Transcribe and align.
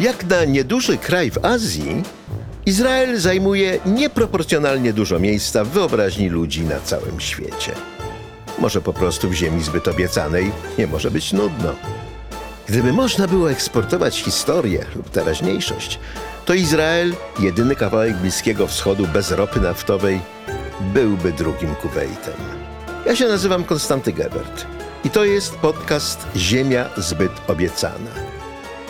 Jak 0.00 0.24
na 0.24 0.44
nieduży 0.44 0.98
kraj 0.98 1.30
w 1.30 1.44
Azji, 1.44 2.02
Izrael 2.66 3.20
zajmuje 3.20 3.78
nieproporcjonalnie 3.86 4.92
dużo 4.92 5.18
miejsca 5.18 5.64
w 5.64 5.68
wyobraźni 5.68 6.28
ludzi 6.28 6.62
na 6.62 6.80
całym 6.80 7.20
świecie. 7.20 7.72
Może 8.58 8.80
po 8.80 8.92
prostu 8.92 9.28
w 9.28 9.34
ziemi 9.34 9.62
zbyt 9.62 9.88
obiecanej 9.88 10.52
nie 10.78 10.86
może 10.86 11.10
być 11.10 11.32
nudno. 11.32 11.74
Gdyby 12.68 12.92
można 12.92 13.28
było 13.28 13.50
eksportować 13.50 14.22
historię 14.22 14.84
lub 14.96 15.10
teraźniejszość, 15.10 15.98
to 16.44 16.54
Izrael, 16.54 17.14
jedyny 17.38 17.76
kawałek 17.76 18.16
Bliskiego 18.16 18.66
Wschodu 18.66 19.06
bez 19.06 19.30
ropy 19.30 19.60
naftowej, 19.60 20.20
byłby 20.80 21.32
drugim 21.32 21.74
Kuwejtem. 21.74 22.34
Ja 23.06 23.16
się 23.16 23.28
nazywam 23.28 23.64
Konstanty 23.64 24.12
Gebert 24.12 24.66
i 25.04 25.10
to 25.10 25.24
jest 25.24 25.56
podcast 25.56 26.26
Ziemia 26.36 26.88
zbyt 26.96 27.32
obiecana. 27.48 28.29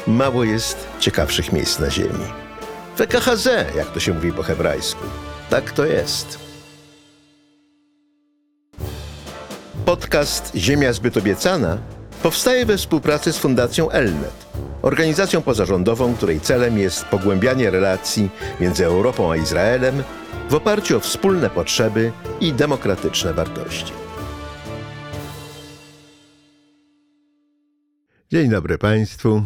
Mało 0.07 0.45
jest 0.45 0.89
ciekawszych 0.99 1.53
miejsc 1.53 1.79
na 1.79 1.91
ziemi. 1.91 2.25
WKHZ, 2.97 3.49
jak 3.77 3.93
to 3.93 4.01
się 4.01 4.15
mówi 4.15 4.33
po 4.33 4.43
hebrajsku. 4.43 5.05
Tak 5.51 5.71
to 5.71 5.87
jest. 5.87 6.39
Podcast 9.85 10.53
Ziemia 10.55 10.93
zbyt 10.93 11.17
obiecana 11.17 11.79
powstaje 12.23 12.67
we 12.67 12.77
współpracy 12.77 13.33
z 13.33 13.39
Fundacją 13.39 13.91
Elnet, 13.91 14.47
organizacją 14.83 15.43
pozarządową, 15.43 16.15
której 16.15 16.41
celem 16.41 16.79
jest 16.79 17.05
pogłębianie 17.05 17.71
relacji 17.71 18.31
między 18.61 18.87
Europą 18.87 19.33
a 19.33 19.37
Izraelem 19.37 20.03
w 20.51 20.55
oparciu 20.55 20.97
o 20.97 21.01
wspólne 21.01 21.51
potrzeby 21.51 22.13
i 22.41 22.53
demokratyczne 22.53 23.35
wartości. 23.35 23.93
Dzień 28.33 28.51
dobry 28.51 28.79
Państwu. 28.79 29.43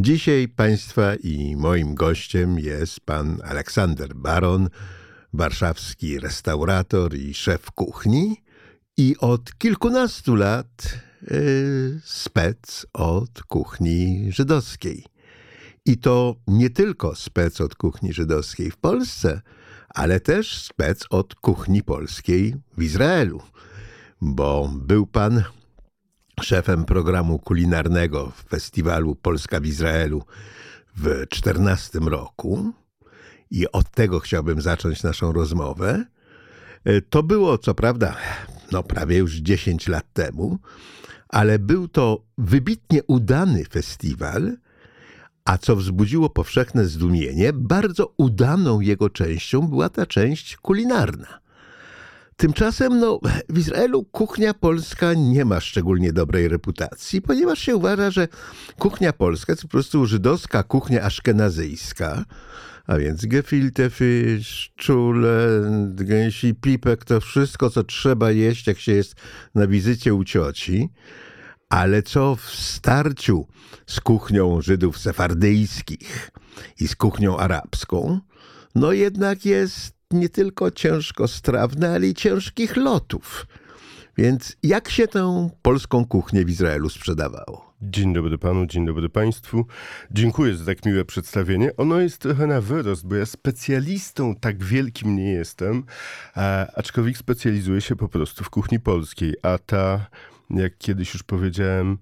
Dzisiaj 0.00 0.48
Państwa 0.48 1.14
i 1.14 1.56
moim 1.56 1.94
gościem 1.94 2.58
jest 2.58 3.00
pan 3.00 3.38
Aleksander 3.44 4.14
Baron, 4.14 4.68
warszawski 5.32 6.18
restaurator 6.18 7.14
i 7.14 7.34
szef 7.34 7.70
kuchni 7.70 8.36
i 8.96 9.16
od 9.18 9.58
kilkunastu 9.58 10.34
lat 10.34 10.98
yy, 11.30 12.00
spec 12.04 12.86
od 12.92 13.42
kuchni 13.42 14.28
żydowskiej. 14.32 15.04
I 15.86 15.98
to 15.98 16.36
nie 16.46 16.70
tylko 16.70 17.14
spec 17.14 17.60
od 17.60 17.74
kuchni 17.74 18.12
żydowskiej 18.12 18.70
w 18.70 18.76
Polsce, 18.76 19.40
ale 19.88 20.20
też 20.20 20.62
spec 20.62 21.04
od 21.10 21.34
kuchni 21.34 21.82
polskiej 21.82 22.54
w 22.76 22.82
Izraelu, 22.82 23.42
bo 24.20 24.72
był 24.74 25.06
pan 25.06 25.42
szefem 26.42 26.84
programu 26.84 27.38
kulinarnego 27.38 28.32
w 28.36 28.48
festiwalu 28.48 29.14
Polska 29.14 29.60
w 29.60 29.66
Izraelu 29.66 30.22
w 30.96 31.26
14 31.28 31.98
roku 31.98 32.72
i 33.50 33.72
od 33.72 33.90
tego 33.90 34.20
chciałbym 34.20 34.60
zacząć 34.60 35.02
naszą 35.02 35.32
rozmowę. 35.32 36.04
E, 36.84 37.00
to 37.00 37.22
było, 37.22 37.58
co 37.58 37.74
prawda, 37.74 38.16
no 38.72 38.82
prawie 38.82 39.18
już 39.18 39.34
10 39.34 39.88
lat 39.88 40.12
temu, 40.12 40.58
ale 41.28 41.58
był 41.58 41.88
to 41.88 42.24
wybitnie 42.38 43.02
udany 43.06 43.64
festiwal, 43.64 44.56
a 45.44 45.58
co 45.58 45.76
wzbudziło 45.76 46.30
powszechne 46.30 46.86
zdumienie, 46.86 47.52
bardzo 47.52 48.14
udaną 48.16 48.80
jego 48.80 49.10
częścią 49.10 49.60
była 49.68 49.88
ta 49.88 50.06
część 50.06 50.56
kulinarna. 50.56 51.39
Tymczasem 52.40 53.00
no, 53.00 53.20
w 53.48 53.58
Izraelu 53.58 54.04
kuchnia 54.04 54.54
polska 54.54 55.14
nie 55.14 55.44
ma 55.44 55.60
szczególnie 55.60 56.12
dobrej 56.12 56.48
reputacji, 56.48 57.22
ponieważ 57.22 57.58
się 57.58 57.76
uważa, 57.76 58.10
że 58.10 58.28
kuchnia 58.78 59.12
polska 59.12 59.56
to 59.56 59.62
po 59.62 59.68
prostu 59.68 60.06
żydowska 60.06 60.62
kuchnia 60.62 61.02
aszkenazyjska, 61.02 62.24
a 62.86 62.96
więc 62.96 63.26
gefilte 63.26 63.90
fish, 63.90 64.72
czule, 64.76 65.48
gęsi 65.90 66.54
pipek, 66.54 67.04
to 67.04 67.20
wszystko, 67.20 67.70
co 67.70 67.84
trzeba 67.84 68.30
jeść, 68.30 68.66
jak 68.66 68.78
się 68.78 68.92
jest 68.92 69.14
na 69.54 69.66
wizycie 69.66 70.14
u 70.14 70.24
cioci. 70.24 70.88
Ale 71.68 72.02
co 72.02 72.36
w 72.36 72.50
starciu 72.50 73.46
z 73.86 74.00
kuchnią 74.00 74.62
Żydów 74.62 74.98
sefardyjskich 74.98 76.30
i 76.80 76.88
z 76.88 76.96
kuchnią 76.96 77.36
arabską, 77.36 78.20
no 78.74 78.92
jednak 78.92 79.44
jest 79.44 79.99
nie 80.12 80.28
tylko 80.28 80.70
ciężko 80.70 81.28
strawne, 81.28 81.90
ale 81.90 82.06
i 82.06 82.14
ciężkich 82.14 82.76
lotów. 82.76 83.46
Więc 84.16 84.56
jak 84.62 84.90
się 84.90 85.08
tę 85.08 85.50
polską 85.62 86.04
kuchnię 86.04 86.44
w 86.44 86.50
Izraelu 86.50 86.88
sprzedawało? 86.88 87.74
Dzień 87.82 88.14
dobry 88.14 88.38
panu, 88.38 88.66
dzień 88.66 88.86
dobry 88.86 89.08
państwu. 89.08 89.66
Dziękuję 90.10 90.56
za 90.56 90.64
tak 90.64 90.86
miłe 90.86 91.04
przedstawienie. 91.04 91.76
Ono 91.76 92.00
jest 92.00 92.18
trochę 92.18 92.46
na 92.46 92.60
wyrost, 92.60 93.06
bo 93.06 93.14
ja 93.14 93.26
specjalistą 93.26 94.34
tak 94.34 94.64
wielkim 94.64 95.16
nie 95.16 95.30
jestem, 95.32 95.84
aczkolwiek 96.74 97.18
specjalizuję 97.18 97.80
się 97.80 97.96
po 97.96 98.08
prostu 98.08 98.44
w 98.44 98.50
kuchni 98.50 98.80
polskiej, 98.80 99.34
a 99.42 99.58
ta, 99.58 100.06
jak 100.50 100.78
kiedyś 100.78 101.14
już 101.14 101.22
powiedziałem, 101.22 101.98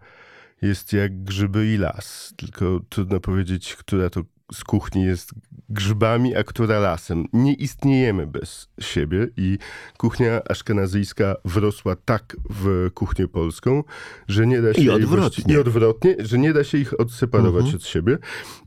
jest 0.62 0.92
jak 0.92 1.24
grzyby 1.24 1.66
i 1.66 1.76
las. 1.76 2.34
Tylko 2.36 2.80
trudno 2.88 3.20
powiedzieć, 3.20 3.76
która 3.76 4.10
to 4.10 4.22
z 4.53 4.64
kuchni 4.64 5.04
jest 5.04 5.31
grzybami, 5.69 6.36
a 6.36 6.44
która 6.44 6.78
lasem. 6.78 7.25
Nie 7.32 7.54
istniejemy 7.54 8.26
bez 8.26 8.69
siebie 8.81 9.28
i 9.36 9.59
kuchnia 9.98 10.41
aszkenazyjska 10.48 11.34
wrosła 11.44 11.97
tak 11.97 12.36
w 12.50 12.91
kuchnię 12.94 13.28
polską, 13.28 13.84
że 14.28 14.47
nie 14.47 14.62
da 14.62 14.75
się... 14.75 14.82
I 14.82 14.91
odwrotnie. 14.91 15.54
I 15.54 15.59
odwrotnie, 15.59 16.16
że 16.19 16.38
nie 16.38 16.53
da 16.53 16.64
się 16.64 16.78
ich 16.78 17.00
odseparować 17.00 17.62
mhm. 17.62 17.76
od 17.76 17.84
siebie. 17.84 18.19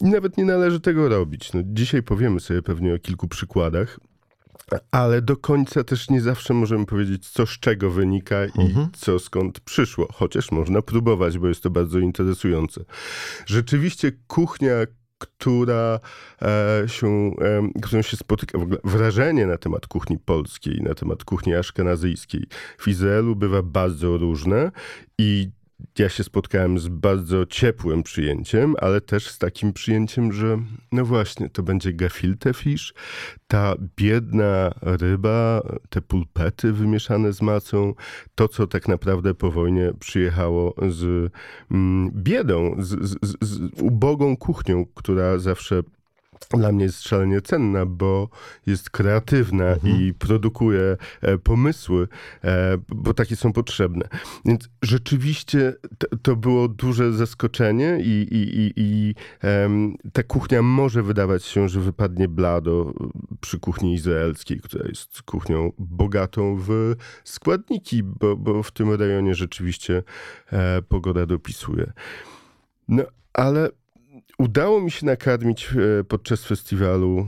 I 0.01 0.05
nawet 0.05 0.37
nie 0.37 0.45
należy 0.45 0.79
tego 0.79 1.09
robić. 1.09 1.53
No, 1.53 1.61
dzisiaj 1.65 2.03
powiemy 2.03 2.39
sobie 2.39 2.61
pewnie 2.61 2.93
o 2.93 2.99
kilku 2.99 3.27
przykładach, 3.27 3.99
ale 4.91 5.21
do 5.21 5.37
końca 5.37 5.83
też 5.83 6.09
nie 6.09 6.21
zawsze 6.21 6.53
możemy 6.53 6.85
powiedzieć, 6.85 7.29
co 7.29 7.45
z 7.45 7.49
czego 7.49 7.91
wynika 7.91 8.45
i 8.45 8.61
mhm. 8.61 8.89
co 8.93 9.19
skąd 9.19 9.59
przyszło, 9.59 10.07
chociaż 10.13 10.51
można 10.51 10.81
próbować, 10.81 11.37
bo 11.37 11.47
jest 11.47 11.63
to 11.63 11.69
bardzo 11.69 11.99
interesujące. 11.99 12.81
Rzeczywiście 13.45 14.11
kuchnia 14.27 14.73
która 15.21 15.99
e, 16.41 16.83
się, 16.87 17.07
e, 17.07 17.81
którą 17.81 18.01
się 18.01 18.17
spotyka, 18.17 18.57
w 18.57 18.61
ogóle 18.61 18.79
wrażenie 18.83 19.47
na 19.47 19.57
temat 19.57 19.87
kuchni 19.87 20.17
polskiej, 20.17 20.81
na 20.81 20.93
temat 20.93 21.23
kuchni 21.23 21.55
aszkenazyjskiej 21.55 22.47
w 22.77 22.87
Izraelu 22.87 23.35
bywa 23.35 23.61
bardzo 23.61 24.17
różne 24.17 24.71
i 25.17 25.49
ja 25.99 26.09
się 26.09 26.23
spotkałem 26.23 26.79
z 26.79 26.87
bardzo 26.87 27.45
ciepłym 27.45 28.03
przyjęciem, 28.03 28.75
ale 28.79 29.01
też 29.01 29.27
z 29.27 29.37
takim 29.37 29.73
przyjęciem, 29.73 30.33
że 30.33 30.57
no 30.91 31.05
właśnie, 31.05 31.49
to 31.49 31.63
będzie 31.63 31.93
gefilte 31.93 32.53
fish, 32.53 32.93
ta 33.47 33.75
biedna 33.97 34.71
ryba, 34.81 35.61
te 35.89 36.01
pulpety 36.01 36.73
wymieszane 36.73 37.33
z 37.33 37.41
macą, 37.41 37.93
to 38.35 38.47
co 38.47 38.67
tak 38.67 38.87
naprawdę 38.87 39.33
po 39.33 39.51
wojnie 39.51 39.91
przyjechało 39.99 40.75
z 40.89 41.31
mm, 41.71 42.11
biedą, 42.13 42.75
z, 42.79 42.89
z, 43.09 43.37
z 43.41 43.81
ubogą 43.81 44.37
kuchnią, 44.37 44.85
która 44.95 45.37
zawsze 45.37 45.81
dla 46.57 46.71
mnie 46.71 46.83
jest 46.83 47.01
szalenie 47.01 47.41
cenna, 47.41 47.85
bo 47.85 48.29
jest 48.65 48.89
kreatywna 48.89 49.65
mhm. 49.65 50.01
i 50.01 50.13
produkuje 50.13 50.97
e, 51.21 51.37
pomysły, 51.37 52.07
e, 52.43 52.77
bo 52.89 53.13
takie 53.13 53.35
są 53.35 53.53
potrzebne. 53.53 54.07
Więc 54.45 54.69
rzeczywiście 54.81 55.73
to, 56.21 56.35
było 56.35 56.67
duże 56.67 57.13
zaskoczenie 57.13 57.99
i, 58.01 58.27
i, 58.31 58.59
i, 58.59 58.73
i 58.75 59.15
ta 60.13 60.23
kuchnia 60.23 60.61
może 60.61 61.03
wydawać 61.03 61.43
się, 61.43 61.69
że 61.69 61.79
wypadnie 61.79 62.27
blado 62.27 62.93
przy 63.41 63.59
kuchni 63.59 63.93
izraelskiej, 63.93 64.59
która 64.59 64.87
jest 64.87 65.21
kuchnią 65.21 65.71
bogatą 65.77 66.57
w 66.67 66.95
składniki, 67.23 68.03
bo, 68.03 68.37
bo 68.37 68.63
w 68.63 68.71
tym 68.71 68.93
rejonie 68.93 69.35
rzeczywiście 69.35 70.03
e, 70.51 70.81
pogoda 70.81 71.25
dopisuje. 71.25 71.91
No, 72.87 73.03
ale 73.33 73.69
Udało 74.41 74.81
mi 74.81 74.91
się 74.91 75.05
nakarmić 75.05 75.69
e, 75.99 76.03
podczas 76.03 76.43
festiwalu 76.45 77.27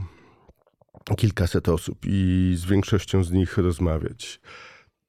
kilkaset 1.17 1.69
osób 1.69 1.97
i 2.05 2.53
z 2.57 2.65
większością 2.65 3.23
z 3.23 3.31
nich 3.31 3.57
rozmawiać. 3.57 4.41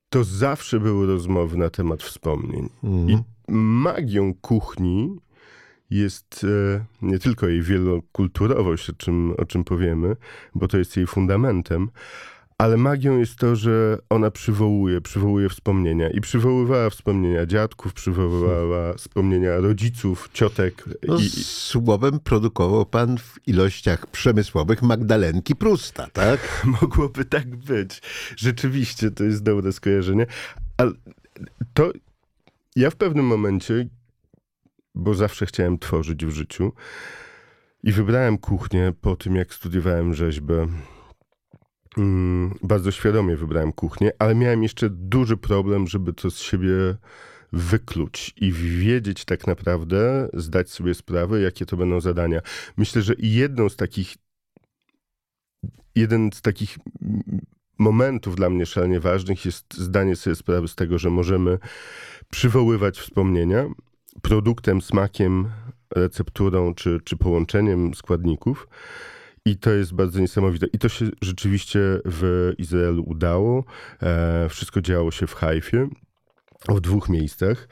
To 0.08 0.24
zawsze 0.24 0.80
były 0.80 1.06
rozmowy 1.06 1.56
na 1.56 1.70
temat 1.70 2.02
wspomnień. 2.02 2.68
Mm. 2.82 3.10
I 3.10 3.18
magią 3.52 4.34
kuchni 4.34 5.16
jest 5.90 6.44
e, 6.44 6.84
nie 7.02 7.18
tylko 7.18 7.48
jej 7.48 7.62
wielokulturowość, 7.62 8.90
o 8.90 8.92
czym, 8.92 9.34
o 9.38 9.44
czym 9.44 9.64
powiemy, 9.64 10.16
bo 10.54 10.68
to 10.68 10.78
jest 10.78 10.96
jej 10.96 11.06
fundamentem, 11.06 11.90
ale 12.58 12.76
magią 12.76 13.18
jest 13.18 13.36
to, 13.36 13.56
że 13.56 13.98
ona 14.10 14.30
przywołuje, 14.30 15.00
przywołuje 15.00 15.48
wspomnienia. 15.48 16.10
I 16.10 16.20
przywoływała 16.20 16.90
wspomnienia 16.90 17.46
dziadków, 17.46 17.94
przywoływała 17.94 18.94
wspomnienia 18.94 19.56
rodziców, 19.56 20.30
ciotek. 20.32 20.84
No, 21.08 21.18
i... 21.18 21.28
Słowem 21.44 22.20
produkował 22.20 22.86
pan 22.86 23.18
w 23.18 23.38
ilościach 23.46 24.06
przemysłowych 24.06 24.82
Magdalenki 24.82 25.56
Prusta, 25.56 26.06
tak? 26.12 26.40
Mogłoby 26.80 27.24
tak 27.24 27.56
być. 27.56 28.02
Rzeczywiście, 28.36 29.10
to 29.10 29.24
jest 29.24 29.42
dobre 29.42 29.72
skojarzenie. 29.72 30.26
Ale 30.76 30.92
to 31.74 31.92
ja 32.76 32.90
w 32.90 32.96
pewnym 32.96 33.26
momencie, 33.26 33.88
bo 34.94 35.14
zawsze 35.14 35.46
chciałem 35.46 35.78
tworzyć 35.78 36.26
w 36.26 36.30
życiu, 36.30 36.72
I 37.82 37.92
wybrałem 37.92 38.38
kuchnię 38.38 38.92
po 39.00 39.16
tym, 39.16 39.36
jak 39.36 39.54
studiowałem 39.54 40.14
rzeźbę. 40.14 40.66
Mm, 41.98 42.54
bardzo 42.62 42.90
świadomie 42.90 43.36
wybrałem 43.36 43.72
kuchnię, 43.72 44.12
ale 44.18 44.34
miałem 44.34 44.62
jeszcze 44.62 44.90
duży 44.90 45.36
problem, 45.36 45.86
żeby 45.86 46.12
to 46.12 46.30
z 46.30 46.38
siebie 46.38 46.96
wykluć 47.52 48.34
i 48.36 48.52
wiedzieć 48.52 49.24
tak 49.24 49.46
naprawdę, 49.46 50.28
zdać 50.32 50.70
sobie 50.70 50.94
sprawę, 50.94 51.40
jakie 51.40 51.66
to 51.66 51.76
będą 51.76 52.00
zadania. 52.00 52.40
Myślę, 52.76 53.02
że 53.02 53.14
jedną 53.18 53.68
z 53.68 53.76
takich, 53.76 54.16
jeden 55.94 56.30
z 56.32 56.42
takich 56.42 56.78
momentów 57.78 58.36
dla 58.36 58.50
mnie 58.50 58.66
szalenie 58.66 59.00
ważnych 59.00 59.44
jest 59.44 59.74
zdanie 59.74 60.16
sobie 60.16 60.36
sprawy 60.36 60.68
z 60.68 60.74
tego, 60.74 60.98
że 60.98 61.10
możemy 61.10 61.58
przywoływać 62.30 62.98
wspomnienia 62.98 63.66
produktem, 64.22 64.82
smakiem, 64.82 65.50
recepturą 65.90 66.74
czy, 66.74 67.00
czy 67.04 67.16
połączeniem 67.16 67.94
składników. 67.94 68.68
I 69.46 69.56
to 69.56 69.70
jest 69.70 69.94
bardzo 69.94 70.20
niesamowite. 70.20 70.66
I 70.72 70.78
to 70.78 70.88
się 70.88 71.06
rzeczywiście 71.22 71.80
w 72.04 72.52
Izraelu 72.58 73.04
udało. 73.06 73.64
E, 74.02 74.48
wszystko 74.48 74.80
działo 74.80 75.10
się 75.10 75.26
w 75.26 75.34
Hajfie 75.34 75.88
w 76.68 76.80
dwóch 76.80 77.08
miejscach. 77.08 77.58
E, 77.62 77.66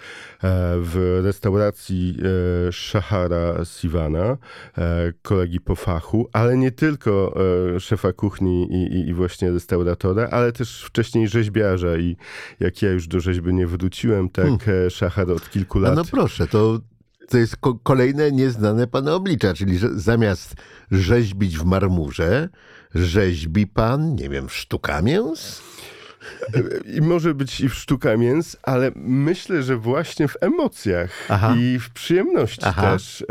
w 0.79 1.21
restauracji 1.25 2.17
e, 2.69 2.73
Shahara 2.73 3.65
Sivana, 3.65 4.37
e, 4.79 5.13
kolegi 5.23 5.61
po 5.61 5.77
fachu, 5.77 6.29
ale 6.33 6.57
nie 6.57 6.71
tylko 6.71 7.35
szefa 7.79 8.13
kuchni 8.13 8.69
i, 8.73 9.09
i, 9.09 9.15
właśnie 9.15 9.51
restauratora, 9.51 10.29
ale 10.31 10.53
też 10.53 10.83
wcześniej 10.83 11.29
rzeźbiarza 11.29 11.97
i 11.97 12.17
jak 12.61 12.83
ja 12.83 12.91
już 12.91 13.09
do 13.09 13.21
rzeźby 13.21 13.55
nie 13.55 13.67
wróciłem, 13.67 14.29
tak 14.29 14.65
hmm. 14.65 14.91
Shahar 14.91 15.31
od 15.31 15.51
kilku 15.51 15.79
lat. 15.79 15.97
No, 15.97 16.03
no 16.03 16.09
proszę, 16.11 16.47
to 16.47 16.81
to 17.33 17.39
jest 17.39 17.57
ko 17.57 17.75
kolejne 17.75 18.33
nieznane 18.33 18.87
pana 18.87 19.15
oblicza, 19.15 19.55
czyli 19.55 19.79
że 19.79 19.89
zamiast 19.95 20.55
rzeźbić 20.91 21.59
w 21.59 21.65
marmurze, 21.65 22.49
rzeźbi 22.95 23.67
pan, 23.67 24.15
nie 24.15 24.29
wiem, 24.29 24.49
sztuka 24.49 25.03
mięs? 25.03 25.63
I 26.97 27.01
może 27.01 27.35
być 27.35 27.61
i 27.61 27.69
w 27.69 27.75
sztuka 27.75 28.17
mięs, 28.17 28.57
ale 28.63 28.93
myślę, 28.97 29.63
że 29.63 29.77
właśnie 29.77 30.29
w 30.29 30.37
emocjach 30.41 31.11
Aha. 31.29 31.57
i 31.59 31.79
w 31.79 31.91
przyjemności 31.91 32.65
Aha. 32.65 32.83
też, 32.83 33.23
e, 33.23 33.25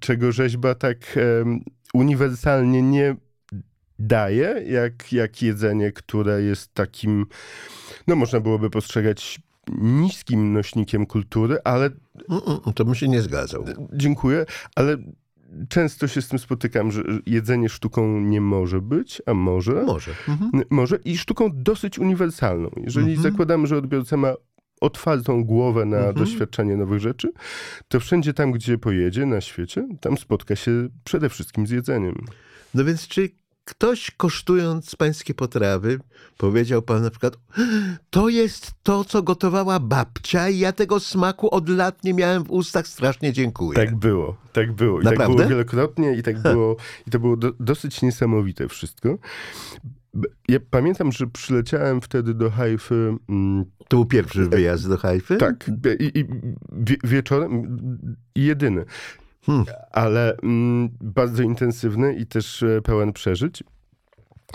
czego 0.00 0.32
rzeźba 0.32 0.74
tak 0.74 1.18
uniwersalnie 1.94 2.82
nie 2.82 3.16
daje, 3.98 4.64
jak, 4.66 5.12
jak 5.12 5.42
jedzenie, 5.42 5.92
które 5.92 6.42
jest 6.42 6.74
takim, 6.74 7.26
no 8.06 8.16
można 8.16 8.40
byłoby 8.40 8.70
postrzegać 8.70 9.40
niskim 9.78 10.52
nośnikiem 10.52 11.06
kultury, 11.06 11.58
ale... 11.64 11.90
To 12.74 12.84
bym 12.84 12.94
się 12.94 13.08
nie 13.08 13.22
zgadzał. 13.22 13.64
Dziękuję, 13.92 14.46
ale 14.74 14.96
często 15.68 16.08
się 16.08 16.22
z 16.22 16.28
tym 16.28 16.38
spotykam, 16.38 16.92
że 16.92 17.02
jedzenie 17.26 17.68
sztuką 17.68 18.20
nie 18.20 18.40
może 18.40 18.80
być, 18.80 19.22
a 19.26 19.34
może. 19.34 19.72
Może. 19.72 20.10
Mhm. 20.28 20.64
Może 20.70 20.96
i 21.04 21.18
sztuką 21.18 21.50
dosyć 21.54 21.98
uniwersalną. 21.98 22.70
Jeżeli 22.76 23.12
mhm. 23.12 23.32
zakładamy, 23.32 23.66
że 23.66 23.76
odbiorca 23.76 24.16
ma 24.16 24.34
otwartą 24.80 25.44
głowę 25.44 25.84
na 25.84 25.96
mhm. 25.96 26.14
doświadczenie 26.14 26.76
nowych 26.76 27.00
rzeczy, 27.00 27.32
to 27.88 28.00
wszędzie 28.00 28.34
tam, 28.34 28.52
gdzie 28.52 28.78
pojedzie 28.78 29.26
na 29.26 29.40
świecie, 29.40 29.88
tam 30.00 30.18
spotka 30.18 30.56
się 30.56 30.88
przede 31.04 31.28
wszystkim 31.28 31.66
z 31.66 31.70
jedzeniem. 31.70 32.24
No 32.74 32.84
więc 32.84 33.08
czy 33.08 33.30
ktoś 33.64 34.10
kosztując 34.10 34.96
pańskie 34.96 35.34
potrawy, 35.34 35.98
powiedział 36.38 36.82
pan 36.82 37.02
na 37.02 37.10
przykład, 37.10 37.36
to 38.10 38.28
jest 38.28 38.72
to, 38.82 39.04
co 39.04 39.22
gotowała 39.22 39.80
babcia 39.80 40.48
i 40.48 40.58
ja 40.58 40.72
tego 40.72 41.00
smaku 41.00 41.54
od 41.54 41.68
lat 41.68 42.04
nie 42.04 42.14
miałem 42.14 42.44
w 42.44 42.50
ustach, 42.50 42.88
strasznie 42.88 43.32
dziękuję. 43.32 43.76
Tak 43.76 43.96
było, 43.96 44.36
tak 44.52 44.72
było. 44.72 45.00
I 45.00 45.04
Naprawdę? 45.04 45.26
tak 45.26 45.36
było 45.36 45.48
wielokrotnie 45.48 46.12
i 46.12 46.22
tak 46.22 46.42
było, 46.42 46.76
i 47.06 47.10
to 47.10 47.18
było 47.18 47.36
do, 47.36 47.52
dosyć 47.60 48.02
niesamowite 48.02 48.68
wszystko. 48.68 49.18
Ja 50.48 50.58
pamiętam, 50.70 51.12
że 51.12 51.26
przyleciałem 51.26 52.00
wtedy 52.00 52.34
do 52.34 52.50
Hajfy. 52.50 53.16
Mm, 53.28 53.64
to 53.88 53.96
był 53.96 54.06
pierwszy 54.06 54.48
wyjazd 54.48 54.88
do 54.88 54.96
Hajfy? 54.96 55.36
Tak. 55.36 55.70
I, 56.00 56.18
i 56.18 56.24
wieczorem 57.04 57.78
jedyny. 58.34 58.84
Hmm. 59.46 59.64
Ale 59.90 60.36
mm, 60.42 60.88
bardzo 61.00 61.42
intensywny 61.42 62.14
i 62.14 62.26
też 62.26 62.62
e, 62.62 62.82
pełen 62.82 63.12
przeżyć. 63.12 63.64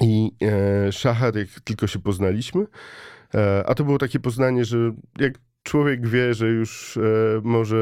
I 0.02 0.32
e, 0.42 0.92
Szachar, 0.92 1.36
jak 1.36 1.48
tylko 1.64 1.88
się 1.88 2.00
poznaliśmy, 2.00 2.66
e, 3.36 3.64
a 3.68 3.76
to 3.76 3.84
było 3.84 3.98
takie 3.98 4.20
poznanie, 4.20 4.66
że 4.66 4.78
jak 5.20 5.34
człowiek 5.66 6.08
wie, 6.08 6.34
że 6.34 6.48
już 6.48 6.98
e, 6.98 7.02
może 7.44 7.78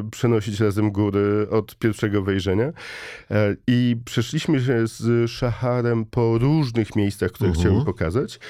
e, 0.00 0.10
przenosić 0.10 0.60
razem 0.60 0.92
góry 0.92 1.46
od 1.50 1.76
pierwszego 1.76 2.22
wejrzenia. 2.22 2.72
E, 3.30 3.56
I 3.66 3.96
przeszliśmy 4.04 4.60
się 4.60 4.86
z 4.86 5.30
Szacharem 5.30 6.04
po 6.04 6.38
różnych 6.38 6.96
miejscach, 6.96 7.32
które 7.32 7.50
uh 7.50 7.56
-huh. 7.56 7.60
chciałem 7.60 7.84
pokazać. 7.84 8.40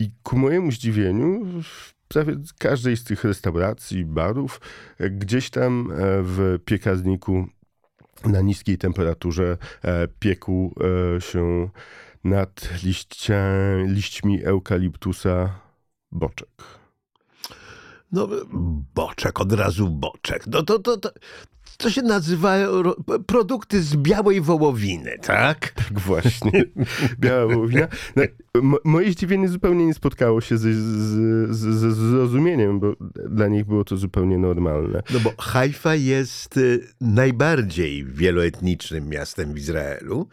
I 0.00 0.10
ku 0.22 0.38
mojemu 0.38 0.72
zdziwieniu, 0.72 1.46
prawie 2.08 2.36
każdej 2.58 2.96
z 2.96 3.04
tych 3.04 3.24
restauracji, 3.24 4.04
barów, 4.04 4.60
e, 4.98 5.10
gdzieś 5.10 5.50
tam 5.50 5.90
e, 5.90 5.94
w 6.22 6.58
piekarniku 6.64 7.46
na 8.24 8.40
niskiej 8.40 8.78
temperaturze 8.78 9.58
e, 9.82 10.08
piekł 10.08 10.74
się 11.18 11.68
nad 12.24 12.82
liścia, 12.82 13.44
liśćmi 13.86 14.44
eukaliptusa 14.44 15.60
boczek. 16.12 16.48
No, 18.12 18.28
boczek, 18.94 19.40
od 19.40 19.52
razu 19.52 19.90
boczek. 19.90 20.46
No 20.46 20.62
to, 20.62 20.78
to, 20.78 20.96
to, 20.96 21.10
to 21.76 21.90
się 21.90 22.02
nazywa 22.02 22.56
produkty 23.26 23.82
z 23.82 23.96
białej 23.96 24.40
wołowiny, 24.40 25.18
tak? 25.22 25.70
Tak 25.70 26.00
właśnie. 26.00 26.64
Biała 27.20 27.46
wołowina. 27.54 27.88
No, 28.16 28.22
moje 28.84 29.12
zdziwienie 29.12 29.48
zupełnie 29.48 29.86
nie 29.86 29.94
spotkało 29.94 30.40
się 30.40 30.58
ze, 30.58 30.72
zrozumieniem, 31.94 32.80
bo 32.80 32.92
dla 33.28 33.48
nich 33.48 33.64
było 33.64 33.84
to 33.84 33.96
zupełnie 33.96 34.38
normalne. 34.38 35.02
No 35.14 35.20
bo 35.20 35.32
Haifa 35.38 35.94
jest 35.94 36.56
y, 36.56 36.88
najbardziej 37.00 38.04
wieloetnicznym 38.04 39.08
miastem 39.08 39.54
w 39.54 39.58
Izraelu. 39.58 40.28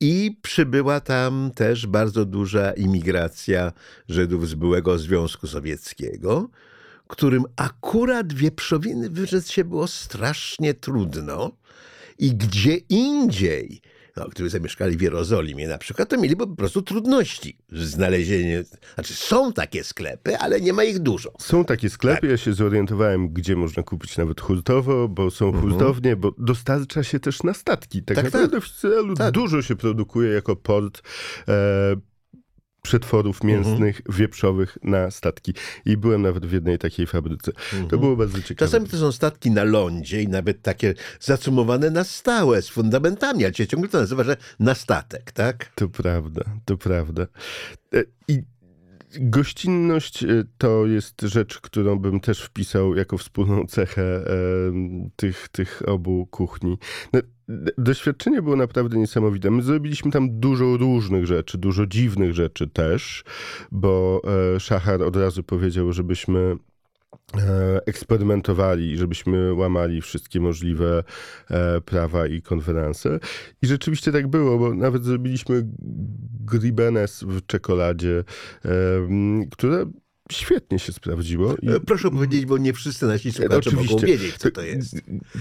I 0.00 0.36
przybyła 0.42 1.00
tam 1.00 1.50
też 1.54 1.86
bardzo 1.86 2.24
duża 2.24 2.72
imigracja 2.72 3.72
Żydów 4.08 4.48
z 4.48 4.54
byłego 4.54 4.98
Związku 4.98 5.46
Sowieckiego 5.46 6.48
którym 7.10 7.44
akurat 7.56 8.32
wieprzowiny 8.32 9.10
wyrzec 9.10 9.50
się 9.50 9.64
było 9.64 9.86
strasznie 9.86 10.74
trudno 10.74 11.50
i 12.18 12.34
gdzie 12.34 12.76
indziej, 12.76 13.80
no, 14.16 14.28
którzy 14.28 14.50
zamieszkali 14.50 14.96
w 14.96 15.00
Jerozolimie 15.00 15.68
na 15.68 15.78
przykład, 15.78 16.08
to 16.08 16.18
mieliby 16.18 16.46
po 16.46 16.56
prostu 16.56 16.82
trudności 16.82 17.58
z 17.72 17.90
znalezieniem. 17.90 18.64
Znaczy, 18.94 19.14
są 19.14 19.52
takie 19.52 19.84
sklepy, 19.84 20.38
ale 20.38 20.60
nie 20.60 20.72
ma 20.72 20.84
ich 20.84 20.98
dużo. 20.98 21.32
Są 21.38 21.64
takie 21.64 21.90
sklepy, 21.90 22.20
tak. 22.20 22.30
ja 22.30 22.36
się 22.36 22.52
zorientowałem, 22.52 23.28
gdzie 23.28 23.56
można 23.56 23.82
kupić 23.82 24.16
nawet 24.16 24.40
hurtowo, 24.40 25.08
bo 25.08 25.30
są 25.30 25.46
mhm. 25.48 25.64
hurtownie, 25.70 26.16
bo 26.16 26.34
dostarcza 26.38 27.02
się 27.02 27.20
też 27.20 27.42
na 27.42 27.54
statki. 27.54 28.02
Tak, 28.02 28.16
tak 28.16 28.24
naprawdę 28.24 28.60
tak. 28.60 28.68
w 28.68 28.76
Izraelu 28.76 29.14
tak. 29.14 29.34
dużo 29.34 29.62
się 29.62 29.76
produkuje 29.76 30.30
jako 30.30 30.56
port. 30.56 31.02
E, 31.48 31.96
przetworów 32.82 33.36
mhm. 33.44 33.48
mięsnych, 33.48 33.96
mhm. 33.96 34.16
wieprzowych 34.18 34.78
na 34.82 35.10
statki. 35.10 35.54
I 35.84 35.96
byłem 35.96 36.22
nawet 36.22 36.46
w 36.46 36.52
jednej 36.52 36.78
takiej 36.78 37.06
fabryce. 37.06 37.52
Mhm. 37.72 37.88
To 37.88 37.98
było 37.98 38.16
bardzo 38.16 38.42
ciekawe. 38.42 38.70
Czasami 38.70 38.88
to 38.88 38.96
są 38.96 39.12
statki 39.12 39.50
na 39.50 39.64
lądzie 39.64 40.22
i 40.22 40.28
nawet 40.28 40.62
takie 40.62 40.94
zacumowane 41.20 41.90
na 41.90 42.04
stałe, 42.04 42.62
z 42.62 42.68
fundamentami, 42.68 43.44
ale 43.44 43.54
się 43.54 43.66
ciągle 43.66 43.88
to 43.88 43.98
nazywa, 43.98 44.24
że 44.24 44.36
na 44.58 44.74
statek, 44.74 45.32
tak? 45.32 45.72
To 45.74 45.88
prawda, 45.88 46.44
to 46.64 46.76
prawda. 46.76 47.26
E, 47.94 48.02
I 48.28 48.42
Gościnność 49.20 50.24
e, 50.24 50.44
to 50.58 50.86
jest 50.86 51.22
rzecz, 51.22 51.60
którą 51.60 51.98
bym 51.98 52.20
też 52.20 52.42
wpisał 52.42 52.96
jako 52.96 53.18
wspólną 53.18 53.66
cechę 53.66 54.24
tych, 55.16 55.48
tych 55.48 55.82
obu 55.86 56.26
kuchni. 56.26 56.78
No, 57.12 57.20
doświadczenie 57.78 58.42
było 58.42 58.56
naprawdę 58.56 58.98
niesamowite. 58.98 59.50
My 59.50 59.62
zrobiliśmy 59.62 60.10
tam 60.10 60.40
dużo 60.40 60.76
różnych 60.76 61.26
rzeczy, 61.26 61.58
dużo 61.58 61.86
dziwnych 61.86 62.34
rzeczy 62.34 62.68
też, 62.68 63.24
bo 63.72 64.22
e, 64.54 64.60
Szachar 64.60 65.02
od 65.02 65.16
razu 65.16 65.42
powiedział, 65.42 65.92
żebyśmy 65.92 66.56
eksperymentowali, 67.86 68.96
żebyśmy 68.96 69.54
łamali 69.54 70.00
wszystkie 70.00 70.40
możliwe 70.40 71.04
e, 71.50 71.80
prawa 71.80 72.26
i 72.26 72.42
konferense. 72.42 73.20
I 73.62 73.66
rzeczywiście 73.66 74.12
tak 74.12 74.28
było, 74.28 74.58
bo 74.58 74.74
nawet 74.74 75.04
zrobiliśmy 75.04 75.66
gribenes 76.44 77.22
w 77.22 77.46
czekoladzie, 77.46 78.24
które 79.50 79.86
świetnie 80.32 80.78
się 80.78 80.92
sprawdziło. 80.92 81.54
I... 81.62 81.68
E, 81.68 81.80
proszę 81.80 82.10
powiedzieć, 82.10 82.46
bo 82.46 82.58
nie 82.58 82.72
wszyscy 82.72 83.06
nasi 83.06 83.32
słuchacze 83.32 83.56
Oczywiście. 83.56 83.94
mogą 83.94 84.06
wiedzieć, 84.06 84.36
co 84.36 84.50
to 84.50 84.62
jest. 84.62 84.96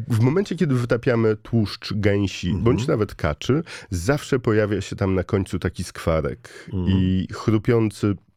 W 0.08 0.20
momencie, 0.20 0.56
kiedy 0.56 0.76
wytapiamy 0.76 1.36
tłuszcz 1.36 1.94
gęsi, 1.94 2.48
mhm. 2.48 2.64
bądź 2.64 2.88
nawet 2.88 3.16
kaczy, 3.16 3.64
zawsze 3.90 4.40
pojawia 4.40 4.82
się 4.82 4.96
tam 4.96 5.16
na 5.16 5.24
końcu 5.24 5.60
taki 5.60 5.84
skwarek. 5.84 6.70
Mhm. 6.74 6.98
I 6.98 7.28
chrupiący 7.32 8.08
E, 8.08 8.29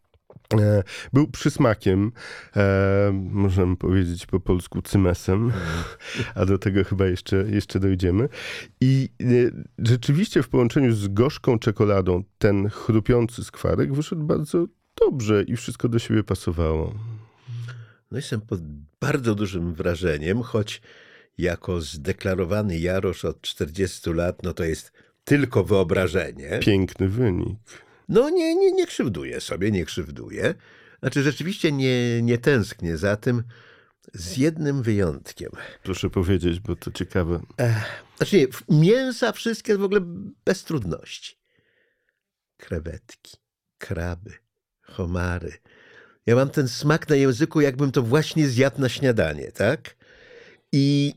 Był 1.12 1.28
przysmakiem, 1.28 2.12
e, 2.56 3.10
możemy 3.12 3.76
powiedzieć 3.76 4.26
po 4.26 4.40
polsku 4.40 4.82
cymesem, 4.82 5.52
a 6.34 6.46
do 6.46 6.58
tego 6.58 6.84
chyba 6.84 7.06
jeszcze, 7.06 7.36
jeszcze 7.36 7.80
dojdziemy. 7.80 8.28
I 8.80 9.08
e, 9.20 9.24
rzeczywiście 9.78 10.42
w 10.42 10.48
połączeniu 10.48 10.92
z 10.92 11.08
gorzką 11.08 11.58
czekoladą 11.58 12.24
ten 12.38 12.68
chrupiący 12.68 13.44
skwarek 13.44 13.94
wyszedł 13.94 14.22
bardzo 14.22 14.66
dobrze 15.00 15.42
i 15.42 15.56
wszystko 15.56 15.88
do 15.88 15.98
siebie 15.98 16.24
pasowało. 16.24 16.94
No 18.10 18.18
jestem 18.18 18.40
pod 18.40 18.60
bardzo 19.00 19.34
dużym 19.34 19.74
wrażeniem, 19.74 20.42
choć 20.42 20.82
jako 21.38 21.80
zdeklarowany 21.80 22.78
Jarosz 22.78 23.24
od 23.24 23.40
40 23.40 24.10
lat, 24.10 24.42
no 24.42 24.54
to 24.54 24.64
jest 24.64 24.92
tylko 25.24 25.64
wyobrażenie. 25.64 26.58
Piękny 26.62 27.08
wynik. 27.08 27.58
No 28.12 28.30
nie, 28.30 28.54
nie, 28.54 28.72
nie 28.72 28.86
krzywduję 28.86 29.40
sobie, 29.40 29.70
nie 29.70 29.84
krzywduję. 29.84 30.54
Znaczy 31.00 31.22
rzeczywiście 31.22 31.72
nie, 31.72 32.22
nie 32.22 32.38
tęsknię 32.38 32.96
za 32.96 33.16
tym, 33.16 33.42
z 34.14 34.36
jednym 34.36 34.82
wyjątkiem. 34.82 35.50
Proszę 35.82 36.10
powiedzieć, 36.10 36.60
bo 36.60 36.76
to 36.76 36.90
ciekawe. 36.90 37.40
Znaczy 38.16 38.36
nie, 38.36 38.46
mięsa 38.80 39.32
wszystkie 39.32 39.78
w 39.78 39.82
ogóle 39.82 40.00
bez 40.44 40.64
trudności. 40.64 41.36
Krewetki, 42.56 43.36
kraby, 43.78 44.32
homary. 44.82 45.52
Ja 46.26 46.36
mam 46.36 46.50
ten 46.50 46.68
smak 46.68 47.08
na 47.08 47.16
języku, 47.16 47.60
jakbym 47.60 47.92
to 47.92 48.02
właśnie 48.02 48.48
zjadł 48.48 48.80
na 48.80 48.88
śniadanie, 48.88 49.52
tak? 49.52 49.96
I 50.72 51.14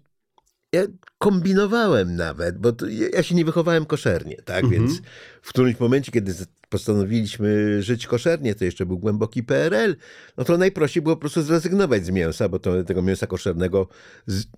ja 0.72 0.82
kombinowałem 1.18 2.16
nawet, 2.16 2.58
bo 2.58 2.72
ja 3.14 3.24
się 3.24 3.36
nie 3.36 3.46
wychowałem 3.46 3.86
koszernie, 3.86 4.36
tak? 4.36 4.64
Mhm. 4.64 4.72
Więc 4.72 5.02
w 5.42 5.50
którymś 5.50 5.80
momencie, 5.80 6.12
kiedy 6.12 6.34
postanowiliśmy 6.70 7.82
żyć 7.84 8.08
koszernie, 8.08 8.56
to 8.56 8.66
jeszcze 8.66 8.86
był 8.86 8.98
głęboki 8.98 9.44
PRL, 9.44 9.96
no 10.38 10.44
to 10.44 10.58
najprościej 10.58 11.04
było 11.04 11.16
po 11.16 11.20
prostu 11.20 11.42
zrezygnować 11.42 12.06
z 12.06 12.10
mięsa, 12.10 12.50
bo 12.50 12.60
to, 12.60 12.84
tego 12.84 13.02
mięsa 13.02 13.28
koszernego 13.28 13.88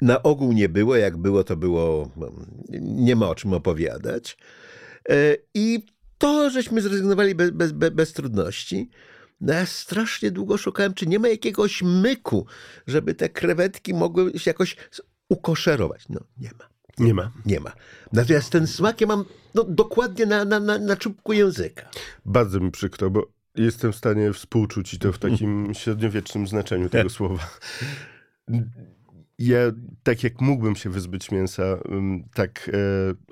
na 0.01 0.23
ogół 0.23 0.53
nie 0.53 0.69
było. 0.69 0.95
Jak 0.95 1.17
było, 1.17 1.43
to 1.43 1.57
było, 1.57 2.11
no, 2.17 2.31
nie 2.81 3.15
ma 3.15 3.29
o 3.29 3.35
czym 3.35 3.53
opowiadać. 3.53 4.37
E, 5.09 5.37
I 5.53 5.85
to 6.17 6.49
żeśmy 6.49 6.81
zrezygnowali 6.81 7.35
bez, 7.35 7.51
bez, 7.51 7.71
bez, 7.71 8.13
trudności. 8.13 8.89
No 9.41 9.53
ja 9.53 9.65
strasznie 9.65 10.31
długo 10.31 10.57
szukałem, 10.57 10.93
czy 10.93 11.07
nie 11.07 11.19
ma 11.19 11.27
jakiegoś 11.27 11.81
myku, 11.81 12.45
żeby 12.87 13.15
te 13.15 13.29
krewetki 13.29 13.93
mogły 13.93 14.39
się 14.39 14.49
jakoś 14.49 14.75
ukoszerować. 15.29 16.09
No 16.09 16.19
nie 16.37 16.49
ma. 16.59 16.76
Nie 16.99 17.13
ma. 17.13 17.31
Nie 17.45 17.59
ma. 17.59 17.71
Natomiast 18.13 18.49
ten 18.49 18.67
smak 18.67 19.01
ja 19.01 19.07
mam 19.07 19.25
no, 19.55 19.63
dokładnie 19.63 20.25
na, 20.25 20.45
na, 20.45 20.59
na, 20.59 20.77
na 20.77 20.95
czubku 20.95 21.33
języka. 21.33 21.89
Bardzo 22.25 22.59
mi 22.59 22.71
przykro, 22.71 23.09
bo 23.09 23.27
jestem 23.55 23.91
w 23.91 23.95
stanie 23.95 24.33
współczuć 24.33 24.93
i 24.93 24.99
to 24.99 25.13
w 25.13 25.17
takim 25.19 25.67
średniowiecznym 25.79 26.47
znaczeniu 26.47 26.89
tego 26.89 27.09
słowa. 27.09 27.49
Ja, 29.39 29.57
tak 30.03 30.23
jak 30.23 30.41
mógłbym 30.41 30.75
się 30.75 30.89
wyzbyć 30.89 31.31
mięsa, 31.31 31.63
ym, 31.91 32.23
tak 32.33 32.69
e, 32.73 32.79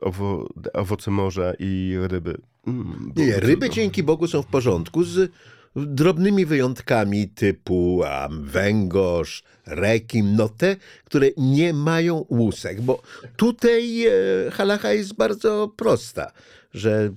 owo, 0.01 0.49
owoce 0.73 1.11
morza 1.11 1.53
i 1.59 1.95
ryby. 2.01 2.37
Mm, 2.67 3.13
Nie, 3.15 3.39
ryby 3.39 3.69
dzięki 3.69 4.03
Bogu 4.03 4.27
są 4.27 4.41
w 4.41 4.47
porządku 4.47 5.03
z 5.03 5.31
drobnymi 5.75 6.45
wyjątkami 6.45 7.29
typu 7.29 8.01
a, 8.05 8.29
węgorz, 8.31 9.43
rekin, 9.65 10.35
no 10.35 10.49
te, 10.49 10.75
które 11.03 11.27
nie 11.37 11.73
mają 11.73 12.25
łusek, 12.29 12.81
bo 12.81 13.01
tutaj 13.35 14.07
e, 14.07 14.11
halacha 14.51 14.93
jest 14.93 15.15
bardzo 15.15 15.73
prosta, 15.77 16.31
że 16.73 17.13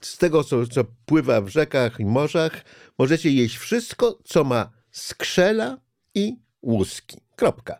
z 0.00 0.18
tego, 0.18 0.44
co, 0.44 0.66
co 0.66 0.84
pływa 1.06 1.40
w 1.40 1.48
rzekach 1.48 2.00
i 2.00 2.04
morzach, 2.04 2.64
możecie 2.98 3.30
jeść 3.30 3.56
wszystko, 3.56 4.18
co 4.24 4.44
ma 4.44 4.70
skrzela 4.90 5.78
i 6.14 6.36
łuski. 6.62 7.20
Kropka. 7.36 7.78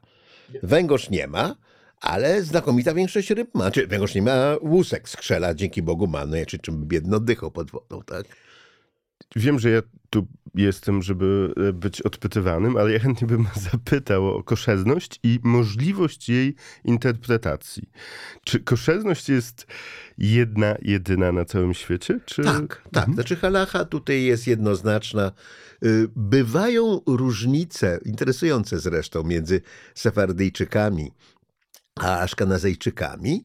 Węgorz 0.62 1.10
nie 1.10 1.26
ma, 1.26 1.56
ale 2.00 2.42
znakomita 2.42 2.94
większość 2.94 3.30
ryb 3.30 3.54
ma. 3.54 3.70
Czy 3.70 3.86
węgorz 3.86 4.14
nie 4.14 4.22
ma 4.22 4.56
łusek, 4.60 5.08
skrzela, 5.08 5.54
dzięki 5.54 5.82
Bogu 5.82 6.06
ma, 6.06 6.26
no 6.26 6.36
ja 6.36 6.46
czy 6.46 6.58
czym 6.58 6.86
biedno 6.86 7.16
oddychał 7.16 7.50
pod 7.50 7.70
wodą, 7.70 8.02
tak? 8.02 8.26
Wiem, 9.36 9.58
że 9.58 9.70
ja 9.70 9.82
tu 10.14 10.26
jestem, 10.54 11.02
żeby 11.02 11.54
e, 11.68 11.72
być 11.72 12.02
odpytywanym, 12.02 12.76
ale 12.76 12.92
ja 12.92 12.98
chętnie 12.98 13.26
bym 13.26 13.46
zapytał 13.72 14.28
o 14.28 14.42
koszerność 14.42 15.20
i 15.22 15.40
możliwość 15.42 16.28
jej 16.28 16.54
interpretacji. 16.84 17.90
Czy 18.44 18.60
koszerność 18.60 19.28
jest 19.28 19.66
jedna, 20.18 20.74
jedyna 20.82 21.32
na 21.32 21.44
całym 21.44 21.74
świecie? 21.74 22.20
Czy... 22.26 22.42
Tak, 22.42 22.82
tak. 22.92 23.14
Znaczy 23.14 23.36
halacha 23.36 23.84
tutaj 23.84 24.22
jest 24.22 24.46
jednoznaczna. 24.46 25.32
Y, 25.84 26.08
Bywają 26.16 27.00
różnice, 27.06 28.00
interesujące 28.04 28.78
zresztą, 28.78 29.22
między 29.22 29.60
Sefardyjczykami 29.94 31.10
a 32.00 32.18
Aszkanazejczykami. 32.18 33.44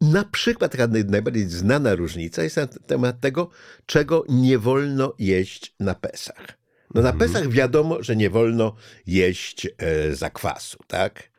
Na 0.00 0.24
przykład 0.24 0.72
taka 0.72 0.88
naj- 0.88 1.10
najbardziej 1.10 1.48
znana 1.48 1.94
różnica 1.94 2.42
jest 2.42 2.56
na 2.56 2.66
temat 2.66 3.20
tego, 3.20 3.50
czego 3.86 4.24
nie 4.28 4.58
wolno 4.58 5.14
jeść 5.18 5.74
na 5.80 5.94
Pesach. 5.94 6.58
No 6.94 7.02
na 7.02 7.12
Pesach 7.12 7.48
wiadomo, 7.48 8.02
że 8.02 8.16
nie 8.16 8.30
wolno 8.30 8.74
jeść 9.06 9.66
e, 9.78 10.14
zakwasu, 10.14 10.78
tak? 10.86 11.30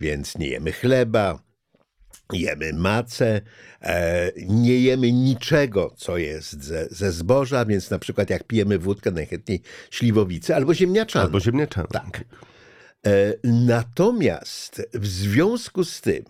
Więc 0.00 0.38
nie 0.38 0.48
jemy 0.48 0.72
chleba, 0.72 1.42
jemy 2.32 2.72
macę, 2.72 3.40
e, 3.82 4.32
nie 4.48 4.78
jemy 4.78 5.12
niczego, 5.12 5.94
co 5.96 6.18
jest 6.18 6.62
ze, 6.64 6.86
ze 6.90 7.12
zboża, 7.12 7.64
więc 7.64 7.90
na 7.90 7.98
przykład 7.98 8.30
jak 8.30 8.44
pijemy 8.44 8.78
wódkę, 8.78 9.10
najchętniej 9.10 9.62
śliwowicę 9.90 10.56
albo 10.56 10.74
ziemniaczaną. 10.74 11.24
Albo 11.24 11.40
ziemniaczana. 11.40 11.88
Tak. 11.88 12.24
E, 13.06 13.34
natomiast 13.44 14.82
w 14.94 15.06
związku 15.06 15.84
z 15.84 16.00
tym, 16.00 16.24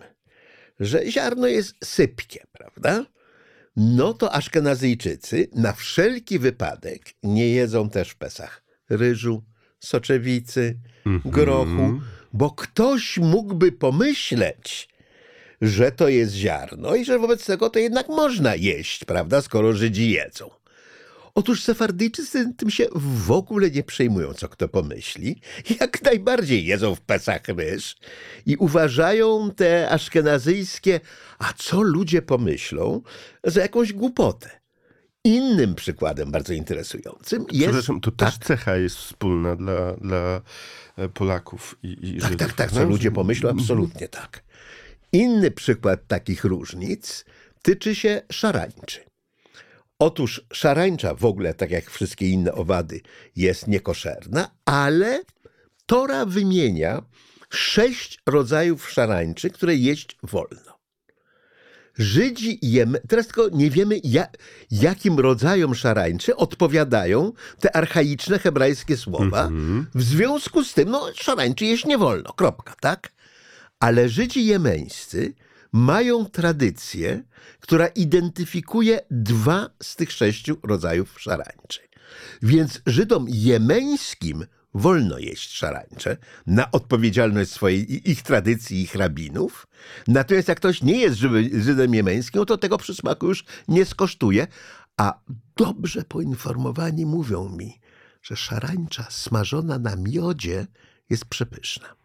że 0.82 1.10
ziarno 1.10 1.46
jest 1.46 1.74
sypkie, 1.84 2.44
prawda? 2.52 3.06
No 3.76 4.14
to 4.14 4.32
Aszkenazyjczycy 4.32 5.48
na 5.54 5.72
wszelki 5.72 6.38
wypadek 6.38 7.02
nie 7.22 7.48
jedzą 7.48 7.90
też 7.90 8.10
w 8.10 8.16
Pesach 8.16 8.62
ryżu, 8.90 9.42
soczewicy, 9.80 10.78
grochu, 11.24 12.00
bo 12.32 12.50
ktoś 12.50 13.18
mógłby 13.18 13.72
pomyśleć, 13.72 14.88
że 15.60 15.92
to 15.92 16.08
jest 16.08 16.34
ziarno 16.34 16.94
i 16.94 17.04
że 17.04 17.18
wobec 17.18 17.46
tego 17.46 17.70
to 17.70 17.78
jednak 17.78 18.08
można 18.08 18.54
jeść, 18.54 19.04
prawda, 19.04 19.42
skoro 19.42 19.72
Żydzi 19.72 20.10
jedzą. 20.10 20.50
Otóż 21.34 21.62
Sefardyjczycy 21.62 22.54
tym 22.56 22.70
się 22.70 22.86
w 22.94 23.30
ogóle 23.30 23.70
nie 23.70 23.82
przejmują, 23.82 24.34
co 24.34 24.48
kto 24.48 24.68
pomyśli. 24.68 25.40
Jak 25.80 26.02
najbardziej 26.02 26.66
jedzą 26.66 26.94
w 26.94 27.00
Pesach 27.00 27.42
ryż 27.48 27.96
i 28.46 28.56
uważają 28.56 29.50
te 29.50 29.90
aszkenazyjskie, 29.90 31.00
a 31.38 31.52
co 31.56 31.82
ludzie 31.82 32.22
pomyślą, 32.22 33.02
za 33.44 33.60
jakąś 33.60 33.92
głupotę. 33.92 34.50
Innym 35.24 35.74
przykładem 35.74 36.30
bardzo 36.30 36.52
interesującym 36.52 37.44
jest... 37.52 37.64
Przepraszam, 37.64 38.00
to 38.00 38.10
też 38.10 38.38
cecha 38.38 38.76
jest 38.76 38.96
wspólna 38.96 39.56
dla, 39.56 39.92
dla 39.92 40.40
e, 40.96 41.08
Polaków 41.08 41.78
i, 41.82 41.88
i 42.02 42.20
Tak, 42.20 42.30
Żydów. 42.30 42.46
tak, 42.46 42.56
tak, 42.56 42.68
co 42.70 42.74
prawda? 42.76 42.92
ludzie 42.92 43.10
pomyślą, 43.10 43.50
absolutnie 43.50 44.08
tak. 44.08 44.42
Inny 45.12 45.50
przykład 45.50 46.06
takich 46.06 46.44
różnic 46.44 47.24
tyczy 47.62 47.94
się 47.94 48.22
szarańczy. 48.32 49.00
Otóż 49.98 50.46
szarańcza 50.52 51.14
w 51.14 51.24
ogóle, 51.24 51.54
tak 51.54 51.70
jak 51.70 51.90
wszystkie 51.90 52.28
inne 52.28 52.52
owady, 52.52 53.00
jest 53.36 53.68
niekoszerna, 53.68 54.50
ale 54.64 55.22
Tora 55.86 56.26
wymienia 56.26 57.02
sześć 57.50 58.18
rodzajów 58.26 58.90
szarańczy, 58.90 59.50
które 59.50 59.74
jeść 59.76 60.16
wolno. 60.22 60.72
Żydzi 61.98 62.58
jemy, 62.62 63.00
teraz 63.08 63.26
tylko 63.26 63.48
nie 63.48 63.70
wiemy, 63.70 64.00
ja, 64.04 64.26
jakim 64.70 65.18
rodzajom 65.18 65.74
szarańczy 65.74 66.36
odpowiadają 66.36 67.32
te 67.60 67.76
archaiczne 67.76 68.38
hebrajskie 68.38 68.96
słowa. 68.96 69.48
W 69.94 70.02
związku 70.02 70.64
z 70.64 70.74
tym, 70.74 70.90
no, 70.90 71.06
szarańczy 71.14 71.64
jeść 71.64 71.84
nie 71.84 71.98
wolno, 71.98 72.32
kropka, 72.32 72.74
tak? 72.80 73.12
Ale 73.80 74.08
Żydzi 74.08 74.46
jemeńscy 74.46 75.34
mają 75.72 76.24
tradycję, 76.24 77.22
która 77.60 77.86
identyfikuje 77.86 79.00
dwa 79.10 79.70
z 79.82 79.96
tych 79.96 80.12
sześciu 80.12 80.56
rodzajów 80.62 81.20
szarańczy. 81.20 81.80
Więc 82.42 82.80
Żydom 82.86 83.26
jemeńskim 83.28 84.46
wolno 84.74 85.18
jeść 85.18 85.52
szarańcze 85.52 86.16
na 86.46 86.70
odpowiedzialność 86.70 87.50
swojej 87.50 88.10
ich 88.10 88.22
tradycji, 88.22 88.82
ich 88.82 88.94
rabinów. 88.94 89.66
Natomiast 90.08 90.48
jak 90.48 90.58
ktoś 90.58 90.82
nie 90.82 91.00
jest 91.00 91.16
Żydem 91.52 91.94
jemeńskim, 91.94 92.44
to 92.44 92.58
tego 92.58 92.78
przysmaku 92.78 93.26
już 93.26 93.44
nie 93.68 93.84
skosztuje. 93.84 94.46
A 94.96 95.20
dobrze 95.56 96.02
poinformowani 96.04 97.06
mówią 97.06 97.48
mi, 97.48 97.80
że 98.22 98.36
szarańcza 98.36 99.06
smażona 99.10 99.78
na 99.78 99.96
miodzie 99.96 100.66
jest 101.10 101.24
przepyszna. 101.24 102.01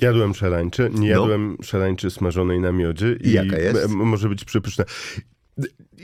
Jadłem 0.00 0.34
szarańcze, 0.34 0.90
nie 0.90 0.98
No. 1.14 1.20
jadłem 1.20 1.56
szarańczy 1.62 2.10
smażonej 2.10 2.60
na 2.60 2.72
miodzie. 2.72 3.16
I 3.20 3.32
jaka 3.32 3.58
jest? 3.58 3.88
może 3.88 4.28
być 4.28 4.44
przepyszna. 4.44 4.84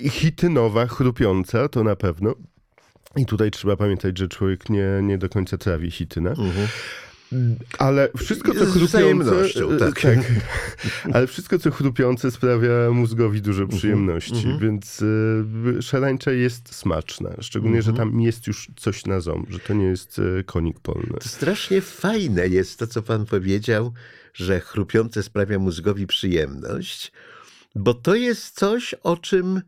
Chitynowa, 0.09 0.87
chrupiąca, 0.87 1.69
to 1.69 1.85
na 1.85 1.97
pewno. 1.97 2.35
I 3.17 3.27
tutaj 3.27 3.51
trzeba 3.51 3.77
pamiętać, 3.77 4.19
że 4.19 4.29
człowiek 4.29 4.71
nie, 4.71 4.87
nie 5.03 5.19
do 5.19 5.29
końca 5.29 5.59
trawi 5.59 5.91
chityna. 5.91 6.35
Ale 7.79 8.09
wszystko, 8.17 8.53
co 8.55 8.59
chrupiące, 8.59 8.87
wzajemnością, 8.87 9.71
e, 9.71 9.77
tak. 9.77 10.01
tak. 10.01 10.19
Ale 11.15 11.27
wszystko, 11.27 11.59
co 11.59 11.71
chrupiące 11.71 12.31
sprawia 12.31 12.91
mózgowi 12.93 13.43
dużo 13.43 13.63
Mhm, 13.63 13.79
przyjemności, 13.79 14.47
więc 14.61 15.03
y, 15.03 15.83
szarańcza 15.83 16.33
jest 16.33 16.75
smaczna. 16.75 17.31
Szczególnie, 17.41 17.83
że 17.83 17.91
Mhm. 17.91 18.11
tam 18.11 18.21
jest 18.21 18.47
już 18.47 18.71
coś 18.77 19.07
na 19.07 19.21
ząb, 19.21 19.51
że 19.51 19.59
to 19.59 19.75
nie 19.75 19.85
jest 19.85 20.19
y, 20.19 20.45
konik 20.47 20.81
polny. 20.81 21.19
To 21.21 21.29
strasznie 21.29 21.81
fajne 21.81 22.49
jest 22.49 22.79
to, 22.79 22.87
co 22.87 23.03
pan 23.03 23.27
powiedział, 23.27 23.93
że 24.35 24.61
chrupiące 24.61 25.23
sprawia 25.23 25.59
mózgowi 25.59 26.07
przyjemność, 26.07 27.13
bo 27.75 27.95
to 27.95 28.15
jest 28.15 28.59
coś, 28.59 28.95
o 28.95 29.17
czym 29.17 29.63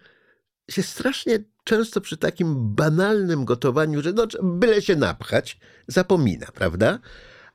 się 0.71 0.83
strasznie 0.83 1.39
często 1.65 2.01
przy 2.01 2.17
takim 2.17 2.75
banalnym 2.75 3.45
gotowaniu, 3.45 4.03
że 4.03 4.13
no, 4.13 4.27
byle 4.43 4.83
się 4.83 4.97
napchać, 4.97 5.59
zapomina, 5.87 6.47
prawda? 6.55 6.99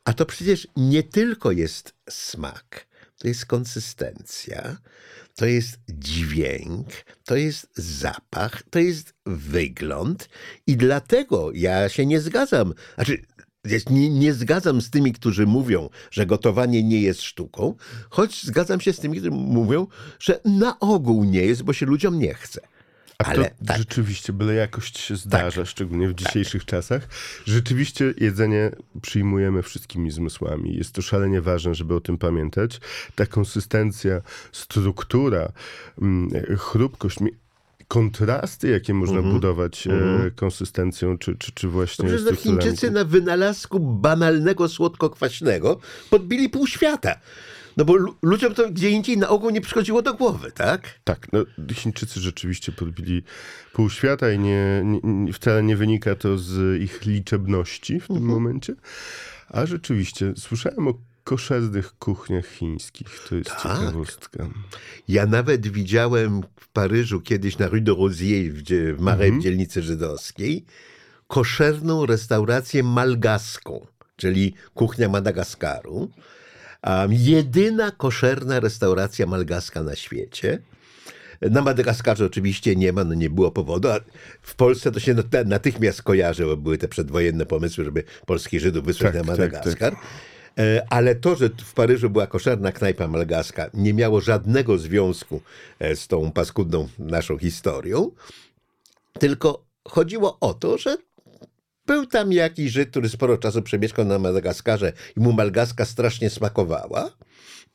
A 0.05 0.13
to 0.13 0.25
przecież 0.25 0.67
nie 0.77 1.03
tylko 1.03 1.51
jest 1.51 1.93
smak, 2.09 2.87
to 3.17 3.27
jest 3.27 3.45
konsystencja, 3.45 4.77
to 5.35 5.45
jest 5.45 5.79
dźwięk, 5.89 6.87
to 7.25 7.35
jest 7.35 7.67
zapach, 7.75 8.63
to 8.69 8.79
jest 8.79 9.13
wygląd 9.25 10.29
i 10.67 10.77
dlatego 10.77 11.51
ja 11.53 11.89
się 11.89 12.05
nie 12.05 12.21
zgadzam. 12.21 12.73
Znaczy, 12.95 13.21
nie, 13.89 14.09
nie 14.09 14.33
zgadzam 14.33 14.81
z 14.81 14.89
tymi, 14.89 15.13
którzy 15.13 15.45
mówią, 15.45 15.89
że 16.11 16.25
gotowanie 16.25 16.83
nie 16.83 17.01
jest 17.01 17.21
sztuką, 17.21 17.75
choć 18.09 18.43
zgadzam 18.43 18.81
się 18.81 18.93
z 18.93 18.99
tymi, 18.99 19.17
którzy 19.17 19.31
mówią, 19.31 19.87
że 20.19 20.39
na 20.45 20.79
ogół 20.79 21.23
nie 21.23 21.45
jest, 21.45 21.63
bo 21.63 21.73
się 21.73 21.85
ludziom 21.85 22.19
nie 22.19 22.33
chce. 22.33 22.61
A 23.23 23.27
Ale 23.27 23.49
to 23.49 23.65
tak. 23.65 23.77
rzeczywiście 23.77 24.33
byle 24.33 24.53
jakość 24.53 24.99
się 24.99 25.15
zdarza, 25.15 25.65
szczególnie 25.65 26.07
w 26.07 26.13
dzisiejszych 26.13 26.65
czasach. 26.65 27.07
Rzeczywiście 27.45 28.13
jedzenie 28.17 28.71
przyjmujemy 29.01 29.61
wszystkimi 29.63 30.11
zmysłami. 30.11 30.75
Jest 30.75 30.91
to 30.91 31.01
szalenie 31.01 31.41
ważne, 31.41 31.75
żeby 31.75 31.95
o 31.95 31.99
tym 32.01 32.17
pamiętać. 32.17 32.79
Ta 33.15 33.25
konsystencja, 33.25 34.21
struktura, 34.51 35.51
mm, 36.01 36.29
chrupkość, 36.57 37.17
kontrasty, 37.87 38.69
jakie 38.69 38.93
można 38.93 39.17
Mhm. 39.17 39.35
budować 39.35 39.87
e, 39.87 40.31
konsystencją, 40.35 41.17
czy, 41.17 41.35
czy, 41.35 41.51
czy 41.51 41.67
właśnie 41.67 42.09
no 42.09 42.19
strukturami. 42.19 42.61
Chińczycy 42.61 42.91
na 42.91 43.05
wynalazku 43.05 43.79
banalnego 43.79 44.67
słodko-kwaśnego 44.69 45.79
podbili 46.09 46.49
pół 46.49 46.67
świata. 46.67 47.15
No 47.77 47.85
bo 47.85 47.95
lu- 47.95 48.15
ludziom 48.21 48.53
to 48.53 48.69
gdzie 48.71 48.89
indziej 48.89 49.17
na 49.17 49.29
ogół 49.29 49.49
nie 49.49 49.61
przychodziło 49.61 50.01
do 50.01 50.13
głowy, 50.13 50.51
tak? 50.51 50.99
Tak, 51.03 51.27
no, 51.33 51.45
Chińczycy 51.73 52.19
rzeczywiście 52.19 52.71
podbili 52.71 53.23
pół 53.73 53.89
świata 53.89 54.31
i 54.31 54.39
nie, 54.39 54.81
nie, 55.03 55.33
wcale 55.33 55.63
nie 55.63 55.77
wynika 55.77 56.15
to 56.15 56.37
z 56.37 56.81
ich 56.81 57.05
liczebności 57.05 57.99
w 57.99 58.07
tym 58.07 58.15
Mhm. 58.17 58.31
momencie. 58.33 58.75
A 59.49 59.65
rzeczywiście, 59.65 60.33
słyszałem 60.37 60.87
o 60.87 60.93
koszernych 61.23 61.93
kuchniach 61.99 62.45
chińskich. 62.47 63.07
To 63.29 63.35
jest 63.35 63.49
Tak. 63.49 63.61
ciekawostka. 63.61 64.49
Ja 65.07 65.25
nawet 65.25 65.67
widziałem 65.67 66.41
w 66.59 66.67
Paryżu 66.67 67.21
kiedyś 67.21 67.57
na 67.57 67.67
Rue 67.67 67.81
de 67.81 67.91
Rosier 67.91 68.51
w, 68.53 68.61
dzie- 68.61 68.93
w 68.93 69.01
Marais, 69.01 69.33
w 69.33 69.39
dzielnicy 69.41 69.81
żydowskiej, 69.81 70.65
koszerną 71.27 72.05
restaurację 72.05 72.83
malgaską, 72.83 73.87
czyli 74.15 74.53
kuchnia 74.73 75.09
Madagaskaru. 75.09 76.09
A 76.83 77.07
jedyna 77.09 77.91
koszerna 77.91 78.59
restauracja 78.59 79.25
malgaska 79.25 79.83
na 79.83 79.95
świecie. 79.95 80.59
Na 81.41 81.61
Madagaskarze 81.61 82.25
oczywiście 82.25 82.75
nie 82.75 82.93
ma, 82.93 83.03
no 83.03 83.13
nie 83.13 83.29
było 83.29 83.51
powodu, 83.51 83.89
a 83.89 83.99
w 84.41 84.55
Polsce 84.55 84.91
to 84.91 84.99
się 84.99 85.15
nat- 85.15 85.47
natychmiast 85.47 86.01
kojarzy, 86.01 86.45
bo 86.45 86.57
były 86.57 86.77
te 86.77 86.87
przedwojenne 86.87 87.45
pomysły, 87.45 87.85
żeby 87.85 88.03
polskich 88.25 88.59
Żydów 88.59 88.85
wysłać 88.85 89.13
Tak, 89.13 89.25
na 89.25 89.35
tak, 89.35 89.51
Madagaskar. 89.51 89.95
E, 90.59 90.85
Ale 90.89 91.15
to, 91.15 91.35
że 91.35 91.49
w 91.49 91.73
Paryżu 91.73 92.09
była 92.09 92.27
koszerna 92.27 92.71
knajpa 92.71 93.07
malgaska, 93.07 93.69
nie 93.73 93.93
miało 93.93 94.21
żadnego 94.21 94.77
związku 94.77 95.41
e, 95.79 95.95
z 95.95 96.07
tą 96.07 96.31
paskudną 96.31 96.89
naszą 96.99 97.37
historią, 97.37 98.11
tylko 99.19 99.65
chodziło 99.87 100.37
o 100.39 100.53
to, 100.53 100.77
że 100.77 100.97
był 101.85 102.05
tam 102.05 102.31
jakiś 102.31 102.71
Żyd, 102.71 102.89
który 102.89 103.09
sporo 103.09 103.37
czasu 103.37 103.61
przemieszkał 103.61 104.05
na 104.05 104.19
Madagaskarze 104.19 104.93
i 105.17 105.19
mu 105.19 105.33
malgaska 105.33 105.85
strasznie 105.85 106.29
smakowała. 106.29 107.11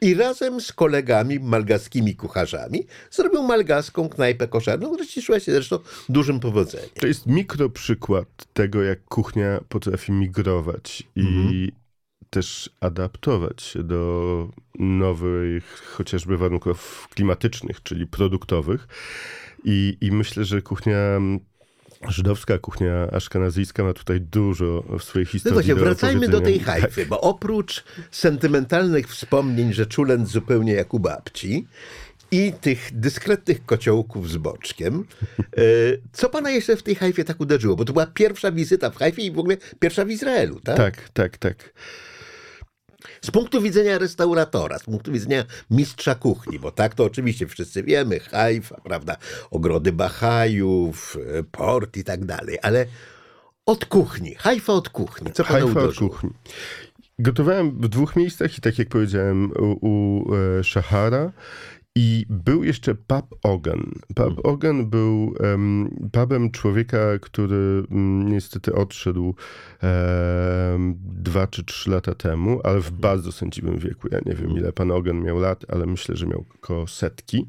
I 0.02 0.14
razem 0.14 0.60
z 0.60 0.72
kolegami, 0.72 1.40
malgaskimi 1.40 2.16
kucharzami, 2.16 2.86
zrobił 3.10 3.42
malgaską 3.42 4.08
knajpę 4.08 4.48
koszerną, 4.48 4.90
która 4.90 5.06
cieszyła 5.06 5.40
się 5.40 5.52
zresztą 5.52 5.78
dużym 6.08 6.40
powodzeniem. 6.40 6.88
To 7.00 7.06
jest 7.06 7.26
mikroprzykład 7.26 8.28
tego, 8.52 8.82
jak 8.82 9.04
kuchnia 9.04 9.60
potrafi 9.68 10.12
migrować 10.12 11.02
i 11.16 11.72
też 12.30 12.70
adaptować 12.80 13.62
się 13.62 13.82
do 13.82 14.48
nowych 14.78 15.64
chociażby 15.96 16.36
warunków 16.36 17.08
klimatycznych, 17.14 17.82
czyli 17.82 18.06
produktowych. 18.06 18.88
I, 19.64 19.96
i 20.00 20.12
myślę, 20.12 20.44
że 20.44 20.62
kuchnia 20.62 21.20
żydowska, 22.08 22.58
kuchnia 22.58 23.10
aszkenazyjska 23.12 23.84
ma 23.84 23.92
tutaj 23.92 24.20
dużo 24.20 24.84
w 24.98 25.02
swojej 25.04 25.26
No 25.26 25.32
historii. 25.32 25.54
właśnie, 25.54 25.74
do 25.74 25.80
wracajmy 25.80 26.28
do 26.28 26.40
tej 26.40 26.60
hajfy, 26.60 27.06
bo 27.06 27.20
oprócz 27.20 27.84
sentymentalnych 28.10 29.08
wspomnień, 29.08 29.72
że 29.72 29.86
czulent 29.86 30.28
zupełnie 30.28 30.72
jak 30.72 30.94
u 30.94 30.98
babci 31.00 31.66
i 32.30 32.52
tych 32.60 32.90
dyskretnych 32.92 33.64
kociołków 33.66 34.30
z 34.30 34.36
boczkiem, 34.36 35.04
e, 35.40 35.62
co 36.12 36.28
pana 36.28 36.50
jeszcze 36.50 36.76
w 36.76 36.82
tej 36.82 36.94
hajfie 36.94 37.24
tak 37.24 37.40
uderzyło? 37.40 37.76
Bo 37.76 37.84
to 37.84 37.92
była 37.92 38.06
pierwsza 38.06 38.52
wizyta 38.52 38.90
w 38.90 38.96
hajfie 38.96 39.22
i 39.22 39.30
w 39.32 39.38
ogóle 39.38 39.56
pierwsza 39.80 40.04
w 40.04 40.10
Izraelu, 40.10 40.60
tak? 40.60 40.76
Tak, 40.76 41.08
tak, 41.08 41.38
tak. 41.38 41.72
Z 43.22 43.30
punktu 43.30 43.62
widzenia 43.62 43.98
restauratora, 43.98 44.78
z 44.78 44.84
punktu 44.84 45.12
widzenia 45.12 45.44
mistrza 45.70 46.14
kuchni, 46.14 46.58
bo 46.58 46.70
tak 46.72 46.94
to 46.94 47.04
oczywiście 47.04 47.46
wszyscy 47.46 47.82
wiemy, 47.82 48.20
hajfa, 48.20 48.80
prawda, 48.84 49.16
ogrody 49.50 49.92
Bahajów, 49.92 51.16
e, 51.38 51.42
port 51.42 51.96
i 51.96 52.04
tak 52.04 52.24
dalej, 52.24 52.58
ale 52.62 52.86
od 53.66 53.84
kuchni, 53.84 54.34
hajfa 54.34 54.72
od 54.72 54.88
kuchni, 54.88 55.32
co 55.32 55.44
Haifa 55.44 55.80
od 55.80 55.94
kuchni. 55.94 56.30
Gotowałem 57.18 57.70
w 57.80 57.88
dwóch 57.88 58.16
miejscach 58.16 58.58
i 58.58 58.60
tak 58.60 58.78
jak 58.78 58.88
powiedziałem 58.88 59.52
u, 59.52 59.86
u 59.86 60.24
e, 60.34 60.64
Shahara 60.64 61.32
i 61.98 62.26
był 62.30 62.64
jeszcze 62.64 62.94
pub 62.94 63.38
Ogan. 63.42 63.92
Pub 64.14 64.46
Ogan 64.46 64.86
był 64.86 65.34
em, 65.40 65.90
pubem 66.12 66.50
człowieka, 66.50 66.98
który 67.20 67.82
mm, 67.90 68.28
niestety 68.28 68.74
odszedł 68.74 69.34
em, 69.80 70.94
dwa 71.00 71.46
czy 71.46 71.64
trzy 71.64 71.90
lata 71.90 72.14
temu, 72.14 72.60
ale 72.64 72.80
w 72.80 72.90
bardzo 72.90 73.32
sędziwym 73.32 73.78
wieku. 73.78 74.08
Ja 74.12 74.18
nie 74.26 74.34
wiem 74.34 74.50
ile 74.50 74.72
pan 74.72 74.90
Ogan 74.90 75.22
miał 75.22 75.38
lat, 75.38 75.64
ale 75.68 75.86
myślę, 75.86 76.16
że 76.16 76.26
miał 76.26 76.44
około 76.54 76.86
setki. 76.86 77.46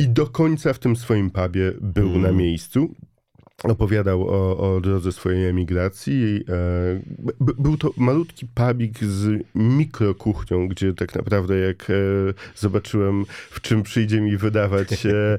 I 0.00 0.08
do 0.08 0.26
końca 0.26 0.72
w 0.72 0.78
tym 0.78 0.96
swoim 0.96 1.30
pubie 1.30 1.72
był 1.80 2.18
na 2.18 2.32
miejscu 2.32 2.94
opowiadał 3.62 4.28
o, 4.28 4.74
o 4.74 4.80
drodze 4.80 5.12
swojej 5.12 5.46
emigracji. 5.46 6.44
E, 6.48 6.54
był 7.40 7.76
to 7.76 7.90
malutki 7.96 8.46
pubik 8.54 9.04
z 9.04 9.42
mikrokuchnią, 9.54 10.68
gdzie 10.68 10.94
tak 10.94 11.14
naprawdę 11.14 11.58
jak 11.58 11.90
e, 11.90 11.94
zobaczyłem, 12.56 13.24
w 13.50 13.60
czym 13.60 13.82
przyjdzie 13.82 14.20
mi 14.20 14.36
wydawać 14.36 15.06
e, 15.06 15.38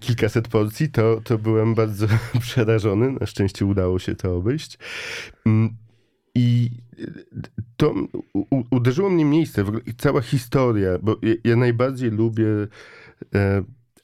kilkaset 0.00 0.48
porcji, 0.48 0.88
to, 0.88 1.20
to 1.24 1.38
byłem 1.38 1.74
bardzo 1.74 2.06
przerażony. 2.40 3.12
Na 3.20 3.26
szczęście 3.26 3.66
udało 3.66 3.98
się 3.98 4.14
to 4.14 4.36
obejść. 4.36 4.78
Mm, 5.46 5.76
I 6.34 6.70
to 7.76 7.94
uderzyło 8.70 9.10
mnie 9.10 9.24
miejsce, 9.24 9.64
cała 9.98 10.20
historia, 10.20 10.98
bo 11.02 11.16
ja, 11.44 11.56
najbardziej 11.56 12.10
lubię 12.10 12.46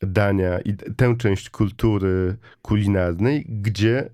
dania 0.03 0.61
i 0.61 0.75
tę 0.75 1.17
część 1.19 1.51
kultury 1.51 2.37
kulinarnej, 2.63 3.47
gdzie, 3.49 4.11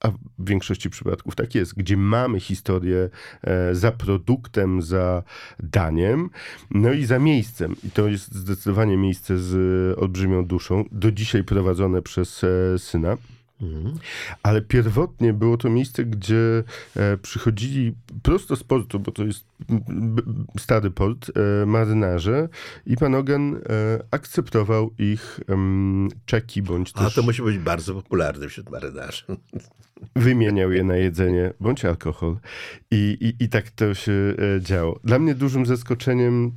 a 0.00 0.08
w 0.10 0.18
większości 0.38 0.90
przypadków 0.90 1.34
tak 1.34 1.54
jest, 1.54 1.74
gdzie 1.74 1.96
mamy 1.96 2.40
historię 2.40 3.10
e, 3.42 3.74
za 3.74 3.92
produktem, 3.92 4.82
za 4.82 5.22
daniem, 5.60 6.30
no 6.70 6.92
i 6.92 7.04
za 7.04 7.18
miejscem. 7.18 7.74
I 7.84 7.90
to 7.90 8.08
jest 8.08 8.34
zdecydowanie 8.34 8.96
miejsce 8.96 9.38
z 9.38 9.98
olbrzymią 9.98 10.46
duszą, 10.46 10.84
do 10.92 11.12
dzisiaj 11.12 11.44
prowadzone 11.44 12.02
przez 12.02 12.44
e, 12.44 12.78
syna. 13.60 13.90
Ale 14.42 14.62
pierwotnie 14.62 15.32
było 15.32 15.56
to 15.56 15.70
miejsce, 15.70 16.04
gdzie 16.04 16.64
e, 16.96 17.16
przychodzili 17.16 17.94
prosto 18.22 18.56
z 18.56 18.64
portu, 18.64 19.00
bo 19.00 19.12
to 19.12 19.24
jest 19.24 19.44
b- 19.88 20.22
stary 20.58 20.90
port, 20.90 21.30
e, 21.62 21.66
marynarze 21.66 22.48
i 22.86 22.96
pan 22.96 23.14
Ogan 23.14 23.54
e, 23.54 23.58
akceptował 24.10 24.90
ich 24.98 25.40
czeki, 26.26 26.62
bądź 26.62 26.92
A 26.94 27.04
też 27.04 27.14
to 27.14 27.22
musi 27.22 27.42
być 27.42 27.58
bardzo 27.58 27.94
popularny 27.94 28.48
wśród 28.48 28.70
marynarzy. 28.70 29.24
wymieniał 30.16 30.72
je 30.72 30.84
na 30.84 30.96
jedzenie, 30.96 31.52
bądź 31.60 31.84
alkohol. 31.84 32.36
I, 32.90 33.34
i, 33.40 33.44
i 33.44 33.48
tak 33.48 33.70
to 33.70 33.94
się 33.94 34.12
e, 34.12 34.60
działo. 34.60 35.00
Dla 35.04 35.18
mnie 35.18 35.34
dużym 35.34 35.66
zaskoczeniem 35.66 36.52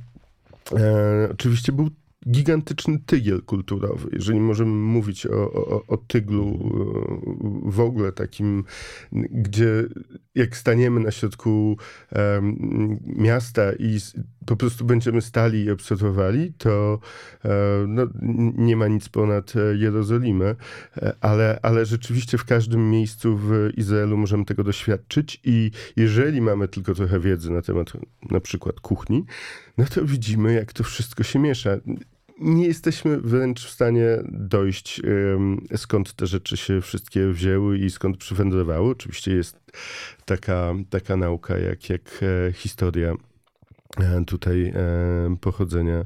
oczywiście 1.30 1.72
był 1.72 1.90
gigantyczny 2.30 2.98
tygiel 3.06 3.42
kulturowy. 3.42 4.08
Jeżeli 4.12 4.40
możemy 4.40 4.70
mówić 4.70 5.26
o, 5.26 5.52
o, 5.52 5.86
o 5.86 5.96
tyglu 5.96 6.58
e, 7.66 7.70
w 7.70 7.80
ogóle 7.80 8.12
takim, 8.12 8.64
gdzie 9.12 9.84
jak 10.34 10.56
staniemy 10.56 11.00
na 11.00 11.10
środku 11.10 11.76
um, 12.12 13.00
miasta 13.06 13.72
i 13.72 13.98
po 14.46 14.56
prostu 14.56 14.84
będziemy 14.84 15.22
stali 15.22 15.64
i 15.64 15.70
obserwowali, 15.70 16.52
to 16.58 16.98
e, 17.44 17.48
no, 17.88 18.06
nie 18.56 18.76
ma 18.76 18.88
nic 18.88 19.08
ponad 19.08 19.52
Jerozolimę, 19.74 20.54
ale, 21.20 21.58
ale 21.62 21.86
rzeczywiście 21.86 22.38
w 22.38 22.44
każdym 22.44 22.90
miejscu 22.90 23.36
w 23.36 23.70
Izraelu 23.76 24.16
możemy 24.16 24.44
tego 24.44 24.64
doświadczyć 24.64 25.40
i 25.44 25.70
jeżeli 25.96 26.40
mamy 26.40 26.68
tylko 26.68 26.94
trochę 26.94 27.20
wiedzy 27.20 27.50
na 27.50 27.62
temat 27.62 27.92
na 28.30 28.40
przykład 28.40 28.80
kuchni, 28.80 29.24
no 29.78 29.84
to 29.84 30.04
widzimy, 30.04 30.54
jak 30.54 30.72
to 30.72 30.84
wszystko 30.84 31.22
się 31.22 31.38
miesza 31.38 31.70
nie 32.42 32.66
jesteśmy 32.66 33.20
wręcz 33.20 33.66
w 33.66 33.70
stanie 33.70 34.06
dojść, 34.32 35.00
skąd 35.76 36.12
te 36.12 36.26
rzeczy 36.26 36.56
się 36.56 36.80
wszystkie 36.80 37.28
wzięły 37.28 37.78
i 37.78 37.90
skąd 37.90 38.16
przywędrowały. 38.16 38.90
Oczywiście 38.90 39.34
jest 39.34 39.72
taka, 40.24 40.74
taka 40.90 41.16
nauka 41.16 41.58
jak, 41.58 41.90
jak 41.90 42.20
e, 42.48 42.52
historia 42.52 43.14
e, 44.00 44.24
tutaj 44.24 44.66
e, 44.66 45.36
pochodzenia 45.40 46.04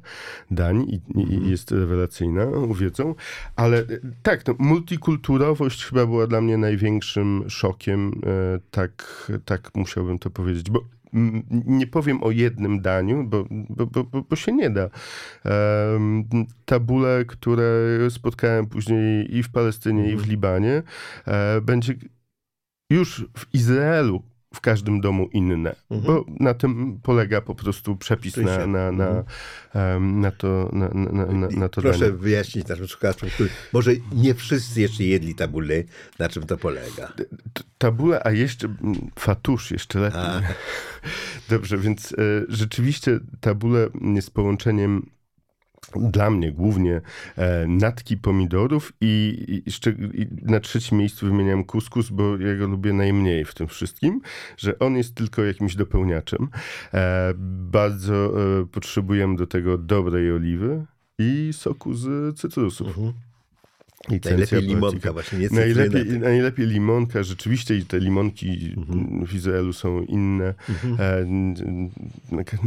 dań 0.50 0.82
i, 0.82 0.94
i, 1.20 1.22
mhm. 1.22 1.50
jest 1.50 1.70
rewelacyjna 1.70 2.46
wiedzą, 2.74 3.14
ale 3.56 3.84
tak, 4.22 4.46
no, 4.46 4.54
multikulturowość 4.58 5.84
chyba 5.84 6.06
była 6.06 6.26
dla 6.26 6.40
mnie 6.40 6.58
największym 6.58 7.44
szokiem, 7.48 8.20
tak, 8.70 9.26
tak 9.44 9.70
musiałbym 9.74 10.18
to 10.18 10.30
powiedzieć, 10.30 10.70
bo 10.70 10.84
nie 11.50 11.86
powiem 11.86 12.22
o 12.22 12.30
jednym 12.30 12.80
daniu, 12.80 13.24
bo, 13.24 13.44
bo, 13.50 13.86
bo, 13.86 14.22
bo 14.22 14.36
się 14.36 14.52
nie 14.52 14.70
da. 14.70 14.90
Tabule, 16.64 17.24
które 17.24 17.66
spotkałem 18.10 18.66
później 18.66 19.36
i 19.36 19.42
w 19.42 19.50
Palestynie, 19.50 20.04
i 20.04 20.10
w 20.10 20.12
mhm. 20.12 20.30
Libanie, 20.30 20.82
e, 21.26 21.60
będzie 21.60 21.94
już 22.90 23.26
w 23.38 23.54
Izraelu 23.54 24.22
w 24.56 24.60
każdym 24.60 25.00
domu 25.00 25.28
inne, 25.32 25.76
mhm. 25.90 26.02
bo 26.02 26.24
na 26.40 26.54
tym 26.54 27.00
polega 27.02 27.40
po 27.40 27.54
prostu 27.54 27.96
przepis 27.96 28.36
na, 28.36 28.66
na, 28.66 28.92
na, 28.92 29.24
mhm. 29.74 30.20
na, 30.20 30.30
to, 30.30 30.70
na, 30.72 30.88
na, 30.88 31.26
na, 31.26 31.48
na 31.48 31.68
to 31.68 31.82
Proszę 31.82 31.98
danie. 31.98 32.12
wyjaśnić 32.12 32.68
naszym 32.68 32.88
słuchaczom, 32.88 33.28
może 33.72 33.90
nie 34.12 34.34
wszyscy 34.34 34.80
jeszcze 34.80 35.04
jedli 35.04 35.34
tabule, 35.34 35.82
na 36.18 36.28
czym 36.28 36.42
to 36.42 36.56
polega. 36.56 37.12
Tabule, 37.78 38.20
a 38.24 38.30
jeszcze 38.30 38.68
fatusz, 39.18 39.70
jeszcze 39.70 39.98
lepiej. 39.98 40.20
A. 40.20 40.40
Dobrze, 41.50 41.78
więc 41.78 42.12
e, 42.12 42.16
rzeczywiście 42.48 43.20
tabule 43.40 43.88
jest 44.14 44.30
połączeniem 44.30 45.15
dla 45.94 46.30
mnie 46.30 46.52
głównie 46.52 47.00
e, 47.36 47.66
natki 47.66 48.16
pomidorów 48.16 48.92
i, 49.00 49.44
i, 49.48 49.70
i, 50.22 50.26
na 50.42 50.60
trzecim 50.60 50.98
miejscu 50.98 51.26
wymieniam 51.26 51.64
kuskus, 51.64 52.10
bo 52.10 52.36
ja 52.38 52.56
go 52.56 52.66
lubię 52.66 52.92
najmniej 52.92 53.44
w 53.44 53.54
tym 53.54 53.66
wszystkim, 53.66 54.20
że 54.56 54.78
on 54.78 54.96
jest 54.96 55.14
tylko 55.14 55.44
jakimś 55.44 55.76
dopełniaczem. 55.76 56.48
E, 56.94 57.32
bardzo 57.70 58.14
e, 58.60 58.66
potrzebujemy 58.66 59.36
do 59.36 59.46
tego 59.46 59.78
dobrej 59.78 60.32
oliwy 60.32 60.86
i 61.18 61.50
soku 61.52 61.94
z 61.94 62.38
cytrusów. 62.38 62.88
Mhm. 62.88 63.12
Najlepiej 64.08 64.62
limonka 64.62 65.12
właśnie, 65.12 65.38
nie 65.38 65.48
najlepiej, 65.50 66.18
najlepiej 66.18 66.66
limonka, 66.66 67.22
rzeczywiście 67.22 67.76
i 67.76 67.84
te 67.84 67.98
limonki 67.98 68.74
mhm. 68.76 69.26
w 69.26 69.34
Izraelu 69.34 69.72
są 69.72 70.02
inne, 70.02 70.54
mhm. 70.68 71.90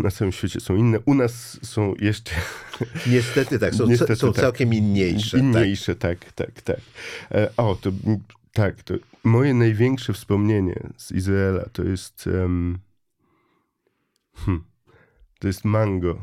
Na 0.04 0.12
całym 0.12 0.32
świecie 0.32 0.60
są 0.60 0.76
inne. 0.76 1.00
U 1.06 1.14
nas 1.14 1.60
są 1.62 1.94
jeszcze... 2.00 2.32
Niestety 3.08 3.60
tak, 3.60 3.76
są, 3.76 3.88
Niestety, 3.88 4.16
są 4.16 4.34
tak. 4.34 4.42
całkiem 4.42 4.74
inniejsze. 4.74 5.38
Tak. 5.38 5.46
Inniejsze, 5.46 5.96
tak, 5.96 6.34
tak, 6.34 6.62
tak. 6.62 6.62
tak. 6.62 6.80
O, 7.58 7.76
to 7.76 7.92
tak, 8.54 8.84
to 8.84 8.94
moje 9.24 9.54
największe 9.54 10.14
wspomnienie 10.14 10.80
z 10.98 11.12
Izraela 11.12 11.66
to 11.74 11.84
jest 11.84 12.28
um, 12.28 12.80
hmm, 14.36 14.64
to 15.40 15.48
jest 15.48 15.66
mango 15.66 16.22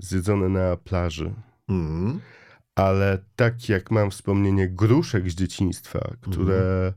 zjedzone 0.00 0.48
na 0.48 0.76
plaży. 0.76 1.32
Mhm 1.68 2.20
ale 2.74 3.18
tak 3.36 3.68
jak 3.68 3.90
mam 3.90 4.10
wspomnienie 4.10 4.68
gruszek 4.68 5.30
z 5.30 5.34
dzieciństwa, 5.34 6.14
które 6.20 6.56
mhm. 6.56 6.92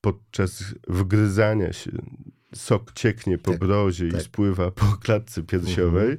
podczas 0.00 0.64
wgryzania 0.88 1.72
się 1.72 1.90
sok 2.54 2.92
cieknie 2.92 3.38
po 3.38 3.50
tak, 3.50 3.60
brozie 3.60 4.08
tak. 4.08 4.20
i 4.20 4.24
spływa 4.24 4.70
po 4.70 4.86
klatce 4.86 5.42
piersiowej, 5.42 6.10
mhm. 6.10 6.18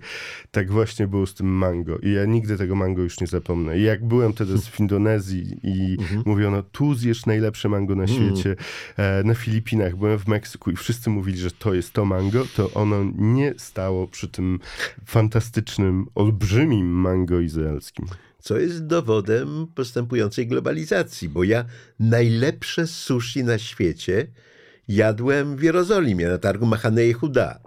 tak 0.51 0.71
właśnie 0.71 1.07
było 1.07 1.25
z 1.25 1.33
tym 1.33 1.47
mango. 1.47 1.97
I 1.97 2.11
ja 2.11 2.25
nigdy 2.25 2.57
tego 2.57 2.75
mango 2.75 3.01
już 3.01 3.19
nie 3.19 3.27
zapomnę. 3.27 3.79
I 3.79 3.83
jak 3.83 4.05
byłem 4.05 4.33
teraz 4.33 4.67
w 4.67 4.79
Indonezji 4.79 5.59
i 5.63 5.97
mhm. 5.99 6.23
mówiono, 6.25 6.63
tu 6.63 6.95
zjesz 6.95 7.25
najlepsze 7.25 7.69
mango 7.69 7.95
na 7.95 8.03
mhm. 8.03 8.35
świecie, 8.35 8.55
e, 8.97 9.23
na 9.23 9.33
Filipinach, 9.33 9.95
byłem 9.95 10.19
w 10.19 10.27
Meksyku 10.27 10.71
i 10.71 10.75
wszyscy 10.75 11.09
mówili, 11.09 11.37
że 11.37 11.51
to 11.51 11.73
jest 11.73 11.93
to 11.93 12.05
mango, 12.05 12.45
to 12.55 12.71
ono 12.73 13.11
nie 13.15 13.53
stało 13.57 14.07
przy 14.07 14.27
tym 14.27 14.59
fantastycznym, 15.05 16.05
olbrzymim 16.15 16.87
mango 16.87 17.39
izraelskim 17.39 18.05
co 18.47 18.57
jest 18.57 18.85
dowodem 18.85 19.67
postępującej 19.75 20.47
globalizacji, 20.47 21.29
bo 21.29 21.43
ja 21.43 21.65
najlepsze 21.99 22.87
sushi 22.87 23.43
na 23.43 23.57
świecie 23.57 24.27
jadłem 24.87 25.57
w 25.57 25.63
Jerozolimie 25.63 26.27
na 26.27 26.37
targu 26.37 26.65
Machanei 26.65 27.13
Huda. 27.13 27.59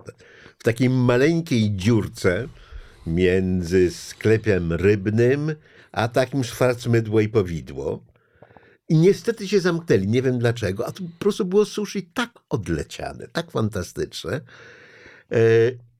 W 0.58 0.62
takiej 0.62 0.90
maleńkiej 0.90 1.76
dziurce 1.76 2.48
między 3.06 3.90
sklepem 3.90 4.72
rybnym 4.72 5.54
a 5.92 6.08
takim 6.08 6.44
Schwarzmydło 6.44 7.20
i 7.20 7.28
Powidło. 7.28 8.04
I 8.88 8.96
niestety 8.96 9.48
się 9.48 9.60
zamknęli, 9.60 10.08
nie 10.08 10.22
wiem 10.22 10.38
dlaczego, 10.38 10.86
a 10.86 10.92
to 10.92 11.02
po 11.02 11.18
prostu 11.18 11.44
było 11.44 11.64
sushi 11.64 12.02
tak 12.02 12.30
odleciane, 12.48 13.28
tak 13.32 13.50
fantastyczne. 13.50 14.40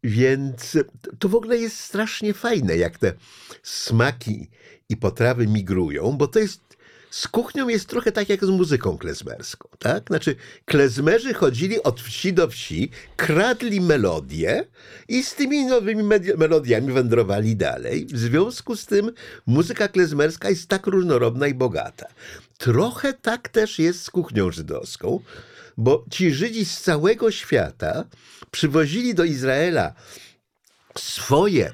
Więc 0.05 0.79
to 1.19 1.29
w 1.29 1.35
ogóle 1.35 1.59
jest 1.59 1.81
strasznie 1.81 2.35
fajne, 2.35 2.77
jak 2.77 2.99
te 2.99 3.13
smaki 3.63 4.51
i 4.89 4.97
potrawy 4.97 5.47
migrują, 5.47 6.13
bo 6.13 6.27
to 6.27 6.39
jest 6.39 6.71
z 7.11 7.29
kuchnią 7.29 7.69
jest 7.69 7.89
trochę 7.89 8.13
tak 8.13 8.29
jak 8.29 8.45
z 8.45 8.49
muzyką 8.49 8.99
klezmerską, 8.99 9.69
tak? 9.79 10.05
Znaczy, 10.07 10.37
klezmerzy 10.65 11.35
chodzili 11.35 11.83
od 11.83 12.01
wsi 12.01 12.33
do 12.33 12.49
wsi, 12.49 12.91
kradli 13.17 13.81
melodie 13.81 14.67
i 15.09 15.23
z 15.23 15.35
tymi 15.35 15.65
nowymi 15.65 16.03
melodiami 16.37 16.93
wędrowali 16.93 17.57
dalej. 17.57 18.07
W 18.07 18.19
związku 18.19 18.77
z 18.77 18.87
tym 18.87 19.13
muzyka 19.47 19.89
klezmerska 19.89 20.51
jest 20.51 20.69
tak 20.69 20.87
różnorodna 20.87 21.47
i 21.47 21.55
bogata. 21.55 22.07
Trochę 22.59 23.13
tak 23.13 23.49
też 23.49 23.79
jest 23.79 24.03
z 24.03 24.11
kuchnią 24.11 24.51
żydowską, 24.51 25.21
bo 25.77 26.05
ci 26.11 26.35
Żydzi 26.35 26.65
z 26.65 26.81
całego 26.81 27.31
świata 27.31 28.05
przywozili 28.51 29.15
do 29.15 29.25
Izraela 29.25 29.93
swoje 30.99 31.73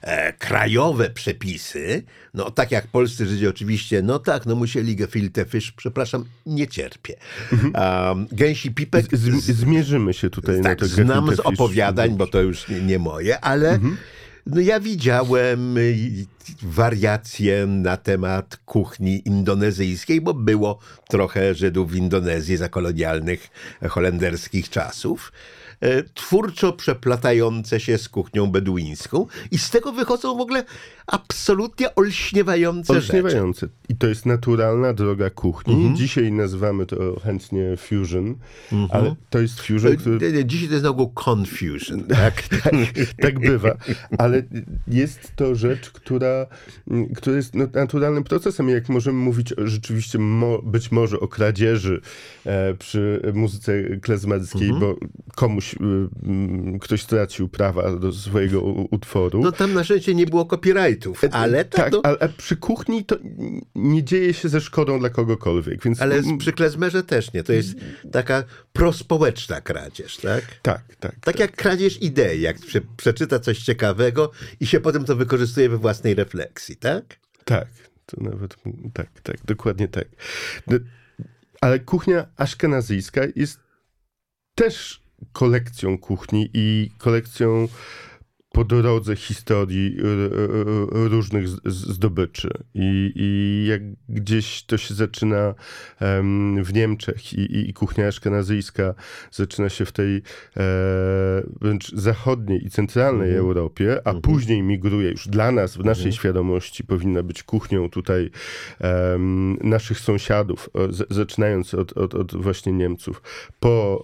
e, 0.00 0.32
krajowe 0.32 1.10
przepisy, 1.10 2.02
no 2.34 2.50
tak 2.50 2.70
jak 2.70 2.86
polscy 2.86 3.26
Żydzi 3.26 3.46
oczywiście, 3.46 4.02
no 4.02 4.18
tak, 4.18 4.46
no 4.46 4.54
musieli 4.54 4.96
gefilte 4.96 5.44
fish, 5.44 5.72
przepraszam, 5.72 6.24
nie 6.46 6.68
cierpię. 6.68 7.14
Um, 7.52 8.26
gęsi 8.32 8.70
pipek... 8.70 9.16
Z, 9.16 9.44
zmierzymy 9.44 10.14
się 10.14 10.30
tutaj 10.30 10.62
tak, 10.62 10.64
na 10.64 10.76
to 10.76 10.86
znam 10.86 11.36
z 11.36 11.40
opowiadań, 11.40 12.16
bo 12.16 12.26
to 12.26 12.40
już 12.40 12.68
nie, 12.68 12.80
nie 12.80 12.98
moje, 12.98 13.40
ale... 13.40 13.70
Mhm. 13.70 13.96
No 14.46 14.60
ja 14.60 14.80
widziałem 14.80 15.78
wariacje 16.62 17.66
na 17.66 17.96
temat 17.96 18.56
kuchni 18.56 19.22
indonezyjskiej, 19.28 20.20
bo 20.20 20.34
było 20.34 20.78
trochę 21.08 21.54
Żydów 21.54 21.90
w 21.90 21.96
Indonezji 21.96 22.56
za 22.56 22.68
kolonialnych 22.68 23.50
holenderskich 23.88 24.70
czasów. 24.70 25.32
E, 25.80 26.02
twórczo 26.02 26.72
przeplatające 26.72 27.80
się 27.80 27.98
z 27.98 28.08
kuchnią 28.08 28.46
beduińską 28.46 29.26
i 29.50 29.58
z 29.58 29.70
tego 29.70 29.92
wychodzą 29.92 30.36
w 30.36 30.40
ogóle 30.40 30.64
absolutnie 31.06 31.94
olśniewające, 31.94 32.92
olśniewające. 32.92 33.60
rzeczy. 33.60 33.72
I 33.88 33.96
to 33.96 34.06
jest 34.06 34.26
naturalna 34.26 34.92
droga 34.92 35.30
kuchni. 35.30 35.74
Mhm. 35.74 35.96
Dzisiaj 35.96 36.32
nazywamy 36.32 36.86
to 36.86 37.20
chętnie 37.20 37.76
fusion, 37.76 38.34
mhm. 38.72 39.02
ale 39.02 39.16
to 39.30 39.38
jest 39.38 39.60
fusion, 39.60 39.92
e, 39.92 39.96
który... 39.96 40.44
Dzisiaj 40.44 40.68
to 40.68 40.74
jest 40.74 40.84
na 40.84 40.90
ogół 40.90 41.12
confusion. 41.24 42.04
Tak, 42.04 42.42
tak, 42.48 42.74
tak 43.20 43.40
bywa. 43.40 43.76
Ale 44.18 44.42
jest 44.88 45.32
to 45.36 45.54
rzecz, 45.54 45.90
która, 45.90 46.35
która 47.16 47.36
jest 47.36 47.54
naturalnym 47.54 48.24
procesem. 48.24 48.68
Jak 48.68 48.88
możemy 48.88 49.18
mówić 49.18 49.54
rzeczywiście 49.58 50.18
mo, 50.18 50.62
być 50.62 50.92
może 50.92 51.20
o 51.20 51.28
kradzieży 51.28 52.00
e, 52.44 52.74
przy 52.74 53.20
muzyce 53.34 53.82
klezmerskiej, 54.02 54.68
mhm. 54.68 54.80
bo 54.80 54.96
komuś 55.34 55.74
y, 55.74 56.78
ktoś 56.80 57.02
stracił 57.02 57.48
prawa 57.48 57.96
do 57.96 58.12
swojego 58.12 58.62
utworu. 58.90 59.40
No 59.42 59.52
tam 59.52 59.72
na 59.74 59.84
szczęście 59.84 60.14
nie 60.14 60.26
było 60.26 60.44
copyrightów, 60.44 61.22
ale 61.30 61.64
tak, 61.64 61.84
tak, 61.84 61.92
no, 61.92 62.00
ale 62.02 62.28
przy 62.36 62.56
kuchni 62.56 63.04
to 63.04 63.16
nie 63.74 64.04
dzieje 64.04 64.34
się 64.34 64.48
ze 64.48 64.60
szkodą 64.60 64.98
dla 64.98 65.10
kogokolwiek, 65.10 65.82
więc 65.82 66.02
ale 66.02 66.22
przy 66.38 66.52
klezmerze 66.52 67.02
też 67.02 67.32
nie. 67.32 67.42
To 67.42 67.52
jest 67.52 67.74
taka 68.12 68.44
prospołeczna 68.72 69.60
kradzież, 69.60 70.16
tak? 70.16 70.44
tak, 70.62 70.96
tak. 71.00 71.14
Tak 71.20 71.38
jak 71.38 71.56
kradzież 71.56 72.02
idei, 72.02 72.40
jak 72.40 72.58
prze, 72.58 72.80
przeczyta 72.96 73.38
coś 73.38 73.58
ciekawego 73.58 74.30
i 74.60 74.66
się 74.66 74.80
potem 74.80 75.04
to 75.04 75.16
wykorzystuje 75.16 75.68
we 75.68 75.78
własnej 75.78 76.14
refleksji, 76.14 76.25
tak? 76.76 77.16
Tak, 77.44 77.68
to 78.06 78.16
nawet 78.20 78.56
tak, 78.94 79.20
tak, 79.20 79.36
dokładnie 79.44 79.88
tak. 79.88 80.08
Ale 81.60 81.78
kuchnia 81.80 82.26
aszkenazyjska 82.36 83.20
jest 83.36 83.60
też 84.54 85.02
kolekcją 85.32 85.98
kuchni 85.98 86.50
i 86.54 86.90
kolekcją 86.98 87.68
po 88.56 88.64
drodze 88.64 89.16
historii 89.16 89.96
y, 89.98 90.02
y, 90.02 90.98
y, 91.04 91.08
różnych 91.08 91.48
zdobyczy. 91.64 92.48
I, 92.74 93.12
I 93.14 93.66
jak 93.68 93.82
gdzieś 94.08 94.62
to 94.64 94.78
się 94.78 94.94
zaczyna 94.94 95.54
w 96.62 96.72
Niemczech 96.74 97.32
i, 97.32 97.40
i- 97.40 97.70
i 97.70 97.72
kuchnia 97.74 98.06
aszkenazyjska 98.08 98.94
zaczyna 99.30 99.68
się 99.68 99.84
w 99.84 99.92
tej 99.92 100.16
e, 100.16 100.22
wręcz 101.60 101.92
zachodniej 101.94 102.66
i 102.66 102.70
centralnej 102.70 103.34
Europie, 103.34 104.00
a 104.04 104.14
później 104.14 104.62
migruje 104.62 105.10
już 105.10 105.28
dla 105.28 105.52
nas, 105.52 105.76
w 105.76 105.84
naszej 105.84 106.12
świadomości 106.12 106.84
powinna 106.84 107.22
być 107.22 107.42
kuchnią 107.42 107.90
tutaj 107.90 108.30
naszych 109.64 109.98
sąsiadów, 110.00 110.70
zaczynając 111.10 111.74
od, 111.74 111.92
od, 111.92 112.14
od 112.14 112.34
właśnie 112.42 112.72
Niemców 112.72 113.22
po 113.60 114.02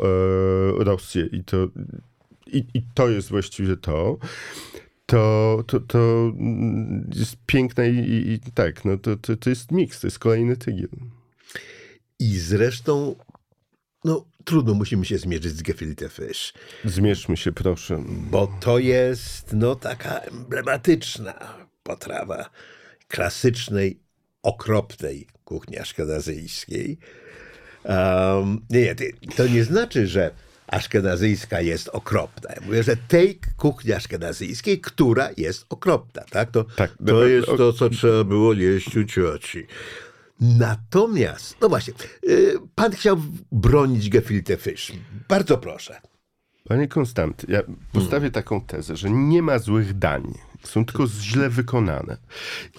e, 0.80 0.84
Rosję. 0.84 1.26
I 1.32 1.44
to 1.44 1.68
i, 2.52 2.66
I 2.74 2.82
to 2.94 3.08
jest 3.08 3.28
właściwie 3.28 3.76
to. 3.76 4.18
To, 5.06 5.64
to, 5.66 5.80
to 5.80 6.32
jest 7.14 7.36
piękne 7.46 7.90
i, 7.90 7.98
i, 7.98 8.32
i 8.32 8.40
tak, 8.54 8.84
no 8.84 8.96
to, 8.96 9.16
to, 9.16 9.36
to 9.36 9.50
jest 9.50 9.72
miks, 9.72 10.00
to 10.00 10.06
jest 10.06 10.18
kolejny 10.18 10.56
tygiel. 10.56 10.88
I 12.18 12.38
zresztą, 12.38 13.14
no 14.04 14.24
trudno 14.44 14.74
musimy 14.74 15.04
się 15.04 15.18
zmierzyć 15.18 15.52
z 15.52 15.62
gefilte 15.62 16.08
fish, 16.08 16.54
Zmierzmy 16.84 17.36
się, 17.36 17.52
proszę. 17.52 18.04
bo 18.30 18.58
to 18.60 18.78
jest 18.78 19.52
no 19.52 19.74
taka 19.74 20.18
emblematyczna 20.18 21.56
potrawa 21.82 22.50
klasycznej, 23.08 24.00
okropnej 24.42 25.26
kuchni 25.44 25.78
aszkenazyjskiej. 25.78 26.98
Um, 27.84 28.60
nie, 28.70 28.80
nie, 28.80 28.94
to 29.36 29.46
nie 29.46 29.64
znaczy, 29.64 30.06
że 30.06 30.30
aszkenazyjska 30.66 31.60
jest 31.60 31.88
okropna. 31.88 32.50
Ja 32.54 32.60
mówię, 32.66 32.82
że 32.82 32.96
tej 32.96 33.38
kuchni 33.56 33.92
aszkenazyjskiej, 33.92 34.80
która 34.80 35.28
jest 35.36 35.66
okropna. 35.68 36.22
Tak? 36.30 36.50
To, 36.50 36.64
Tak, 36.64 36.90
to 36.90 36.96
no, 37.12 37.22
jest 37.22 37.46
to, 37.46 37.72
co 37.72 37.90
trzeba 37.90 38.24
było 38.24 38.52
jeść 38.52 38.96
u 38.96 39.04
cioci. 39.04 39.66
Natomiast, 40.40 41.56
no 41.60 41.68
właśnie, 41.68 41.94
y, 42.28 42.54
pan 42.74 42.92
chciał 42.92 43.16
bronić 43.52 44.08
gefilte 44.08 44.56
fish. 44.56 44.92
Bardzo 45.28 45.58
proszę. 45.58 46.00
Panie 46.64 46.88
Konstanty, 46.88 47.46
ja 47.48 47.62
postawię 47.92 48.30
taką 48.30 48.60
tezę, 48.60 48.96
że 48.96 49.10
nie 49.10 49.42
ma 49.42 49.58
złych 49.58 49.98
dań. 49.98 50.34
Są 50.64 50.84
tylko 50.84 51.06
źle 51.06 51.50
wykonane. 51.50 52.16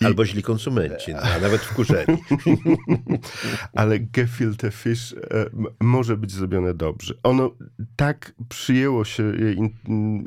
I, 0.02 0.06
Albo 0.06 0.26
źli 0.26 0.44
konsumenci, 0.44 1.14
a 1.14 1.40
nawet 1.40 1.62
wkurzeni. 1.62 2.18
ale 3.74 4.00
gefilte 4.00 4.72
fish 4.72 5.14
e, 5.14 5.46
może 5.82 6.18
być 6.18 6.32
zrobione 6.32 6.74
dobrze. 6.74 7.14
Ono 7.24 7.52
tak 7.96 8.34
przyjęło 8.50 9.06
się 9.06 9.34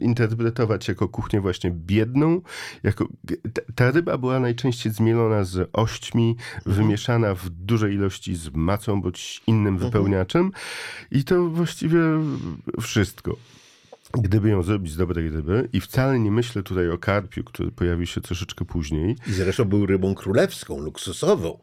interpretować 0.01 0.89
jako 0.89 1.09
kuchnię 1.09 1.41
właśnie 1.41 1.71
biedną. 1.71 2.41
Jako, 2.83 3.09
ta, 3.53 3.63
ta 3.75 3.91
ryba 3.91 4.19
była 4.19 4.41
najczęściej 4.41 4.93
zmielona 4.93 5.45
z 5.45 5.71
ośćmi, 5.73 6.37
wymieszana 6.67 7.35
w 7.35 7.49
dużej 7.51 7.95
ilości 7.95 8.37
z 8.37 8.49
macą 8.55 9.03
bądź 9.03 9.43
innym 9.47 9.79
wypełniaczem 9.79 10.53
i 11.11 11.25
to 11.25 11.49
właściwie 11.49 12.01
wszystko. 12.81 13.37
Gdyby 14.23 14.49
ją 14.49 14.63
zrobić 14.63 14.93
z 14.93 14.97
dobrej 14.97 15.31
ryby, 15.31 15.69
i 15.73 15.81
wcale 15.81 16.19
nie 16.19 16.31
myślę 16.31 16.63
tutaj 16.63 16.91
o 16.91 16.99
karpiu, 16.99 17.45
który 17.45 17.71
pojawi 17.71 18.07
się 18.07 18.21
troszeczkę 18.21 18.65
później, 18.65 19.17
I 19.27 19.33
zresztą 19.33 19.65
był 19.65 19.87
rybą 19.87 20.15
królewską, 20.15 20.79
luksusową. 20.79 21.59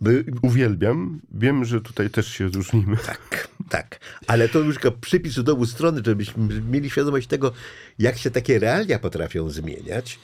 By, 0.00 0.24
uwielbiam. 0.42 1.20
Wiem, 1.32 1.64
że 1.64 1.80
tutaj 1.80 2.10
też 2.10 2.28
się 2.28 2.48
różnimy. 2.48 2.96
tak, 3.06 3.48
tak. 3.68 4.00
Ale 4.26 4.48
to 4.48 4.58
już 4.58 4.76
przypis 5.00 5.42
do 5.42 5.52
obu 5.52 5.66
strony, 5.66 6.02
żebyśmy 6.04 6.62
mieli 6.62 6.90
świadomość 6.90 7.26
tego, 7.26 7.52
jak 7.98 8.18
się 8.18 8.30
takie 8.30 8.58
realia 8.58 8.98
potrafią 8.98 9.50
zmieniać. 9.50 10.18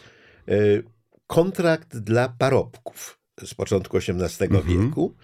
E, 0.48 0.54
Kontrakt 1.26 1.98
dla 1.98 2.28
parobków 2.28 3.18
z 3.44 3.54
początku 3.54 3.96
XVIII 3.96 4.50
wieku 4.64 5.14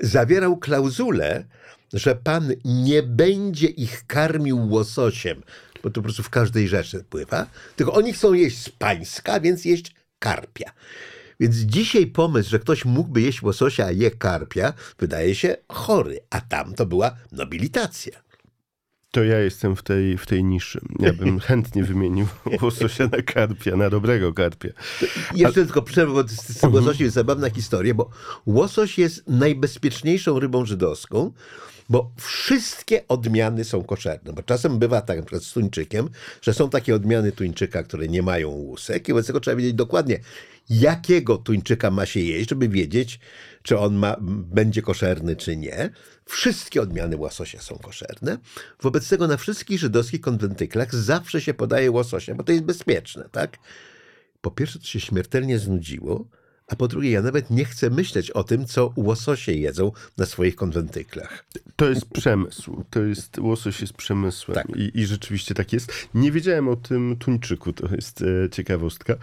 zawierał 0.00 0.56
klauzulę, 0.56 1.44
że 1.92 2.14
pan 2.16 2.52
nie 2.64 3.02
będzie 3.02 3.66
ich 3.66 4.06
karmił 4.06 4.68
łososiem, 4.68 5.42
bo 5.84 5.90
to 5.90 5.94
po 5.94 6.02
prostu 6.02 6.22
w 6.22 6.30
każdej 6.30 6.68
rzeczy 6.68 7.04
pływa, 7.10 7.46
tylko 7.76 7.92
oni 7.92 8.12
chcą 8.12 8.32
jeść 8.32 8.58
z 8.58 8.68
pańska, 8.68 9.40
więc 9.40 9.64
jeść 9.64 9.94
karpia. 10.18 10.70
Więc 11.40 11.56
dzisiaj 11.56 12.06
pomysł, 12.06 12.50
że 12.50 12.58
ktoś 12.58 12.84
mógłby 12.84 13.20
jeść 13.22 13.42
łososia, 13.42 13.86
a 13.86 13.90
je 13.90 14.10
karpia, 14.10 14.72
wydaje 14.98 15.34
się 15.34 15.56
chory, 15.68 16.20
a 16.30 16.40
tam 16.40 16.74
to 16.74 16.86
była 16.86 17.16
nobilitacja. 17.32 18.24
To 19.10 19.24
ja 19.24 19.38
jestem 19.38 19.76
w 19.76 19.82
tej, 19.82 20.18
w 20.18 20.26
tej 20.26 20.44
niszy. 20.44 20.80
Ja 20.98 21.12
bym 21.12 21.40
chętnie 21.48 21.84
wymienił 21.84 22.26
łososia 22.62 23.08
na 23.12 23.22
karpia, 23.22 23.76
na 23.76 23.90
dobrego 23.90 24.32
karpia. 24.32 24.68
Jeszcze 25.34 25.64
tylko 25.64 25.82
przerwę, 25.82 26.12
bo 26.12 26.28
z, 26.28 26.32
z 26.32 26.60
tym 26.60 26.72
łososiem 26.72 27.04
jest 27.04 27.14
zabawna 27.14 27.50
historia, 27.50 27.94
bo 27.94 28.10
łosoś 28.46 28.98
jest 28.98 29.24
najbezpieczniejszą 29.28 30.40
rybą 30.40 30.66
żydowską, 30.66 31.32
bo 31.88 32.10
wszystkie 32.16 33.08
odmiany 33.08 33.64
są 33.64 33.84
koszerne. 33.84 34.32
Bo 34.32 34.42
czasem 34.42 34.78
bywa 34.78 35.00
tak, 35.00 35.20
przykład 35.20 35.42
z 35.44 35.52
tuńczykiem, 35.52 36.08
że 36.42 36.54
są 36.54 36.70
takie 36.70 36.94
odmiany 36.94 37.32
tuńczyka, 37.32 37.82
które 37.82 38.08
nie 38.08 38.22
mają 38.22 38.48
łusek 38.48 39.08
i 39.08 39.12
wobec 39.12 39.26
tego 39.26 39.40
trzeba 39.40 39.56
wiedzieć 39.56 39.74
dokładnie, 39.74 40.20
jakiego 40.70 41.36
tuńczyka 41.36 41.90
ma 41.90 42.06
się 42.06 42.20
jeść, 42.20 42.50
żeby 42.50 42.68
wiedzieć, 42.68 43.20
czy 43.62 43.78
on 43.78 43.94
ma, 43.94 44.16
będzie 44.20 44.82
koszerny, 44.82 45.36
czy 45.36 45.56
nie. 45.56 45.90
Wszystkie 46.26 46.82
odmiany 46.82 47.16
łososia 47.16 47.60
są 47.60 47.78
koszerne. 47.78 48.38
Wobec 48.82 49.08
tego 49.08 49.28
na 49.28 49.36
wszystkich 49.36 49.78
żydowskich 49.78 50.20
konwentyklach 50.20 50.94
zawsze 50.94 51.40
się 51.40 51.54
podaje 51.54 51.90
łososia, 51.90 52.34
bo 52.34 52.44
to 52.44 52.52
jest 52.52 52.64
bezpieczne, 52.64 53.28
tak? 53.32 53.58
po 54.44 54.50
pierwsze, 54.50 54.78
to 54.78 54.84
się 54.84 55.00
śmiertelnie 55.00 55.58
znudziło, 55.58 56.24
a 56.68 56.76
po 56.76 56.88
drugie, 56.88 57.10
ja 57.10 57.22
nawet 57.22 57.50
nie 57.50 57.64
chcę 57.64 57.90
myśleć 57.90 58.30
o 58.30 58.44
tym, 58.44 58.66
co 58.66 58.92
łososie 58.96 59.52
jedzą 59.52 59.92
na 60.18 60.26
swoich 60.26 60.56
konwentyklach. 60.56 61.44
To 61.76 61.88
jest 61.90 62.06
przemysł. 62.06 62.84
To 62.90 63.02
jest, 63.02 63.38
łosoś 63.38 63.80
jest 63.80 63.92
przemysłem. 63.92 64.54
Tak. 64.54 64.76
I, 64.76 64.90
I 65.00 65.06
rzeczywiście 65.06 65.54
tak 65.54 65.72
jest. 65.72 65.92
Nie 66.14 66.32
wiedziałem 66.32 66.68
o 66.68 66.76
tym 66.76 67.16
tuńczyku, 67.18 67.72
to 67.72 67.94
jest 67.94 68.22
e, 68.22 68.50
ciekawostka. 68.50 69.14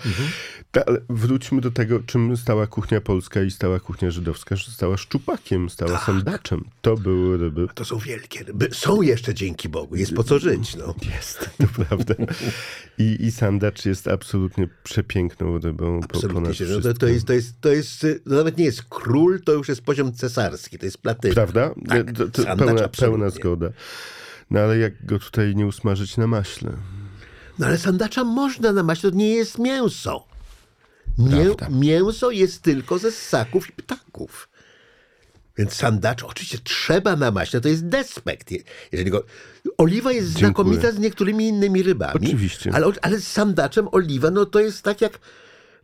Ta, 0.72 0.86
ale 0.86 1.02
wróćmy 1.10 1.62
do 1.62 1.72
tego, 1.72 2.00
czym 2.00 2.38
stała 2.38 2.68
kuchnia 2.68 3.02
polska 3.02 3.42
i 3.44 3.52
stała 3.52 3.80
kuchnia 3.80 4.12
żydowska, 4.12 4.56
że 4.56 4.72
stała 4.72 4.98
szczupakiem, 4.98 5.70
stała 5.70 6.00
sandaczem. 6.00 6.64
To 6.82 6.96
były 6.98 7.38
ryby. 7.38 7.68
To 7.76 7.86
są 7.86 7.98
wielkie 7.98 8.44
ryby. 8.44 8.70
Są 8.72 9.02
jeszcze 9.02 9.34
dzięki 9.34 9.70
Bogu. 9.70 9.96
Jest 9.96 10.14
po 10.14 10.24
co 10.24 10.40
żyć. 10.40 10.76
No. 10.76 10.96
Jest, 11.16 11.50
to 11.58 11.84
prawda. 11.86 12.16
I, 12.98 13.18
I 13.20 13.32
sandacz 13.32 13.86
jest 13.86 14.08
absolutnie 14.08 14.68
przepiękną 14.84 15.60
rybą. 15.60 16.00
po- 16.00 16.06
Absolutnie 16.06 16.34
ponad 16.42 16.56
się. 16.56 16.66
No 16.66 16.82
to, 16.82 16.94
to, 16.94 17.08
jest, 17.08 17.31
to, 17.32 17.36
jest, 17.36 17.62
to 17.62 17.70
jest, 17.70 18.02
to 18.02 18.36
nawet 18.36 18.58
nie 18.58 18.66
jest 18.66 18.84
król, 18.90 19.42
to 19.42 19.52
już 19.52 19.70
jest 19.70 19.82
poziom 19.82 20.14
cesarski, 20.14 20.78
to 20.80 20.86
jest 20.86 20.98
platyna. 20.98 21.34
Prawda? 21.34 21.74
Tak, 21.88 22.12
to, 22.12 22.28
to 22.28 22.56
pełna, 22.56 22.88
pełna 22.88 23.30
zgoda. 23.30 23.70
No 24.50 24.60
ale 24.60 24.78
jak 24.78 25.06
go 25.06 25.20
tutaj 25.20 25.56
nie 25.56 25.68
usmażyć 25.68 26.18
na 26.18 26.28
maśle? 26.28 26.72
No 27.60 27.68
ale 27.68 27.78
sandacza 27.78 28.24
można 28.24 28.72
na 28.72 28.84
maśle, 28.84 29.12
to 29.12 29.18
nie 29.18 29.30
jest 29.30 29.60
mięso. 29.60 30.28
Mię, 31.18 31.46
mięso 31.70 32.32
jest 32.32 32.62
tylko 32.62 33.00
ze 33.00 33.12
ssaków 33.12 33.70
i 33.70 33.74
ptaków. 33.74 34.50
Więc 35.58 35.74
sandacz 35.74 36.24
oczywiście 36.24 36.58
trzeba 36.64 37.16
na 37.16 37.32
maśle, 37.32 37.62
to 37.62 37.70
jest 37.70 37.86
despekt. 37.88 38.52
Je- 38.52 38.64
Jeżeli 38.92 39.12
go... 39.12 39.24
Oliwa 39.78 40.12
jest 40.12 40.28
Dziękuję. 40.28 40.48
znakomita 40.48 40.92
z 40.92 41.00
niektórymi 41.00 41.48
innymi 41.48 41.84
rybami. 41.84 42.14
Oczywiście. 42.28 42.72
Ale, 42.74 42.88
ale 43.02 43.20
z 43.20 43.28
sandaczem 43.28 43.88
oliwa, 43.92 44.32
no 44.32 44.46
to 44.46 44.60
jest 44.60 44.82
tak 44.82 45.02
jak, 45.02 45.20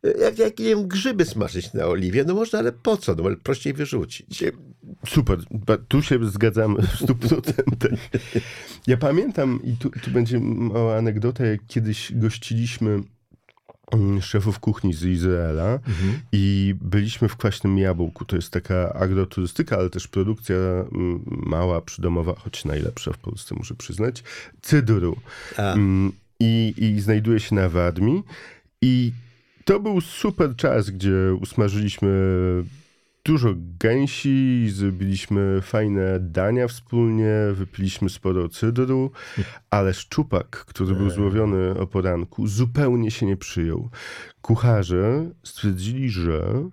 jak, 0.04 0.40
jak 0.40 0.60
nie 0.60 0.66
wiem, 0.66 0.88
grzyby 0.88 1.26
smażyć 1.26 1.74
na 1.74 1.86
oliwie. 1.86 2.24
No 2.24 2.34
można, 2.34 2.60
ale 2.60 2.72
po 2.72 2.98
co? 2.98 3.16
No 3.16 3.24
ale 3.24 3.36
prościej 3.36 3.74
wyrzucić. 3.74 4.44
Super, 5.08 5.40
tu 5.88 6.02
się 6.02 6.30
zgadzamy 6.30 6.82
w 6.82 6.96
stu 6.96 7.16
procentach. 7.16 8.00
Ja 8.88 8.98
pamiętam, 8.98 9.60
i 9.64 9.78
tu, 9.78 9.90
tu 9.90 10.12
będzie 10.12 10.40
mała 10.40 10.98
anegdota, 10.98 11.46
jak 11.46 11.60
kiedyś 11.68 12.12
gościliśmy 12.16 13.04
mm, 13.92 14.22
szefów 14.22 14.60
kuchni 14.60 14.94
z 14.94 15.04
Izraela 15.04 15.80
i 16.32 16.76
byliśmy 16.82 17.30
w 17.30 17.38
Kwaśnym 17.38 17.78
Jabłku. 17.78 18.26
To 18.26 18.36
jest 18.36 18.52
taka 18.52 18.94
agroturystyka, 18.94 19.78
ale 19.78 19.90
też 19.90 20.08
produkcja 20.08 20.56
mm, 20.56 21.24
mała, 21.26 21.82
przydomowa, 21.82 22.36
choć 22.36 22.66
najlepsza 22.66 23.14
w 23.14 23.18
Polsce, 23.18 23.56
muszę 23.56 23.76
przyznać, 23.76 24.24
cydru. 24.62 25.18
Mm, 25.58 26.12
I, 26.40 26.74
I 26.78 27.00
znajduje 27.00 27.40
się 27.40 27.56
na 27.56 27.70
Wadmi. 27.70 28.24
I 28.82 29.12
to 29.68 29.80
był 29.80 30.02
super 30.02 30.56
czas, 30.56 30.90
gdzie 30.90 31.34
usmażyliśmy 31.42 32.10
dużo 33.26 33.54
gęsi, 33.80 34.70
zrobiliśmy 34.70 35.62
fajne 35.62 36.20
dania 36.20 36.68
wspólnie, 36.68 37.34
wypiliśmy 37.54 38.10
sporo 38.10 38.50
cydru, 38.50 39.12
ale 39.70 39.94
szczupak, 39.94 40.50
który 40.50 40.96
był 40.96 41.10
złowiony 41.10 41.80
o 41.80 41.88
poranku, 41.88 42.48
zupełnie 42.48 43.12
się 43.12 43.26
nie 43.26 43.38
przyjął. 43.38 43.90
Kucharze 44.42 45.30
stwierdzili, 45.44 46.10
że 46.10 46.70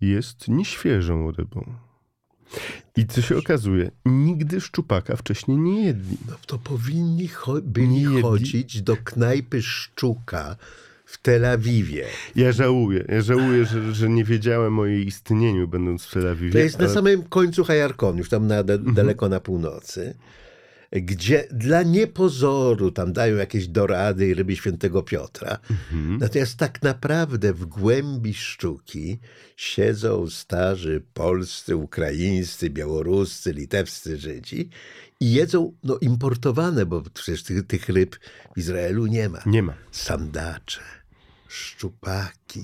jest 0.00 0.48
nieświeżą 0.48 1.30
rybą. 1.30 1.74
I 2.96 3.06
co 3.06 3.22
się 3.22 3.36
okazuje, 3.36 3.90
nigdy 4.06 4.60
szczupaka 4.60 5.16
wcześniej 5.16 5.56
nie 5.58 5.84
jedli. 5.84 6.16
No 6.28 6.34
to 6.46 6.58
powinni 6.58 7.28
cho- 7.28 7.62
byli 7.62 7.88
Nie 7.88 8.22
chodzić 8.22 8.82
do 8.82 8.96
knajpy 8.96 9.62
Szczuka 9.62 10.56
w 11.06 11.18
Tel 11.22 11.44
Awiwie. 11.44 12.04
Ja 12.36 12.52
żałuję, 12.52 13.04
ja 13.08 13.20
żałuję, 13.22 13.64
że, 13.64 13.94
że 13.94 14.08
nie 14.08 14.24
wiedziałem 14.24 14.78
o 14.78 14.86
jej 14.86 15.06
istnieniu, 15.06 15.68
będąc 15.68 16.04
w 16.04 16.10
Tel 16.12 16.28
Awiwie. 16.28 16.52
To 16.52 16.58
jest 16.58 16.78
na 16.78 16.84
ale- 16.84 16.94
samym 16.94 17.22
końcu 17.22 17.64
Hajarkon, 17.64 18.16
już 18.18 18.28
tam 18.28 18.46
na, 18.46 18.62
da- 18.62 18.78
daleko 18.78 19.28
na 19.28 19.40
północy, 19.40 20.14
gdzie 21.02 21.48
dla 21.50 21.82
niepozoru 21.82 22.90
tam 22.90 23.12
dają 23.12 23.36
jakieś 23.36 23.68
dorady 23.68 24.28
i 24.28 24.34
ryby 24.34 24.56
świętego 24.56 25.02
Piotra. 25.02 25.58
Natomiast 26.18 26.56
tak 26.56 26.82
naprawdę 26.82 27.52
w 27.52 27.64
głębi 27.66 28.34
sztuki 28.34 29.18
siedzą 29.56 30.30
starzy 30.30 31.02
polscy, 31.14 31.76
ukraińscy, 31.76 32.70
białoruscy, 32.70 33.52
litewscy 33.52 34.18
Żydzi 34.18 34.70
i 35.20 35.32
jedzą 35.32 35.72
no, 35.84 35.98
importowane, 36.00 36.86
bo 36.86 37.02
przecież 37.14 37.42
tych, 37.42 37.66
tych 37.66 37.88
ryb 37.88 38.16
w 38.56 38.58
Izraelu 38.58 39.06
nie 39.06 39.28
ma 39.28 39.38
Nie 39.46 39.62
ma. 39.62 39.74
sandacze, 39.90 40.80
szczupaki 41.48 42.62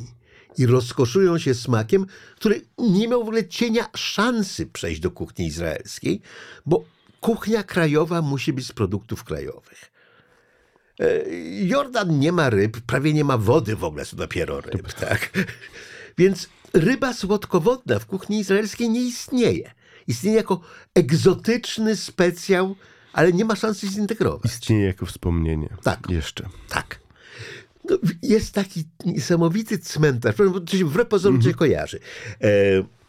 i 0.59 0.67
rozkoszują 0.67 1.39
się 1.39 1.55
smakiem, 1.55 2.07
który 2.37 2.61
nie 2.79 3.09
miał 3.09 3.21
w 3.21 3.23
ogóle 3.23 3.49
cienia 3.49 3.87
szansy 3.97 4.67
przejść 4.67 5.01
do 5.01 5.11
kuchni 5.11 5.47
izraelskiej, 5.47 6.21
bo 6.67 6.85
kuchnia 7.23 7.63
krajowa 7.63 8.23
musi 8.23 8.53
być 8.53 8.67
z 8.67 8.73
produktów 8.73 9.25
krajowych. 9.25 9.93
E, 11.01 11.23
Jordan 11.67 12.19
nie 12.19 12.33
ma 12.33 12.51
ryb, 12.51 12.81
prawie 12.81 13.13
nie 13.13 13.25
ma 13.25 13.39
wody 13.39 13.77
w 13.77 13.85
ogóle, 13.85 14.05
co 14.05 14.17
dopiero 14.17 14.61
ryb, 14.61 14.93
tak? 14.93 15.31
Więc 16.19 16.49
ryba 16.73 17.13
słodkowodna 17.13 17.99
w 17.99 18.07
kuchni 18.07 18.39
izraelskiej 18.39 18.91
nie 18.91 19.01
istnieje. 19.01 19.71
Istnieje 20.07 20.37
jako 20.37 20.61
egzotyczny 20.95 21.97
specjał, 21.97 22.77
ale 23.13 23.33
nie 23.33 23.45
ma 23.45 23.57
szansy 23.57 23.89
zintegrować. 23.89 24.53
Istnieje 24.53 24.87
jako 24.87 25.07
wspomnienie. 25.07 25.69
Tak. 25.83 26.01
Jeszcze. 26.09 26.49
Tak. 26.69 27.01
No, 27.91 27.99
jest 28.23 28.55
taki 28.55 28.85
niesamowity 29.07 29.79
cmentarz, 29.79 30.37
bo 30.37 30.61
to 30.61 30.77
się 30.77 30.85
wbrew 30.85 31.09
pozorom 31.09 31.43
coś 31.43 31.55
kojarzy. 31.55 31.99
E, 32.41 32.49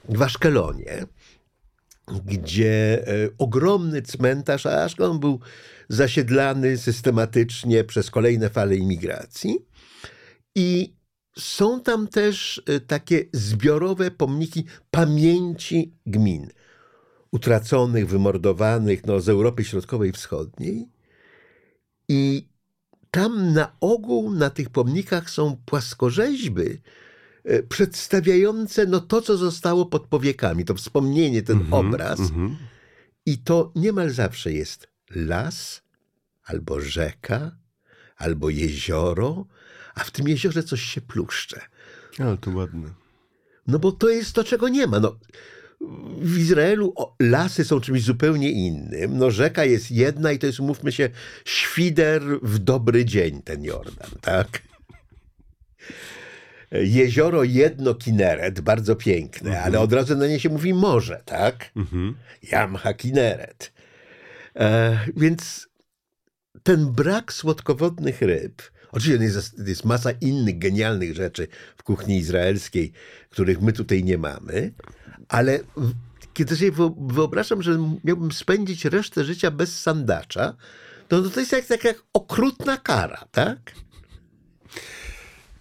w 0.10 0.22
Aszkelonie, 0.22 1.06
gdzie 2.26 3.08
e, 3.08 3.30
ogromny 3.38 4.02
cmentarz, 4.02 4.66
a 4.66 4.84
Aszkelon 4.84 5.20
był 5.20 5.40
zasiedlany 5.90 6.78
systematycznie 6.78 7.84
przez 7.84 8.12
kolejne 8.12 8.50
fale 8.50 8.76
imigracji 8.76 9.66
i 10.56 10.94
są 11.38 11.82
tam 11.82 12.08
też 12.08 12.62
e, 12.66 12.80
takie 12.80 13.26
zbiorowe 13.34 14.12
pomniki 14.12 14.66
pamięci 14.92 15.94
gmin 16.06 16.48
utraconych, 17.32 18.08
wymordowanych 18.08 19.06
no, 19.06 19.22
z 19.22 19.30
Europy 19.30 19.64
Środkowej 19.64 20.10
i 20.10 20.14
Wschodniej. 20.14 20.90
I 22.10 22.48
tam 23.12 23.54
na 23.54 23.76
ogół 23.80 24.34
na 24.34 24.50
tych 24.50 24.70
pomnikach 24.70 25.30
są 25.30 25.58
płaskorzeźby 25.66 26.82
przedstawiające 27.70 28.86
no, 28.86 29.00
to, 29.00 29.22
co 29.22 29.38
zostało 29.38 29.86
pod 29.86 30.08
powiekami, 30.08 30.66
to 30.66 30.76
wspomnienie, 30.76 31.42
ten 31.42 31.66
obraz. 31.72 32.20
Mhm. 32.20 32.58
I 33.26 33.38
to 33.38 33.72
niemal 33.76 34.10
zawsze 34.10 34.52
jest 34.52 34.88
las, 35.16 35.82
albo 36.44 36.82
rzeka, 36.82 37.58
albo 38.18 38.50
jezioro, 38.50 39.46
a 39.96 40.04
w 40.04 40.12
tym 40.12 40.28
jeziorze 40.28 40.64
coś 40.64 40.82
się 40.82 41.02
pluszcze. 41.02 41.62
Ale 42.20 42.38
to 42.38 42.52
ładne. 42.52 42.90
No 43.68 43.80
bo 43.80 43.92
to 43.92 44.10
jest 44.10 44.34
to, 44.34 44.44
czego 44.44 44.70
nie 44.70 44.88
ma. 44.88 45.00
No, 45.00 45.20
w 46.22 46.38
Izraelu 46.38 46.94
lasy 47.20 47.66
są 47.66 47.82
czymś 47.82 48.04
zupełnie 48.04 48.52
innym. 48.52 49.18
No, 49.18 49.32
rzeka 49.32 49.66
jest 49.66 49.92
jedna 49.92 50.32
i 50.32 50.40
to 50.40 50.48
jest, 50.48 50.60
umówmy 50.60 50.92
się, 50.92 51.10
świder 51.46 52.24
w 52.42 52.60
dobry 52.60 53.06
dzień, 53.06 53.42
ten 53.42 53.64
Jordan, 53.64 54.10
tak? 54.22 54.62
Jezioro 56.74 57.44
jedno 57.44 57.96
Kineret, 57.96 58.62
bardzo 58.62 58.96
piękne, 58.96 59.62
ale 59.62 59.80
od 59.80 59.94
razu 59.94 60.16
na 60.18 60.28
nie 60.28 60.40
się 60.40 60.50
mówi 60.50 60.74
morze, 60.74 61.22
tak? 61.26 61.72
Mhm. 61.76 62.16
Jamha 62.52 62.94
Kineret. 62.94 63.74
E, 64.56 65.00
więc 65.16 65.68
ten 66.64 66.92
brak 66.92 67.34
słodkowodnych 67.34 68.22
ryb, 68.22 68.62
oczywiście 68.92 69.24
jest, 69.24 69.68
jest 69.68 69.86
masa 69.86 70.12
innych 70.12 70.58
genialnych 70.58 71.16
rzeczy 71.16 71.48
w 71.78 71.84
kuchni 71.84 72.18
izraelskiej, 72.18 72.92
których 73.30 73.62
my 73.62 73.74
tutaj 73.74 74.04
nie 74.04 74.18
mamy, 74.18 74.74
ale 75.28 75.60
kiedy 76.34 76.56
sobie 76.56 76.72
wyo- 76.72 77.14
wyobrażam, 77.14 77.62
że 77.62 77.80
miałbym 78.04 78.32
spędzić 78.32 78.86
resztę 78.86 79.24
życia 79.24 79.52
bez 79.52 79.82
sandacza, 79.82 80.56
to, 81.08 81.30
to 81.30 81.40
jest 81.40 81.52
jak, 81.52 81.66
tak 81.66 81.84
jak 81.84 82.04
okrutna 82.14 82.78
kara, 82.78 83.26
tak? 83.32 83.58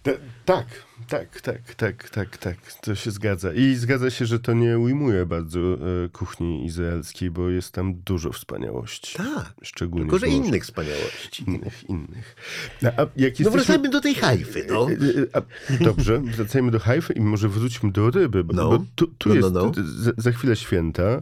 Ta, 0.03 0.11
tak, 0.45 0.65
tak, 1.07 1.41
tak, 1.41 1.75
tak, 1.75 2.09
tak, 2.09 2.37
tak. 2.37 2.57
To 2.81 2.95
się 2.95 3.11
zgadza. 3.11 3.53
I 3.53 3.75
zgadza 3.75 4.09
się, 4.09 4.25
że 4.25 4.39
to 4.39 4.53
nie 4.53 4.79
ujmuje 4.79 5.25
bardzo 5.25 5.59
e, 5.59 6.09
kuchni 6.09 6.65
izraelskiej, 6.65 7.31
bo 7.31 7.49
jest 7.49 7.71
tam 7.71 7.93
dużo 7.95 8.31
wspaniałości. 8.31 9.17
Tak. 9.17 9.53
Szczególnie 9.63 10.05
Tylko, 10.05 10.19
że 10.19 10.27
morza. 10.27 10.37
innych 10.47 10.63
wspaniałości. 10.63 11.43
Innych, 11.47 11.89
innych. 11.89 12.35
A, 12.83 12.87
a 12.87 12.89
jak 13.01 13.09
No 13.17 13.23
jesteśmy... 13.25 13.51
wracajmy 13.51 13.89
do 13.89 14.01
tej 14.01 14.15
hajfy, 14.15 14.65
no. 14.69 14.87
E, 14.91 14.93
e, 14.93 14.97
A, 15.33 15.83
dobrze, 15.83 16.19
wracajmy 16.19 16.71
do 16.71 16.79
hajfy 16.79 17.13
i 17.13 17.21
może 17.21 17.49
wróćmy 17.49 17.91
do 17.91 18.11
ryby, 18.11 18.43
bo, 18.43 18.53
No. 18.53 18.69
bo 18.69 18.85
tu, 18.95 19.07
tu 19.07 19.29
No, 19.29 19.35
no, 19.35 19.41
jest 19.41 19.53
no. 19.53 19.71
Za, 19.85 20.11
za 20.17 20.31
chwilę 20.31 20.55
święta 20.55 21.21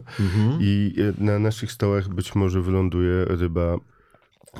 i 0.60 0.94
e, 1.20 1.24
na 1.24 1.38
naszych 1.38 1.72
stołach 1.72 2.08
być 2.08 2.34
może 2.34 2.62
wyląduje 2.62 3.24
ryba 3.24 3.76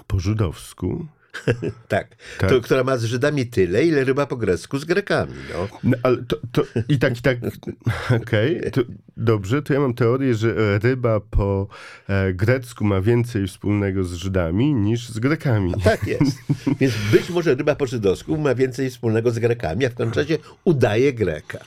po 0.07 0.21
żydowsku. 0.21 1.07
Tak. 1.89 2.17
Tak. 2.39 2.51
To, 2.51 2.61
która 2.61 2.85
ma 2.85 2.97
z 2.97 3.05
Żydami 3.05 3.47
tyle, 3.47 3.85
ile 3.85 4.05
ryba 4.05 4.27
po 4.27 4.37
grecku 4.37 4.79
z 4.79 4.85
Grekami. 4.85 5.33
No. 5.53 5.69
No, 5.85 5.97
ale 6.03 6.17
to, 6.17 6.37
to 6.53 6.63
i 6.89 6.99
tak, 6.99 7.19
i 7.19 7.23
tak, 7.23 7.39
okej, 8.23 8.61
to 8.73 8.81
dobrze, 9.17 9.63
to 9.63 9.75
ja 9.75 9.81
mam 9.81 9.95
teorię, 9.95 10.35
że 10.35 10.79
ryba 10.79 11.21
po 11.21 11.67
e, 12.09 12.33
grecku 12.33 12.85
ma 12.85 13.01
więcej 13.01 13.47
wspólnego 13.47 14.05
z 14.05 14.15
Żydami 14.15 14.75
niż 14.75 15.09
z 15.09 15.19
Grekami. 15.19 15.75
Tak 15.85 16.07
jest. 16.07 16.39
Więc 16.81 16.95
być 17.13 17.31
może 17.31 17.55
ryba 17.55 17.75
po 17.75 17.87
żydowsku 17.87 18.39
ma 18.39 18.55
więcej 18.55 18.91
wspólnego 18.91 19.31
z 19.31 19.39
Grekami, 19.39 19.87
a 19.87 19.91
w 19.91 19.95
końcu 19.95 20.19
razie 20.19 20.39
udaje 20.65 21.13
Greka. 21.13 21.59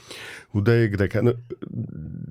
Udaje 0.55 0.89
Greka. 0.89 1.21
No, 1.21 1.31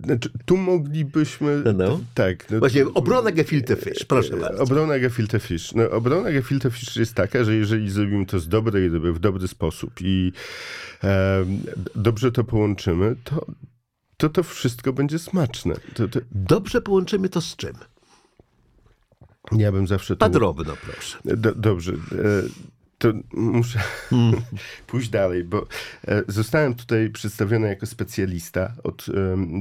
znaczy, 0.05 0.31
tu 0.45 0.57
moglibyśmy... 0.57 1.63
No, 1.65 1.73
no. 1.73 2.01
Tak. 2.15 2.51
No, 2.51 2.59
Właśnie 2.59 2.85
obrona 2.95 3.33
gefilte 3.33 3.77
fish, 3.77 4.05
proszę 4.05 4.37
bardzo. 4.37 4.63
Obrona 4.63 4.99
gefilte 4.99 5.41
fish. 5.41 5.75
No, 5.75 5.91
obrona 5.91 6.33
gefilte 6.33 6.71
fish 6.71 6.97
jest 6.97 7.15
taka, 7.15 7.45
że 7.45 7.55
jeżeli 7.55 7.91
zrobimy 7.91 8.27
to 8.27 8.39
z 8.41 8.49
dobrej 8.49 8.89
ryby, 8.89 9.13
w 9.13 9.19
dobry 9.19 9.49
sposób 9.49 9.93
i 10.01 10.33
e, 11.05 11.45
dobrze 11.95 12.33
to 12.33 12.45
połączymy, 12.45 13.17
to, 13.25 13.47
to 14.17 14.29
to 14.29 14.43
wszystko 14.43 14.93
będzie 14.93 15.19
smaczne. 15.19 15.75
To, 15.95 16.09
to, 16.09 16.21
Dobrze 16.33 16.81
połączymy 16.81 17.29
to 17.29 17.41
z 17.41 17.57
czym? 17.57 17.73
ja 19.53 19.73
bym 19.73 19.87
zawsze... 19.87 20.17
To, 20.17 20.21
Padrobno, 20.21 20.77
proszę. 20.87 21.19
Do, 21.25 21.55
dobrze. 21.55 21.93
E, 21.93 21.97
to 22.99 23.13
muszę 23.33 23.79
Hmm. 24.11 24.35
pójść 24.87 25.09
dalej, 25.09 25.45
bo 25.45 25.67
e, 26.09 26.23
zostałem 26.29 26.75
tutaj 26.75 27.11
przedstawiony 27.11 27.69
jako 27.69 27.87
specjalista 27.87 28.73
od 28.85 29.07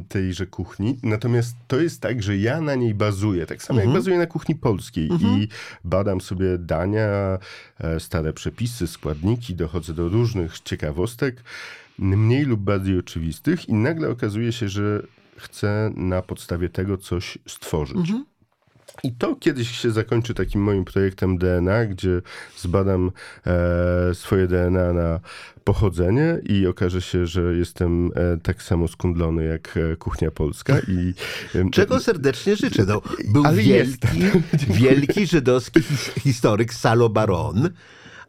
tejże 0.09 0.47
kuchni. 0.47 0.97
Natomiast 1.03 1.55
to 1.67 1.79
jest 1.79 2.01
tak, 2.01 2.23
że 2.23 2.37
ja 2.37 2.61
na 2.61 2.75
niej 2.75 2.93
bazuję, 2.93 3.45
tak 3.45 3.63
samo 3.63 3.79
Mhm. 3.79 3.89
jak 3.89 3.99
bazuję 4.01 4.17
na 4.17 4.25
kuchni 4.25 4.55
polskiej 4.55 5.09
i 5.21 5.47
badam 5.83 6.21
sobie 6.21 6.57
dania, 6.57 7.37
e, 7.79 7.99
stare 7.99 8.33
przepisy, 8.33 8.87
składniki, 8.87 9.55
dochodzę 9.55 9.93
do 9.93 10.09
różnych 10.09 10.59
ciekawostek, 10.59 11.43
mniej 11.99 12.45
lub 12.45 12.59
bardziej 12.59 12.99
oczywistych 12.99 13.69
i 13.69 13.73
nagle 13.73 14.09
okazuje 14.09 14.51
się, 14.51 14.69
że 14.69 15.03
chcę 15.37 15.91
na 15.95 16.21
podstawie 16.21 16.69
tego 16.69 16.97
coś 16.97 17.37
stworzyć. 17.47 17.97
Mhm. 17.97 18.25
I 19.03 19.11
to 19.11 19.35
kiedyś 19.35 19.77
się 19.77 19.91
zakończy 19.91 20.33
takim 20.33 20.61
moim 20.61 20.85
projektem 20.85 21.37
DNA, 21.37 21.85
gdzie 21.85 22.21
zbadam 22.57 23.11
e, 23.47 24.15
swoje 24.15 24.47
DNA 24.47 24.93
na 24.93 25.19
pochodzenie 25.63 26.39
i 26.43 26.67
okaże 26.67 27.01
się, 27.01 27.27
że 27.27 27.41
jestem 27.41 28.11
e, 28.15 28.37
tak 28.43 28.63
samo 28.63 28.87
skundlony 28.87 29.45
jak 29.45 29.77
e, 29.77 29.95
kuchnia 29.95 30.31
polska. 30.31 30.79
I, 30.87 31.13
e, 31.55 31.69
Czego 31.71 31.99
serdecznie 31.99 32.55
życzę. 32.55 32.85
No, 32.85 33.01
był 33.33 33.43
wielki, 33.53 34.07
wielki 34.81 35.27
żydowski 35.27 35.79
his- 35.79 36.19
historyk 36.19 36.73
Salo 36.73 37.09
Baron, 37.09 37.69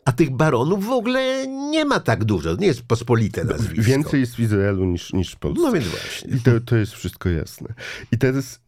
a 0.05 0.13
tych 0.13 0.31
baronów 0.31 0.87
w 0.87 0.91
ogóle 0.91 1.47
nie 1.47 1.85
ma 1.85 2.01
tak 2.01 2.25
dużo. 2.25 2.55
Nie 2.57 2.67
jest 2.67 2.83
pospolite 2.83 3.45
nazwisko. 3.45 3.83
Więcej 3.91 4.21
jest 4.21 4.35
w 4.37 4.41
Izraelu 4.41 4.85
niż, 4.85 5.13
niż 5.13 5.33
w 5.33 5.37
Polsce. 5.37 5.63
No 5.63 5.73
więc 5.73 5.87
właśnie. 5.87 6.37
I 6.37 6.41
to, 6.41 6.61
to 6.61 6.77
jest 6.77 6.93
wszystko 6.93 7.29
jasne. 7.29 7.75
I 8.13 8.19
teraz 8.19 8.61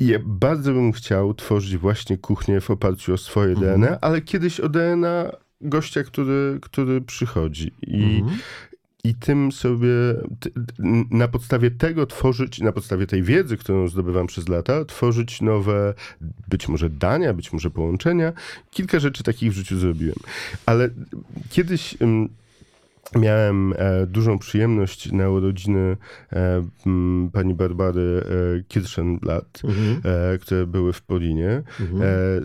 ja 0.00 0.18
bardzo 0.24 0.72
bym 0.72 0.92
chciał 0.92 1.34
tworzyć 1.34 1.76
właśnie 1.76 2.18
kuchnię 2.18 2.60
w 2.60 2.70
oparciu 2.70 3.14
o 3.14 3.16
swoje 3.16 3.50
Mhm. 3.52 3.80
DNA, 3.80 3.98
ale 4.00 4.20
kiedyś 4.22 4.60
o 4.60 4.68
DNA 4.68 5.30
gościa, 5.60 6.02
który, 6.02 6.58
który 6.62 7.00
przychodzi. 7.00 7.72
I, 7.82 8.04
Mhm. 8.20 8.38
I 9.04 9.14
tym 9.14 9.52
sobie, 9.52 9.88
na 11.10 11.28
podstawie 11.28 11.70
tego 11.70 12.06
tworzyć, 12.06 12.60
na 12.60 12.72
podstawie 12.72 13.06
tej 13.06 13.22
wiedzy, 13.22 13.56
którą 13.56 13.88
zdobywam 13.88 14.26
przez 14.26 14.48
lata, 14.48 14.84
tworzyć 14.84 15.40
nowe, 15.40 15.94
być 16.48 16.68
może 16.68 16.90
dania, 16.90 17.34
być 17.34 17.52
może 17.52 17.70
połączenia. 17.70 18.32
Kilka 18.70 18.98
rzeczy 19.00 19.22
takich 19.22 19.50
w 19.52 19.54
życiu 19.54 19.78
zrobiłem. 19.78 20.16
Ale 20.66 20.88
kiedyś... 21.50 21.96
ym, 22.02 22.28
Miałem 23.16 23.72
e, 23.76 24.06
dużą 24.06 24.38
przyjemność 24.38 25.12
na 25.12 25.30
urodziny 25.30 25.96
e, 26.32 26.64
pani 27.32 27.54
Barbary 27.54 28.22
e, 28.58 28.62
Kirschenblatt, 28.68 29.62
Mhm. 29.64 30.00
które 30.38 30.66
były 30.66 30.92
w 30.92 31.02
Polinie, 31.02 31.48
e, 31.50 31.62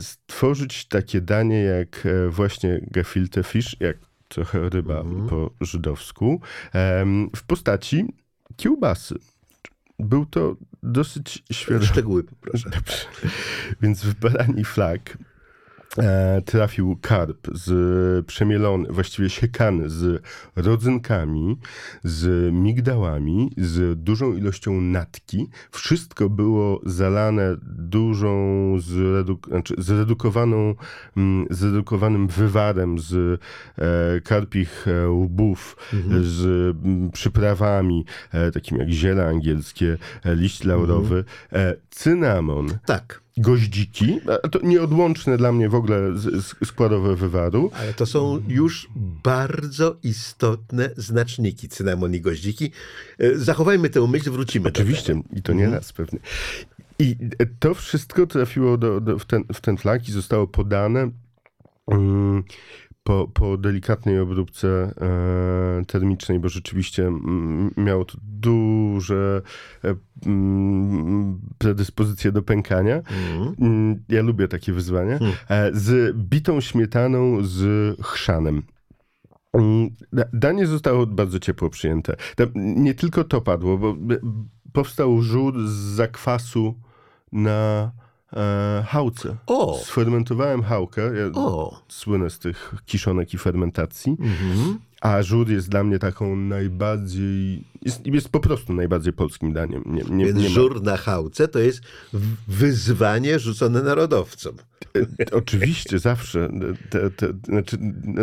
stworzyć 0.01 0.85
takie 0.85 1.21
danie 1.21 1.63
jak 1.63 2.07
właśnie 2.29 2.81
gefilte 2.91 3.43
fish, 3.43 3.75
jak 3.79 3.97
trochę 4.35 4.69
ryba 4.69 4.99
Mhm. 4.99 5.29
po 5.29 5.51
żydowsku, 5.61 6.41
w 7.35 7.43
postaci 7.47 8.05
kiełbasy. 8.55 9.15
Był 9.99 10.25
to 10.25 10.55
dosyć 10.83 11.43
świadomy 11.51 11.85
Szczegóły 11.85 12.23
poproszę. 12.23 12.69
Dobrze. 12.69 13.05
Więc 13.81 14.05
w 14.05 14.19
barani 14.19 14.63
flag 14.63 15.17
trafił 16.45 16.97
karp 17.01 17.47
z 17.53 18.25
przemielony, 18.25 18.87
właściwie 18.89 19.29
siekany 19.29 19.89
z 19.89 20.23
rodzynkami, 20.55 21.57
z 22.03 22.53
migdałami, 22.53 23.51
z 23.57 24.03
dużą 24.03 24.33
ilością 24.33 24.81
natki. 24.81 25.49
Wszystko 25.71 26.29
było 26.29 26.81
zalane 26.85 27.55
dużą, 27.77 28.35
zreduk- 28.77 29.47
znaczy 29.47 29.75
zredukowaną, 29.77 30.75
mm, 31.17 31.45
zredukowanym 31.49 32.27
wywarem 32.27 32.99
z 32.99 33.41
e, 33.77 34.21
karpich 34.21 34.87
e, 34.87 35.09
łbów, 35.09 35.77
z 36.21 36.45
mm, 36.85 37.11
przyprawami, 37.11 38.05
e, 38.31 38.51
takimi 38.51 38.79
jak 38.79 38.89
ziele 38.89 39.27
angielskie, 39.27 39.97
e, 40.25 40.35
liść 40.35 40.63
laurowy, 40.63 41.23
e, 41.53 41.75
cynamon, 41.89 42.67
Tak, 42.85 43.21
goździki, 43.37 44.19
to 44.51 44.59
nieodłączne 44.63 45.37
dla 45.37 45.51
mnie 45.51 45.69
w 45.69 45.75
ogóle 45.75 46.17
z, 46.17 46.45
z, 46.45 46.67
składowe 46.67 47.15
wywaru. 47.15 47.71
ale 47.73 47.93
to 47.93 48.05
są 48.05 48.41
już 48.47 48.89
bardzo 49.23 49.97
istotne 50.03 50.89
znaczniki 50.97 51.69
cynamon 51.69 52.15
i 52.15 52.21
goździki. 52.21 52.71
E, 53.19 53.35
Zachowajmy 53.35 53.89
tę 53.89 54.07
myśl, 54.07 54.31
wrócimy 54.31 54.69
Oczywiście, 54.69 55.21
i 55.33 55.41
to 55.41 55.53
nie 55.53 55.69
raz 55.69 55.93
pewnie. 55.93 56.19
I 56.99 57.15
e, 57.39 57.45
to 57.59 57.73
wszystko 57.73 58.27
trafiło 58.27 58.77
do, 58.77 59.01
do, 59.01 59.19
w, 59.19 59.25
ten, 59.25 59.43
w 59.53 59.61
ten 59.61 59.77
flag 59.77 60.09
i 60.09 60.11
zostało 60.11 60.47
podane 60.47 61.11
mm, 61.87 62.43
po, 63.05 63.27
po 63.33 63.57
delikatnej 63.57 64.19
obróbce 64.19 64.67
e, 65.81 65.85
termicznej, 65.85 66.39
bo 66.39 66.49
rzeczywiście 66.49 67.07
mm, 67.07 67.71
miało 67.77 68.05
to 68.05 68.17
duże 68.23 69.41
e, 69.83 69.95
mm, 70.25 71.39
predyspozycje 71.57 72.31
do 72.31 72.41
pękania. 72.41 72.95
Mhm. 72.95 73.55
Mm, 73.61 74.03
Ja 74.09 74.21
lubię 74.21 74.47
takie 74.47 74.73
wyzwania. 74.73 75.19
E, 75.49 75.69
Z 75.73 76.17
bitą 76.17 76.61
śmietaną 76.61 77.43
z 77.43 77.61
chrzanem. 78.05 78.63
Mm, 79.53 79.89
da- 80.13 80.25
Danie 80.33 80.67
zostało 80.67 81.05
bardzo 81.07 81.39
ciepło 81.39 81.69
przyjęte. 81.69 82.15
Nie 82.55 82.93
tylko 82.93 83.23
to 83.23 83.41
padło, 83.41 83.77
bo 83.77 83.95
powstał 84.73 85.21
żur 85.21 85.67
z 85.67 85.71
zakwasu 85.73 86.79
na 87.31 87.91
e, 88.35 88.83
chałce. 88.87 89.35
O! 89.47 89.79
Sfermentowałem 89.83 90.63
chałkę. 90.63 91.01
Ja 91.01 91.25
O! 91.33 91.81
słynę 91.87 92.29
z 92.29 92.39
tych 92.39 92.75
kiszonek 92.85 93.33
i 93.33 93.37
fermentacji. 93.37 94.17
Mhm. 94.19 94.79
A 95.01 95.23
żur 95.23 95.49
jest 95.49 95.69
dla 95.69 95.83
mnie 95.83 95.99
taką 95.99 96.35
najbardziej... 96.35 97.63
Jest, 97.81 98.07
jest 98.07 98.29
po 98.29 98.39
prostu 98.39 98.73
najbardziej 98.73 99.13
polskim 99.13 99.53
daniem. 99.53 99.83
Nie, 99.85 100.03
nie, 100.03 100.25
Więc 100.25 100.39
nie 100.39 100.49
żur 100.49 100.81
na 100.83 100.97
chałce 100.97 101.47
to 101.47 101.59
jest 101.59 101.81
wyzwanie 102.47 103.39
rzucone 103.39 103.81
narodowcom. 103.81 104.55
E, 105.19 105.31
Oczywiście, 105.31 105.99
zawsze. 105.99 106.49
Te, 106.89 107.11
te, 107.11 107.27
znaczy, 107.43 107.77
no, 108.03 108.21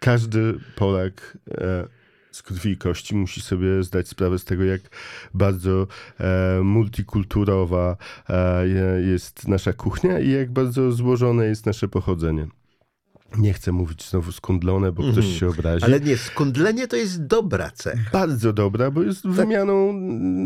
każdy 0.00 0.54
Polak 0.76 1.38
e, 1.50 1.88
z 2.32 2.42
krwi 2.42 2.70
i 2.70 2.76
kości 2.76 3.16
musi 3.16 3.40
sobie 3.40 3.82
zdać 3.82 4.08
sprawę 4.08 4.38
z 4.38 4.44
tego, 4.44 4.64
jak 4.64 4.80
bardzo 5.34 5.86
e, 6.20 6.60
multikulturowa 6.62 7.96
e, 8.28 8.68
je- 8.68 9.10
jest 9.12 9.48
nasza 9.48 9.72
kuchnia 9.72 10.18
i 10.20 10.30
jak 10.30 10.50
bardzo 10.50 10.92
złożone 10.92 11.46
jest 11.46 11.66
nasze 11.66 11.88
pochodzenie. 11.88 12.46
Nie 13.38 13.52
chcę 13.52 13.72
mówić 13.72 14.08
znowu 14.10 14.32
skundlone, 14.32 14.92
bo 14.92 15.02
ktoś 15.12 15.26
się 15.38 15.48
obrazi. 15.48 15.84
Ale 15.84 16.00
nie, 16.00 16.16
skundlenie 16.16 16.88
to 16.88 16.96
jest 16.96 17.26
dobra 17.26 17.70
cecha. 17.70 18.10
Bardzo 18.12 18.52
dobra, 18.52 18.90
bo 18.90 19.02
jest 19.02 19.28
wymianą 19.28 19.94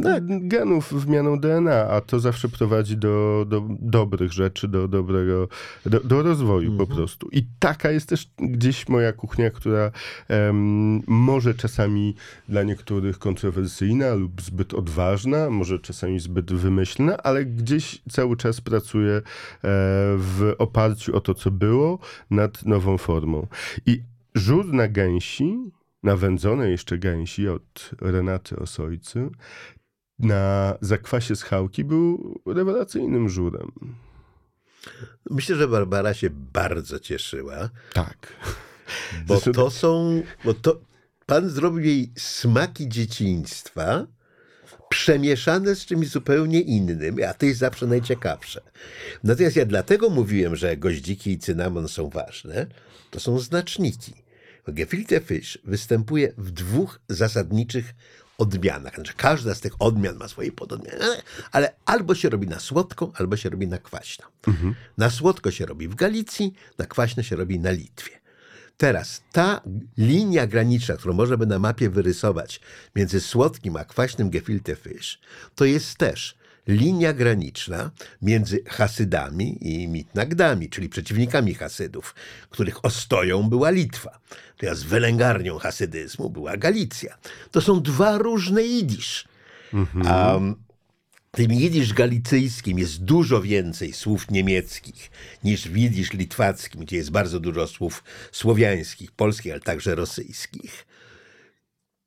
Tak. 0.03 0.49
genów, 0.49 0.93
wymianą 1.05 1.41
DNA, 1.41 1.75
a 1.89 2.01
to 2.01 2.21
zawsze 2.21 2.49
prowadzi 2.49 2.97
do, 2.97 3.47
do 3.49 3.63
dobrych 3.81 4.33
rzeczy, 4.33 4.69
do 4.69 4.89
dobrego, 4.89 5.49
do, 5.87 6.01
do 6.01 6.23
rozwoju 6.23 6.71
Mhm. 6.71 6.89
po 6.89 6.95
prostu. 6.97 7.29
I 7.33 7.47
taka 7.59 7.91
jest 7.91 8.09
też 8.09 8.31
gdzieś 8.39 8.89
moja 8.89 9.13
kuchnia, 9.13 9.51
która 9.51 9.91
em, 10.29 11.03
może 11.07 11.55
czasami 11.55 12.15
dla 12.49 12.63
niektórych 12.63 13.19
kontrowersyjna 13.19 14.15
lub 14.15 14.43
zbyt 14.43 14.75
odważna, 14.75 15.51
może 15.51 15.79
czasami 15.79 16.21
zbyt 16.21 16.53
wymyślna, 16.53 17.17
ale 17.17 17.45
gdzieś 17.45 18.03
cały 18.11 18.37
czas 18.37 18.61
pracuję 18.61 19.13
e, 19.13 19.23
w 20.19 20.55
oparciu 20.59 21.17
o 21.17 21.21
to, 21.21 21.35
co 21.35 21.51
było, 21.51 21.99
nad 22.31 22.65
nową 22.77 22.99
formą. 22.99 23.47
I 23.87 24.03
żur 24.35 24.73
na 24.73 24.89
gęsi, 24.89 25.71
na 26.03 26.17
wędzone 26.17 26.71
jeszcze 26.71 26.99
gęsi 26.99 27.49
od 27.49 27.91
Renaty 28.01 28.57
Osojcy, 28.57 29.31
na 30.19 30.75
zakwasie 30.81 31.37
z 31.37 31.43
chałki 31.43 31.85
był 31.85 32.41
rewelacyjnym 32.47 33.29
żurem. 33.29 33.73
Myślę, 35.31 35.57
że 35.57 35.69
Barbara 35.69 36.15
się 36.15 36.31
bardzo 36.31 36.99
cieszyła, 37.01 37.71
Tak. 37.93 38.33
bo 39.27 39.41
to 39.41 39.71
są, 39.71 40.23
bo 40.45 40.55
to 40.55 40.81
pan 41.27 41.51
zrobił 41.51 41.81
jej 41.85 42.13
smaki 42.17 42.89
dzieciństwa 42.89 44.07
przemieszane 45.01 45.75
z 45.75 45.87
czymś 45.87 46.09
zupełnie 46.09 46.61
innym, 46.61 47.17
a 47.29 47.35
to 47.35 47.47
jest 47.47 47.59
zawsze 47.61 47.87
najciekawsze. 47.87 48.61
Natomiast 49.25 49.57
ja 49.57 49.67
dlatego 49.67 50.11
mówiłem, 50.11 50.57
że 50.57 50.77
goździki 50.77 51.31
i 51.31 51.39
cynamon 51.39 51.89
są 51.89 52.09
ważne, 52.09 52.67
to 53.11 53.21
są 53.21 53.39
znaczniki. 53.39 54.15
Gefilte 54.69 55.21
fish 55.21 55.59
występuje 55.65 56.33
w 56.39 56.51
dwóch 56.51 57.01
zasadniczych 57.09 57.95
odmianach. 58.39 58.95
Znaczy, 58.95 59.13
każda 59.17 59.55
z 59.55 59.61
tych 59.61 59.73
odmian 59.79 60.17
ma 60.17 60.29
swoje 60.29 60.53
pododmiany, 60.53 61.05
ale- 61.53 61.75
albo 61.85 62.15
się 62.15 62.29
robi 62.29 62.47
na 62.47 62.59
słodko, 62.61 63.13
albo 63.15 63.37
się 63.37 63.51
robi 63.51 63.67
na 63.69 63.79
kwaśno. 63.79 64.25
Na 64.99 65.11
słodko 65.11 65.51
się 65.51 65.67
robi 65.67 65.89
w 65.89 65.95
Galicji, 65.95 66.53
na 66.79 66.87
kwaśno 66.87 67.23
się 67.23 67.37
robi 67.37 67.59
na 67.61 67.71
Litwie. 67.71 68.21
Teraz 68.77 69.23
ta 69.33 69.61
linia 69.99 70.47
graniczna, 70.47 70.97
którą 70.97 71.15
można 71.15 71.37
by 71.37 71.47
na 71.47 71.59
mapie 71.59 71.91
wyrysować 71.91 72.61
między 72.97 73.21
słodkim 73.21 73.77
a 73.77 73.85
kwaśnym 73.85 74.31
gefilte 74.31 74.77
fish, 74.77 75.21
to 75.55 75.65
jest 75.65 75.99
też 75.99 76.37
linia 76.67 77.13
graniczna 77.13 77.91
między 78.23 78.61
Hasydami 78.67 79.59
i 79.69 79.89
Mitnagdami, 79.89 80.71
czyli 80.71 80.89
przeciwnikami 80.89 81.55
Hasydów, 81.55 82.15
których 82.51 82.85
ostoją 82.85 83.43
była 83.43 83.71
Litwa. 83.71 84.19
Teraz 84.57 84.83
wylęgarnią 84.83 85.59
hasydyzmu 85.59 86.31
była 86.31 86.57
Galicja. 86.57 87.19
To 87.51 87.61
są 87.61 87.83
dwa 87.83 88.19
różne 88.19 88.63
jidysz. 88.63 89.29
A 90.05 90.39
w 90.39 90.66
tym 91.37 91.53
jidysz 91.53 91.93
galicyjskim 91.93 92.79
jest 92.79 93.05
dużo 93.05 93.43
więcej 93.43 93.93
słów 93.93 94.31
niemieckich 94.31 95.11
niż 95.45 95.69
w 95.69 95.77
jidysz 95.77 96.13
litwackim, 96.13 96.81
gdzie 96.81 96.97
jest 96.97 97.11
bardzo 97.11 97.41
dużo 97.41 97.67
słów 97.67 98.05
słowiańskich, 98.33 99.13
polskich, 99.13 99.53
ale 99.53 99.61
także 99.61 99.95
rosyjskich. 99.95 100.87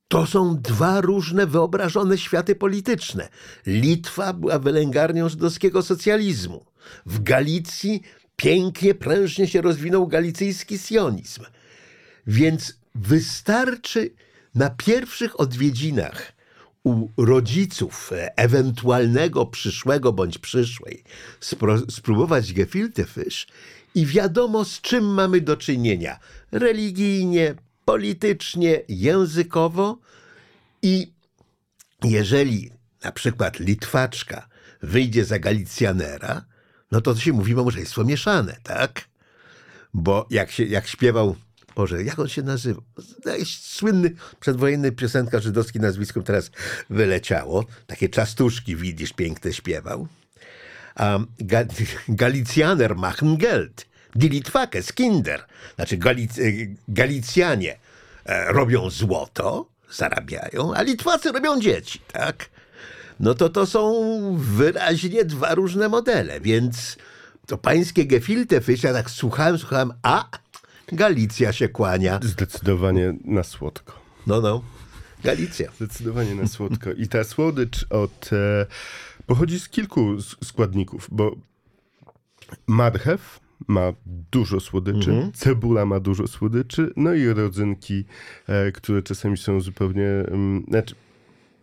To 0.08 0.26
są 0.26 0.62
dwa 0.62 1.02
różne 1.02 1.48
wyobrażone 1.48 2.18
światy 2.18 2.56
polityczne. 2.56 3.30
Litwa 3.66 4.34
była 4.34 4.60
wylęgarnią 4.60 5.30
żydowskiego 5.30 5.82
socjalizmu. 5.82 6.66
W 7.06 7.24
Galicji 7.24 8.02
pięknie, 8.36 8.96
prężnie 8.96 9.48
się 9.48 9.62
rozwinął 9.62 10.08
galicyjski 10.08 10.80
sionizm. 10.80 11.44
Więc 12.28 12.74
wystarczy 12.96 14.14
na 14.56 14.70
pierwszych 14.70 15.40
odwiedzinach 15.40 16.39
u 16.90 17.26
rodziców 17.26 18.12
e, 18.14 18.38
ewentualnego 18.38 19.46
przyszłego 19.46 20.14
bądź 20.14 20.38
przyszłej 20.38 21.04
spróbować 21.90 22.54
gefilte 22.54 23.06
fish 23.06 23.48
i 23.96 24.06
wiadomo 24.06 24.66
z 24.66 24.82
czym 24.82 25.14
mamy 25.14 25.42
do 25.42 25.58
czynienia 25.58 26.20
religijnie, 26.52 27.56
politycznie, 27.86 28.82
językowo 28.90 29.98
i 30.82 31.14
jeżeli 32.04 32.72
na 33.04 33.12
przykład 33.12 33.60
Litwaczka 33.60 34.48
wyjdzie 34.82 35.26
za 35.26 35.40
Galicjanera, 35.40 36.46
no 36.92 37.02
to 37.02 37.16
się 37.16 37.34
mówi 37.34 37.56
małżeństwo 37.56 38.04
mieszane, 38.04 38.58
tak? 38.64 39.06
Bo 39.94 40.28
jak, 40.30 40.52
się, 40.52 40.64
jak 40.64 40.88
śpiewał, 40.88 41.36
Boże, 41.76 42.04
jak 42.04 42.20
on 42.20 42.28
się 42.28 42.42
nazywał? 42.42 42.84
Jakiś 43.26 43.62
słynny 43.62 44.12
przedwojenny 44.40 44.92
piosenka 44.92 45.40
żydowski 45.40 45.80
nazwiskiem 45.80 46.24
teraz 46.24 46.52
wyleciało. 46.90 47.66
Takie 47.88 48.10
czastuszki, 48.10 48.76
widzisz, 48.76 49.14
piękne 49.14 49.54
śpiewał. 49.54 50.08
Um, 51.00 51.28
Ga 51.40 51.66
Galicjaner 52.10 52.96
machen 52.96 53.38
Geld. 53.38 53.86
Die 54.16 54.30
Litwakes 54.30 54.94
Kinder. 54.94 55.46
Znaczy 55.76 55.98
Galic 55.98 56.32
Galicjanie 56.88 57.78
e, 58.26 58.54
robią 58.54 58.90
złoto, 58.90 59.70
zarabiają, 59.92 60.74
a 60.74 60.82
Litwacy 60.82 61.32
robią 61.32 61.62
dzieci, 61.62 62.02
tak? 62.12 62.50
No 63.20 63.34
to 63.34 63.50
to 63.50 63.66
są 63.66 64.12
wyraźnie 64.40 65.26
dwa 65.26 65.56
różne 65.56 65.90
modele, 65.90 66.42
więc 66.42 66.98
to 67.48 67.58
pańskie 67.58 68.06
gefilte 68.06 68.62
ja 68.84 68.94
tak 68.94 69.10
słuchałem, 69.10 69.58
słuchałem, 69.58 69.94
a 70.04 70.30
Galicja 70.92 71.54
się 71.54 71.70
kłania. 71.70 72.20
Zdecydowanie 72.24 73.14
na 73.26 73.44
słodko. 73.44 74.00
No, 74.28 74.42
no, 74.42 74.62
Galicja. 75.24 75.72
Zdecydowanie 75.76 76.36
na 76.36 76.48
słodko. 76.48 76.92
I 76.92 77.08
ta 77.08 77.24
słodycz 77.24 77.86
od, 77.90 78.30
e, 78.34 78.66
pochodzi 79.26 79.60
z 79.60 79.70
kilku 79.70 80.22
składników, 80.44 81.08
bo 81.12 81.36
marchew 82.68 83.40
ma 83.68 83.94
dużo 84.32 84.60
słodyczy, 84.60 85.32
cebula 85.34 85.86
ma 85.86 86.00
dużo 86.00 86.28
słodyczy, 86.28 86.94
no 86.96 87.14
i 87.14 87.28
rodzynki, 87.28 88.06
e, 88.48 88.72
które 88.72 89.04
czasami 89.04 89.38
są 89.38 89.62
zupełnie, 89.62 90.08
mm, 90.08 90.66
znaczy 90.68 90.96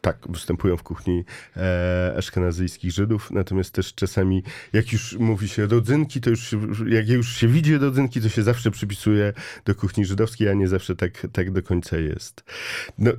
tak, 0.06 0.18
występują 0.28 0.76
w 0.76 0.82
kuchni 0.82 1.24
e, 1.56 2.14
aszkenazyjskich 2.18 2.92
Żydów, 2.92 3.30
natomiast 3.30 3.74
też 3.74 3.94
czasami, 3.94 4.42
jak 4.72 4.92
już 4.92 5.16
mówi 5.18 5.48
się 5.48 5.66
rodzynki, 5.66 6.20
to 6.20 6.30
już, 6.30 6.54
jak 6.86 7.08
już 7.08 7.36
się 7.36 7.48
widzi 7.48 7.78
rodzynki, 7.78 8.20
to 8.20 8.28
się 8.28 8.42
zawsze 8.42 8.70
przypisuje 8.70 9.32
do 9.64 9.74
kuchni 9.74 10.04
żydowskiej, 10.04 10.48
a 10.48 10.54
nie 10.54 10.68
zawsze 10.68 10.96
tak, 10.96 11.26
tak 11.32 11.50
do 11.50 11.62
końca 11.62 11.96
jest. 11.96 12.44
No, 12.98 13.10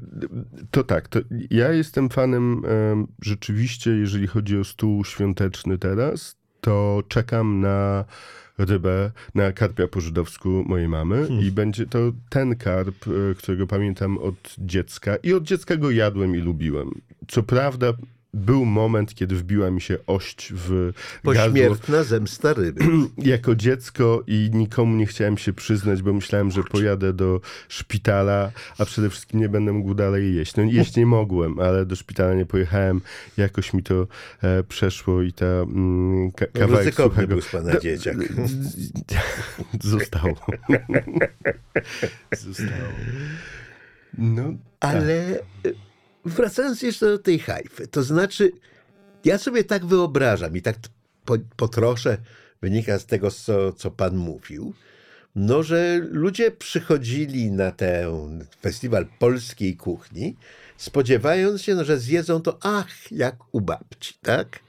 to 0.71 0.83
tak, 0.83 1.07
to 1.07 1.19
ja 1.49 1.71
jestem 1.71 2.09
fanem 2.09 2.61
em, 2.65 3.07
rzeczywiście, 3.21 3.91
jeżeli 3.91 4.27
chodzi 4.27 4.57
o 4.57 4.63
stół 4.63 5.05
świąteczny 5.05 5.77
teraz, 5.77 6.35
to 6.61 7.03
czekam 7.07 7.61
na 7.61 8.05
rybę, 8.57 9.11
na 9.35 9.51
karpia 9.51 9.87
po 9.87 10.01
żydowsku 10.01 10.63
mojej 10.67 10.87
mamy 10.87 11.27
i 11.41 11.51
będzie 11.51 11.85
to 11.85 11.99
ten 12.29 12.55
karp, 12.55 13.07
e, 13.07 13.35
którego 13.35 13.67
pamiętam 13.67 14.17
od 14.17 14.55
dziecka 14.57 15.15
i 15.15 15.33
od 15.33 15.43
dziecka 15.43 15.77
go 15.77 15.91
jadłem 15.91 16.35
i 16.35 16.39
lubiłem. 16.39 16.91
Co 17.27 17.43
prawda 17.43 17.93
był 18.37 18.65
moment, 18.65 19.15
kiedy 19.15 19.35
wbiła 19.35 19.71
mi 19.71 19.81
się 19.81 19.97
ość 20.07 20.53
w 20.55 20.91
gardło 21.23 21.43
Pośmiertna 21.43 22.03
zemsta 22.03 22.53
ryby. 22.53 22.85
jako 23.17 23.55
dziecko 23.55 24.23
i 24.27 24.49
nikomu 24.53 24.95
nie 24.95 25.05
chciałem 25.05 25.37
się 25.37 25.53
przyznać, 25.53 26.01
bo 26.01 26.13
myślałem, 26.13 26.51
że 26.51 26.63
pojadę 26.63 27.13
do 27.13 27.41
szpitala, 27.69 28.51
a 28.77 28.85
przede 28.85 29.09
wszystkim 29.09 29.39
nie 29.39 29.49
będę 29.49 29.73
mógł 29.73 29.93
dalej 29.93 30.35
jeść. 30.35 30.55
No 30.55 30.63
jeść 30.63 30.95
nie 30.95 31.05
mogłem, 31.05 31.59
ale 31.59 31.85
do 31.85 31.95
szpitala 31.95 32.33
nie 32.33 32.45
pojechałem. 32.45 33.01
Jakoś 33.37 33.73
mi 33.73 33.83
to 33.83 34.07
e, 34.43 34.63
przeszło 34.63 35.21
i 35.21 35.33
ta 35.33 35.45
mm, 35.45 36.31
ka- 36.31 36.45
kawałek 36.45 36.85
Ryzykowny 36.85 37.15
suchego... 37.15 37.27
był 37.27 37.41
z 37.41 37.49
pana 37.49 37.71
Do- 37.73 37.79
dzieciak. 37.79 38.17
Zostało. 39.83 40.35
Zostało. 42.45 42.93
No, 44.17 44.43
Ale 44.79 45.39
e, 45.65 45.86
wracając 46.27 46.81
jeszcze 46.81 47.05
do 47.05 47.19
tej 47.19 47.39
hajfy, 47.39 47.87
to 47.87 48.03
znaczy, 48.03 48.51
ja 49.25 49.37
sobie 49.37 49.63
tak 49.63 49.85
wyobrażam 49.85 50.57
i 50.57 50.61
tak 50.61 50.75
po, 51.25 51.37
wynika 52.61 52.99
z 52.99 53.05
tego, 53.05 53.31
co, 53.31 53.73
co 53.73 53.91
pan 53.91 54.17
mówił, 54.17 54.73
no, 55.35 55.63
że 55.63 56.01
ludzie 56.11 56.51
przychodzili 56.51 57.51
na 57.51 57.71
ten 57.71 58.45
festiwal 58.61 59.05
polskiej 59.19 59.77
kuchni, 59.77 60.35
spodziewając 60.77 61.61
się, 61.61 61.75
no, 61.75 61.85
że 61.85 61.99
zjedzą 61.99 62.41
to, 62.41 62.57
ach, 62.61 63.11
jak 63.11 63.35
u 63.51 63.61
babci, 63.61 64.13
tak? 64.21 64.59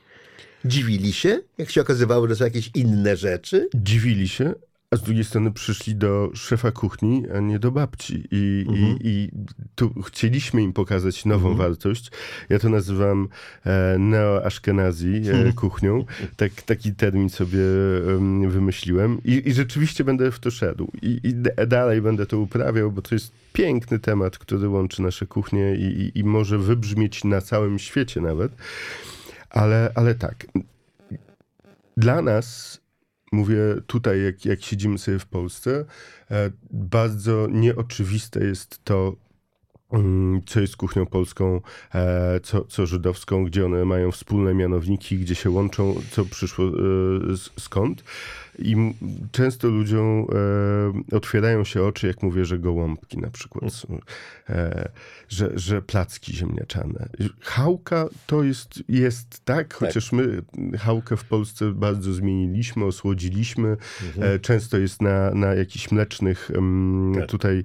Dziwili 0.64 1.12
się, 1.12 1.40
jak 1.58 1.70
się 1.70 1.80
okazywało, 1.80 2.28
że 2.28 2.36
są 2.36 2.44
jakieś 2.44 2.70
inne 2.74 3.16
rzeczy. 3.16 3.68
dziwili 3.74 4.28
się, 4.28 4.54
a 4.90 4.96
z 4.96 5.02
drugiej 5.02 5.24
strony 5.24 5.52
przyszli 5.52 5.94
do 5.94 6.30
szefa 6.34 6.72
kuchni, 6.72 7.24
a 7.36 7.40
nie 7.40 7.58
do 7.58 7.70
babci. 7.70 8.28
I, 8.30 8.66
i, 8.74 9.08
i 9.08 9.30
tu 9.74 10.02
chcieliśmy 10.02 10.62
im 10.62 10.72
pokazać 10.72 11.24
nową 11.24 11.54
wartość. 11.54 12.10
Ja 12.48 12.58
to 12.58 12.68
nazywam 12.68 13.28
e, 13.66 13.98
neo-aszkenazi 13.98 15.22
e, 15.30 15.52
kuchnią. 15.52 16.04
Tak, 16.36 16.52
taki 16.52 16.94
termin 16.94 17.30
sobie 17.30 17.60
em, 18.16 18.50
wymyśliłem. 18.50 19.20
I, 19.24 19.48
I 19.48 19.52
rzeczywiście 19.52 20.04
będę 20.04 20.30
w 20.30 20.38
to 20.38 20.50
szedł. 20.50 20.92
I, 21.02 21.20
i 21.22 21.34
dalej 21.66 22.02
będę 22.02 22.26
to 22.26 22.38
uprawiał, 22.38 22.92
bo 22.92 23.02
to 23.02 23.14
jest 23.14 23.32
piękny 23.52 23.98
temat, 23.98 24.38
który 24.38 24.68
łączy 24.68 25.02
nasze 25.02 25.26
kuchnie 25.26 25.74
i, 25.74 25.84
i, 25.84 26.18
i 26.18 26.24
może 26.24 26.58
wybrzmieć 26.58 27.24
na 27.24 27.40
całym 27.40 27.78
świecie 27.78 28.20
nawet. 28.20 28.52
Ale, 29.50 29.92
ale 29.94 30.14
tak, 30.14 30.46
dla 31.96 32.22
nas, 32.22 32.80
mówię 33.32 33.58
tutaj, 33.86 34.22
jak, 34.22 34.44
jak 34.44 34.62
siedzimy 34.62 34.98
sobie 34.98 35.18
w 35.18 35.26
Polsce, 35.26 35.84
e, 36.30 36.50
bardzo 36.70 37.46
nieoczywiste 37.50 38.44
jest 38.44 38.84
to, 38.84 39.16
mm, 39.92 40.42
co 40.46 40.60
jest 40.60 40.76
kuchnią 40.76 41.06
polską, 41.06 41.60
e, 41.94 42.40
co, 42.40 42.64
co 42.64 42.86
żydowską, 42.86 43.44
gdzie 43.44 43.66
one 43.66 43.84
mają 43.84 44.12
wspólne 44.12 44.54
mianowniki, 44.54 45.18
gdzie 45.18 45.34
się 45.34 45.50
łączą, 45.50 45.94
co 46.10 46.24
przyszło 46.24 46.66
e, 46.66 46.70
skąd. 47.60 48.04
I 48.58 48.72
m- 48.72 48.94
często 49.32 49.68
ludziom 49.68 50.26
e, 51.12 51.16
otwierają 51.16 51.64
się 51.64 51.82
oczy, 51.82 52.06
jak 52.06 52.22
mówię, 52.22 52.44
że 52.44 52.58
gołąbki 52.58 53.18
na 53.18 53.30
przykład, 53.30 53.72
są, 53.72 53.98
e, 54.48 54.88
że, 55.28 55.50
że 55.54 55.82
placki 55.82 56.36
ziemniaczane. 56.36 57.08
Chałka 57.40 58.08
to 58.26 58.42
jest, 58.42 58.82
jest 58.88 59.44
tak, 59.44 59.74
chociaż 59.74 60.12
my 60.12 60.42
chałkę 60.78 61.16
w 61.16 61.24
Polsce 61.24 61.72
bardzo 61.72 62.12
zmieniliśmy, 62.12 62.84
osłodziliśmy. 62.84 63.76
E, 64.20 64.38
często 64.38 64.78
jest 64.78 65.02
na, 65.02 65.30
na 65.30 65.54
jakichś 65.54 65.90
mlecznych 65.90 66.50
em, 66.54 67.12
Tak. 67.18 67.26
tutaj 67.30 67.64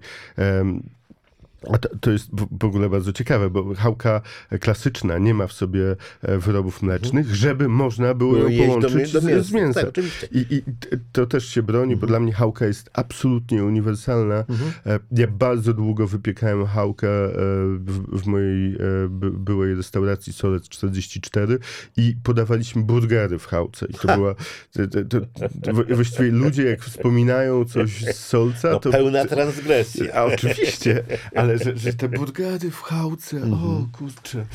a 1.71 1.77
to, 1.77 1.89
to 2.01 2.11
jest 2.11 2.29
w 2.59 2.65
ogóle 2.65 2.89
bardzo 2.89 3.13
ciekawe, 3.13 3.49
bo 3.49 3.73
chałka 3.75 4.21
klasyczna 4.59 5.17
nie 5.17 5.33
ma 5.33 5.47
w 5.47 5.53
sobie 5.53 5.95
e, 6.21 6.37
wyrobów 6.37 6.81
mlecznych, 6.81 7.35
żeby 7.35 7.67
można 7.69 8.13
było 8.13 8.33
No, 8.37 8.49
ją 8.49 8.79
do 8.79 8.87
połączyć 8.89 9.11
do 9.11 9.21
z, 9.21 9.25
mięsa. 9.25 9.43
z 9.43 9.51
mięsem. 9.51 9.91
Tak. 9.91 10.03
I, 10.31 10.45
I 10.49 10.61
to 11.11 11.25
też 11.25 11.45
się 11.49 11.63
broni, 11.63 11.95
bo 11.95 12.07
dla 12.07 12.19
mnie 12.19 12.33
chałka 12.33 12.65
jest 12.65 12.89
absolutnie 12.93 13.63
uniwersalna. 13.63 14.35
E, 14.85 14.99
Ja 15.11 15.27
bardzo 15.27 15.73
długo 15.73 16.07
wypiekałem 16.07 16.65
chałkę 16.65 17.07
e, 17.07 17.31
w, 17.77 18.21
w 18.21 18.27
mojej 18.27 18.77
by, 19.09 19.31
byłej 19.31 19.75
restauracji 19.75 20.33
Solec 20.33 20.69
44 20.69 21.59
i 21.97 22.15
podawaliśmy 22.23 22.83
burgery 22.83 23.39
w 23.39 23.45
chałce. 23.45 23.85
I 23.89 23.93
to 23.93 24.15
była... 24.15 24.35
To, 24.71 24.81
to, 25.09 25.73
właściwie 25.95 26.31
ludzie, 26.31 26.63
jak 26.63 26.81
wspominają 26.81 27.65
coś 27.65 28.01
z 28.05 28.15
Solca, 28.15 28.71
No, 28.71 28.79
to... 28.79 28.89
pełna 28.91 29.25
transgresja. 29.25 30.13
A 30.13 30.23
oczywiście, 30.25 31.03
ale 31.35 31.52
że, 31.57 31.77
że 31.77 31.93
te 31.93 32.09
burgery 32.09 32.71
w 32.71 32.81
chałce, 32.81 33.41
o 33.43 33.87
kurczę. 33.97 34.45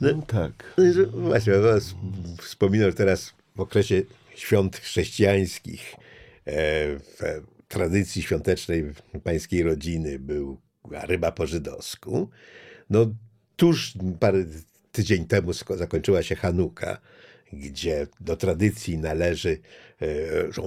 No 0.00 0.22
tak. 0.22 0.74
No 0.78 0.92
że- 0.92 1.06
Właśnie, 1.06 1.52
ja 1.52 1.60
was 1.60 1.94
wspominam 2.38 2.92
teraz 2.92 3.34
w 3.56 3.60
okresie 3.60 4.02
świąt 4.36 4.76
chrześcijańskich, 4.76 5.94
e, 6.46 6.52
w 6.98 7.42
tradycji 7.68 8.22
świątecznej 8.22 8.84
pańskiej 9.24 9.62
rodziny 9.62 10.18
był, 10.18 10.60
ryba 10.90 11.32
po 11.32 11.46
żydowsku. 11.46 12.28
No 12.90 13.06
tuż 13.56 13.92
parę 14.20 14.44
tydzień 14.92 15.26
temu 15.26 15.52
zakończyła 15.52 16.22
się 16.22 16.36
Hanuka, 16.36 17.00
gdzie 17.52 18.06
do 18.20 18.36
tradycji 18.36 18.98
należy 18.98 19.58
e, 20.02 20.06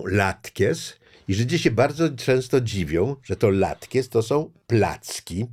latkies, 0.06 1.00
i 1.28 1.34
Żydzi 1.34 1.60
się 1.60 1.72
bardzo 1.72 2.10
często 2.10 2.62
dziwią, 2.62 3.16
że 3.24 3.36
to 3.36 3.50
latkies 3.50 4.10
to 4.10 4.22
są 4.22 4.50
placki. 4.68 5.46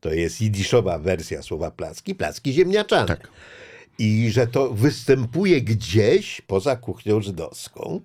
To 0.00 0.12
jest 0.12 0.40
jidiszowa 0.40 0.98
wersja 0.98 1.42
słowa 1.42 1.70
placki, 1.70 2.14
placki 2.14 2.52
ziemniaczane. 2.52 3.06
Tak. 3.06 3.28
i 3.98 4.30
że 4.30 4.46
to 4.46 4.70
występuje 4.74 5.62
gdzieś 5.62 6.40
poza 6.40 6.76
kuchnią 6.76 7.20
żydowską. 7.20 8.00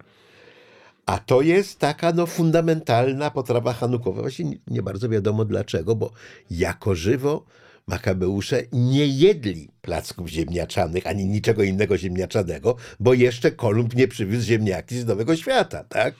A 1.05 1.17
to 1.19 1.41
jest 1.41 1.79
taka 1.79 2.13
no, 2.13 2.25
fundamentalna 2.25 3.31
potrawa 3.31 3.73
hanukowa. 3.73 4.21
Właśnie 4.21 4.45
nie, 4.45 4.57
nie 4.67 4.81
bardzo 4.81 5.09
wiadomo 5.09 5.45
dlaczego, 5.45 5.95
bo 5.95 6.11
jako 6.51 6.95
żywo 6.95 7.45
Makabeusze 7.87 8.63
nie 8.71 9.07
jedli 9.07 9.72
placków 9.87 10.29
ziemniaczanych, 10.29 11.07
ani 11.07 11.25
niczego 11.25 11.63
innego 11.63 11.97
ziemniaczanego, 11.97 12.75
bo 12.99 13.13
jeszcze 13.13 13.51
Kolumb 13.51 13.95
nie 13.95 14.07
przywiózł 14.07 14.45
ziemniaki 14.45 14.99
z 14.99 15.05
Nowego 15.05 15.35
Świata, 15.35 15.83
tak? 15.83 16.13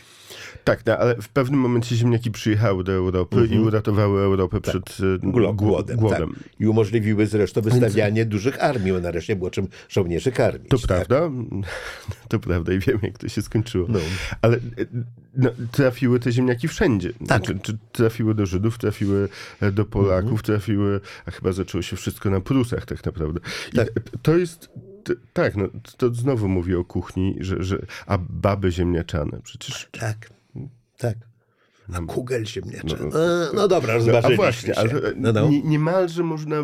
Tak, 0.63 0.85
no, 0.85 0.97
ale 0.97 1.15
w 1.15 1.29
pewnym 1.29 1.59
momencie 1.59 1.95
ziemniaki 1.95 2.31
przyjechały 2.31 2.83
do 2.83 2.91
Europy 2.91 3.47
i 3.51 3.59
uratowały 3.59 4.21
Europę 4.21 4.61
przed 4.61 4.89
e, 4.99 5.03
Glo- 5.27 5.55
głodem. 5.55 5.97
głodem. 5.97 6.29
Tak. 6.33 6.43
I 6.59 6.67
umożliwiły 6.67 7.27
zresztą 7.27 7.61
wystawianie 7.61 8.25
dużych 8.25 8.63
armii, 8.63 8.91
bo 8.93 8.99
nareszcie 8.99 9.35
było 9.35 9.51
czym 9.51 9.67
żołnierzy 9.89 10.31
karmić. 10.31 10.69
To 10.69 10.77
tak? 10.77 10.87
prawda, 10.87 11.29
to 12.29 12.39
prawda 12.39 12.73
i 12.73 12.79
wiem, 12.79 12.99
jak 13.03 13.17
to 13.17 13.27
się 13.29 13.41
skończyło. 13.41 13.85
No. 13.89 13.99
Ale 14.41 14.55
e, 14.57 14.59
no, 15.35 15.49
trafiły 15.71 16.19
te 16.19 16.31
ziemniaki 16.31 16.67
wszędzie. 16.67 17.13
Tak. 17.27 17.43
Czy 17.61 17.77
trafiły 17.91 18.35
do 18.35 18.45
Żydów, 18.45 18.77
trafiły 18.77 19.29
e, 19.61 19.71
do 19.71 19.85
Polaków, 19.85 20.31
Mhm. 20.31 20.41
trafiły, 20.43 20.99
a 21.25 21.31
chyba 21.31 21.51
zaczęło 21.51 21.81
się 21.81 21.95
wszystko 21.95 22.29
na 22.29 22.41
Prusach 22.41 22.85
tak 22.85 23.05
naprawdę. 23.05 23.39
Tak. 23.75 23.87
to 24.21 24.37
jest, 24.37 24.69
tak, 25.33 25.55
no, 25.55 25.67
to 25.97 26.13
znowu 26.13 26.47
mówię 26.47 26.79
o 26.79 26.85
kuchni, 26.85 27.35
że, 27.39 27.63
że, 27.63 27.85
a 28.05 28.17
baby 28.17 28.71
ziemniaczane, 28.71 29.39
przecież... 29.43 29.89
Tak, 29.91 30.29
tak. 30.97 31.17
A 31.93 31.99
kugel 32.01 32.45
ziemniaczany. 32.45 33.03
No, 33.03 33.09
No, 33.09 33.53
no 33.53 33.67
dobra, 33.67 33.87
No, 33.87 33.93
a 33.93 33.97
rozważyliśmy 33.97 34.35
właśnie, 34.35 34.77
ale 34.77 34.93
no, 35.15 35.31
no. 35.33 35.49
Nie, 35.49 35.61
niemalże 35.63 36.23
można 36.23 36.57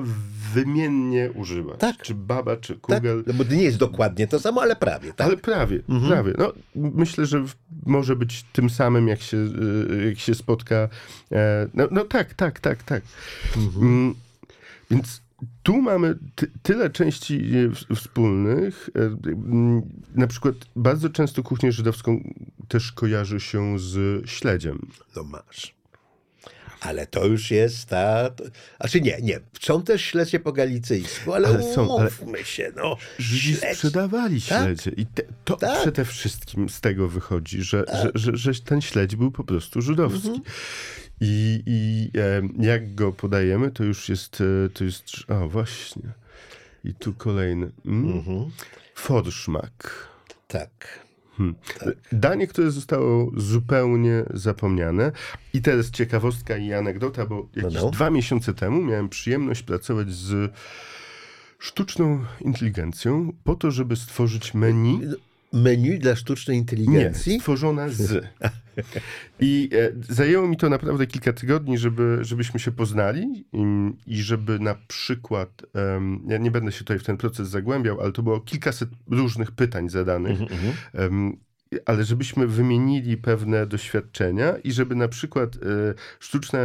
wymiennie 0.54 1.32
używać. 1.32 1.80
Tak. 1.80 1.98
Czy 2.02 2.16
baba, 2.16 2.58
czy 2.58 2.74
Tak, 2.74 2.82
kugel. 2.82 3.24
no 3.28 3.34
bo 3.34 3.44
nie 3.44 3.64
jest 3.64 3.78
dokładnie 3.78 4.28
to 4.28 4.40
samo, 4.40 4.62
ale 4.62 4.76
prawie, 4.76 5.14
tak? 5.14 5.28
Ale 5.28 5.38
prawie, 5.38 5.80
prawie. 6.10 6.34
No, 6.38 6.54
myślę, 6.76 7.26
że 7.26 7.46
może 7.86 8.16
być 8.16 8.46
tym 8.54 8.70
samym, 8.70 9.08
jak 9.08 9.22
się, 9.22 9.38
y, 9.38 10.06
jak 10.08 10.20
się 10.20 10.36
spotka. 10.36 10.90
E, 11.32 11.68
No, 11.74 11.88
no 11.92 12.06
tak, 12.06 12.34
tak, 12.34 12.60
tak, 12.60 12.84
tak. 12.84 13.04
Mm, 13.82 14.16
Więc 14.92 15.22
tu 15.64 15.82
mamy 15.82 16.16
ty, 16.36 16.52
tyle 16.64 16.90
części 16.90 17.52
e, 17.92 17.96
wspólnych. 17.96 18.90
E, 18.96 19.18
Na 20.16 20.28
przykład 20.28 20.56
bardzo 20.76 21.10
często 21.10 21.44
kuchnię 21.44 21.72
żydowską 21.72 22.34
też 22.68 22.92
kojarzy 22.92 23.40
się 23.40 23.80
z 23.80 24.26
śledziem. 24.30 24.88
No 25.16 25.24
masz. 25.24 25.80
Ale 26.82 27.08
to 27.08 27.26
już 27.26 27.52
jest 27.52 27.86
ta... 27.86 28.30
Znaczy 28.80 29.02
nie, 29.02 29.18
nie. 29.22 29.40
Są 29.62 29.84
też 29.84 30.02
śledzie 30.06 30.40
po 30.40 30.52
galicyjsku, 30.54 31.34
ale, 31.34 31.48
Ale 31.48 31.74
są, 31.74 31.82
ale- 32.00 32.10
umówmy 32.22 32.44
się, 32.44 32.72
no. 32.76 32.98
Żydzi 33.18 33.54
Śledź- 33.56 33.74
sprzedawali 33.76 34.42
Tak. 34.42 34.64
śledzie. 34.64 34.92
I 34.98 35.06
te, 35.06 35.24
to 35.46 35.58
Tak. 35.58 35.82
przede 35.82 36.06
wszystkim 36.06 36.70
z 36.70 36.82
tego 36.82 37.08
wychodzi, 37.10 37.62
że, 37.64 37.86
że, 38.04 38.12
że, 38.16 38.38
że 38.54 38.62
ten 38.62 38.82
śledź 38.82 39.16
był 39.16 39.32
po 39.32 39.44
prostu 39.44 39.82
żydowski. 39.82 40.28
Mhm. 40.28 40.42
I, 41.22 41.64
i 41.66 42.10
e, 42.18 42.42
jak 42.60 42.96
go 42.96 43.12
podajemy, 43.12 43.72
to 43.72 43.84
już 43.84 44.10
jest, 44.10 44.42
e, 44.66 44.70
to 44.70 44.84
jest, 44.84 45.06
o 45.28 45.50
właśnie. 45.50 46.04
I 46.84 46.94
tu 46.94 47.14
kolejny. 47.14 47.72
Mm? 47.86 48.12
Mhm. 48.12 48.52
Forszmak. 48.96 50.08
Tak. 50.48 51.00
Danie, 52.12 52.48
które 52.48 52.72
zostało 52.72 53.32
zupełnie 53.38 54.24
zapomniane. 54.34 55.12
I 55.54 55.62
teraz 55.62 55.92
ciekawostka 55.92 56.58
i 56.58 56.74
anegdota, 56.74 57.26
bo 57.26 57.48
jakieś 57.56 57.74
no. 57.74 57.90
dwa 57.90 58.10
miesiące 58.10 58.54
temu 58.54 58.82
miałem 58.82 59.10
przyjemność 59.10 59.64
pracować 59.64 60.12
z 60.12 60.54
sztuczną 61.60 62.26
inteligencją 62.42 63.34
po 63.44 63.56
to, 63.56 63.72
żeby 63.72 63.96
stworzyć 63.96 64.54
menu. 64.54 65.02
Menu 65.54 66.00
dla 66.00 66.16
sztucznej 66.16 66.58
Nie, 66.58 66.62
inteligencji? 66.62 67.40
stworzone 67.40 67.90
z. 67.90 68.26
I 69.40 69.70
e, 69.74 70.14
zajęło 70.14 70.48
mi 70.48 70.58
to 70.58 70.70
naprawdę 70.70 71.08
kilka 71.08 71.34
tygodni, 71.34 71.78
żeby, 71.78 72.18
żebyśmy 72.22 72.60
się 72.60 72.72
poznali 72.72 73.46
i, 74.08 74.18
żeby 74.18 74.60
na 74.60 74.76
przykład, 74.88 75.62
ja 76.28 76.38
nie 76.38 76.52
będę 76.52 76.72
się 76.72 76.80
tutaj 76.80 77.00
w 77.00 77.04
ten 77.04 77.18
proces 77.18 77.50
zagłębiał, 77.50 78.02
ale 78.02 78.12
to 78.12 78.24
było 78.24 78.40
kilkaset 78.40 78.90
różnych 79.12 79.52
pytań 79.52 79.90
zadanych, 79.90 80.42
Mhm, 80.42 80.74
mhm. 80.94 81.38
ale 81.86 82.04
żebyśmy 82.04 82.48
wymienili 82.48 83.18
pewne 83.18 83.68
doświadczenia 83.68 84.58
i 84.64 84.72
żeby 84.72 84.96
na 84.96 85.08
przykład 85.08 85.56
e, 85.56 85.60
sztuczna 86.20 86.60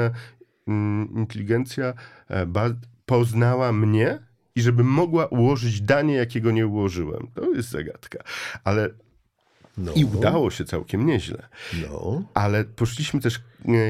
mm, 0.68 1.08
inteligencja 1.16 1.94
e, 2.30 2.46
poznała 3.06 3.72
mnie 3.72 4.18
i 4.56 4.62
żeby 4.62 4.84
mogła 4.84 5.26
ułożyć 5.26 5.80
danie, 5.80 6.14
jakiego 6.14 6.50
nie 6.50 6.66
ułożyłem. 6.66 7.26
To 7.34 7.54
jest 7.54 7.70
zagadka. 7.70 8.18
Ale 8.64 8.90
No, 9.78 9.92
i 9.92 10.04
udało 10.04 10.50
się 10.50 10.64
całkiem 10.64 11.06
nieźle. 11.06 11.48
No. 11.82 12.22
Ale 12.34 12.64
poszliśmy 12.64 13.20
też 13.20 13.40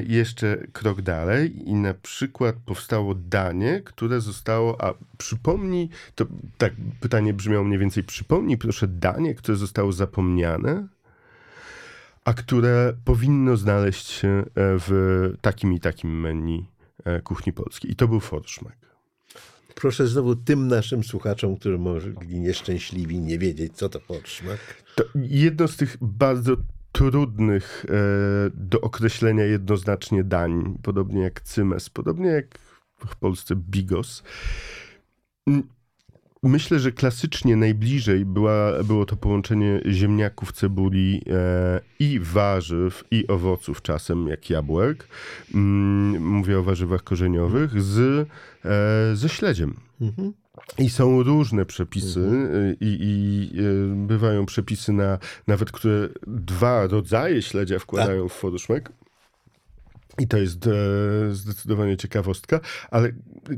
jeszcze 0.07 0.59
krok 0.73 1.03
dalej 1.03 1.69
i 1.69 1.75
na 1.75 1.95
przykład 1.95 2.57
powstało 2.67 3.15
danie, 3.15 3.83
które 3.85 4.21
zostało, 4.21 4.85
a 4.85 4.95
przypomnij, 5.19 5.89
to 6.15 6.27
tak 6.59 6.73
pytanie 7.01 7.35
brzmiało 7.35 7.65
mniej 7.65 7.79
więcej, 7.79 8.05
przypomnij 8.05 8.59
proszę 8.59 8.89
danie, 8.89 9.35
które 9.35 9.57
zostało 9.57 9.93
zapomniane, 9.93 10.89
a 12.25 12.35
które 12.35 12.95
powinno 13.05 13.57
znaleźć 13.57 14.07
się 14.07 14.29
e, 14.29 14.45
w 14.55 15.33
takim 15.41 15.73
i 15.73 15.81
takim 15.81 16.21
menu 16.21 16.67
e, 17.05 17.21
kuchni 17.21 17.53
polskiej. 17.53 17.91
I 17.91 17.97
to 17.97 18.09
był 18.09 18.21
forszmak. 18.21 18.77
Proszę 19.75 20.07
znowu 20.07 20.37
tym 20.37 20.69
naszym 20.69 21.05
słuchaczom, 21.05 21.57
którzy 21.57 21.79
mogli 21.79 22.41
nieszczęśliwi 22.41 23.19
nie 23.19 23.39
wiedzieć, 23.39 23.77
co 23.77 23.89
to 23.89 24.01
podszmak. 24.01 24.59
To 24.95 25.05
jedno 25.15 25.69
z 25.69 25.77
tych 25.77 25.97
bardzo 26.01 26.57
trudnych 26.93 27.87
e, 27.89 27.91
do 28.55 28.81
określenia 28.81 29.45
jednoznacznie 29.45 30.25
dań, 30.25 30.79
podobnie 30.83 31.23
jak 31.23 31.41
cymes, 31.41 31.91
podobnie 31.91 32.29
jak 32.29 32.59
w 33.07 33.17
Polsce 33.17 33.57
bigos. 33.57 34.23
Myślę, 36.45 36.79
że 36.79 36.93
klasycznie 36.93 37.57
najbliżej 37.57 38.25
była, 38.25 38.83
było 38.85 39.07
to 39.07 39.17
połączenie 39.17 39.81
ziemniaków, 39.91 40.53
cebuli 40.53 41.23
e, 41.31 41.81
i 41.99 42.21
warzyw, 42.21 43.05
i 43.11 43.29
owoców 43.29 43.83
czasem, 43.83 44.29
jak 44.29 44.51
jabłek. 44.51 45.09
Mm, 45.55 46.27
mówię 46.27 46.59
o 46.59 46.63
warzywach 46.63 47.03
korzeniowych, 47.03 47.83
z, 47.83 48.29
e, 48.65 49.17
ze 49.17 49.29
śledziem. 49.29 49.75
Mhm. 50.01 50.33
I 50.79 50.91
są 50.91 51.23
różne 51.23 51.67
przepisy 51.67 52.21
y, 52.21 52.77
i, 52.81 52.99
i 53.01 53.61
y, 53.61 54.07
bywają 54.07 54.47
przepisy 54.47 54.93
na 54.93 55.19
nawet, 55.47 55.73
które 55.73 56.09
dwa 56.27 56.87
rodzaje 56.87 57.43
śledzia 57.43 57.79
wkładają 57.79 58.29
w 58.29 58.33
forszmek. 58.33 58.93
I 60.19 60.29
to 60.29 60.39
jest 60.39 60.67
e, 60.67 60.71
zdecydowanie 61.31 61.97
ciekawostka, 61.97 62.61
ale 62.91 63.13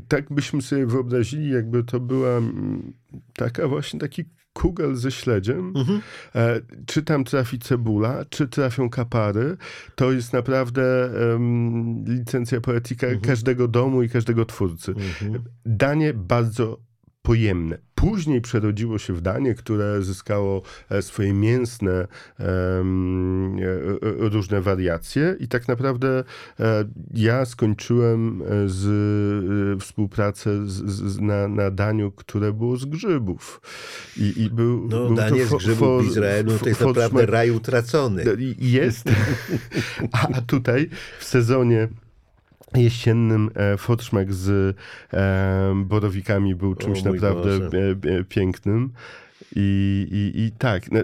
tak 0.07 0.33
byśmy 0.33 0.61
sobie 0.61 0.85
wyobrazili, 0.85 1.49
jakby 1.49 1.83
to 1.83 1.99
była 1.99 2.37
mm, 2.37 2.93
taka 3.33 3.67
właśnie 3.67 3.99
taki 3.99 4.25
kugel 4.53 4.95
ze 4.95 5.11
śledziem. 5.11 5.73
E, 6.35 6.61
czy 6.85 7.03
tam 7.03 7.23
trafi 7.23 7.59
cebula, 7.59 8.25
czy 8.29 8.47
trafią 8.47 8.89
kapary, 8.89 9.57
to 9.95 10.11
jest 10.11 10.33
naprawdę 10.33 11.09
em, 11.35 12.05
licencja 12.07 12.61
poetyka 12.61 13.07
każdego 13.21 13.67
domu 13.67 14.03
i 14.03 14.09
każdego 14.09 14.45
twórcy. 14.45 14.93
Danie 15.65 16.13
bardzo 16.13 16.79
pojemne. 17.21 17.86
Później 17.97 18.41
przerodziło 18.41 18.97
się 18.97 19.13
w 19.13 19.21
danie, 19.21 19.55
które 19.55 20.01
zyskało 20.01 20.61
e, 20.89 21.01
swoje 21.01 21.33
mięsne 21.33 21.91
e, 21.91 22.07
e, 22.43 22.85
różne 24.29 24.61
wariacje 24.61 25.35
i 25.39 25.47
tak 25.47 25.67
naprawdę 25.67 26.23
ja 27.13 27.45
skończyłem 27.45 28.43
z 28.65 29.83
współpracę 29.83 30.67
z, 30.67 30.73
z, 30.91 31.19
na, 31.19 31.47
na 31.47 31.71
daniu, 31.71 32.11
które 32.11 32.53
było 32.53 32.77
z 32.77 32.85
grzybów. 32.85 33.61
I, 34.17 34.41
i 34.41 34.49
był, 34.49 34.87
No, 34.89 35.07
był 35.07 35.15
danie 35.15 35.45
to 35.45 35.59
z 35.59 35.63
grzybów 35.63 36.01
fo- 36.01 36.03
w 36.03 36.07
Izraelu 36.07 36.59
to 36.59 36.69
jest 36.69 36.81
naprawdę 36.81 37.25
raj 37.25 37.51
utracony. 37.51 38.23
jest. 38.59 39.09
A 40.35 40.41
tutaj 40.41 40.89
w 41.19 41.23
sezonie 41.23 41.87
jesiennym 42.75 43.49
e, 43.55 43.77
z 44.33 44.77
e, 45.13 45.83
borowikami 45.85 46.55
był 46.55 46.75
czymś 46.75 47.03
naprawdę 47.03 47.49
e, 48.03 48.23
pięknym. 48.23 48.93
I, 49.55 50.07
i, 50.11 50.41
I 50.41 50.51
tak, 50.51 50.91
no, 50.91 50.99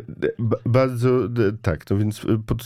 bardzo 0.65 1.29
tak, 1.61 1.89
no 1.89 1.97
więc 1.97 2.21
pod 2.45 2.61
e, 2.61 2.65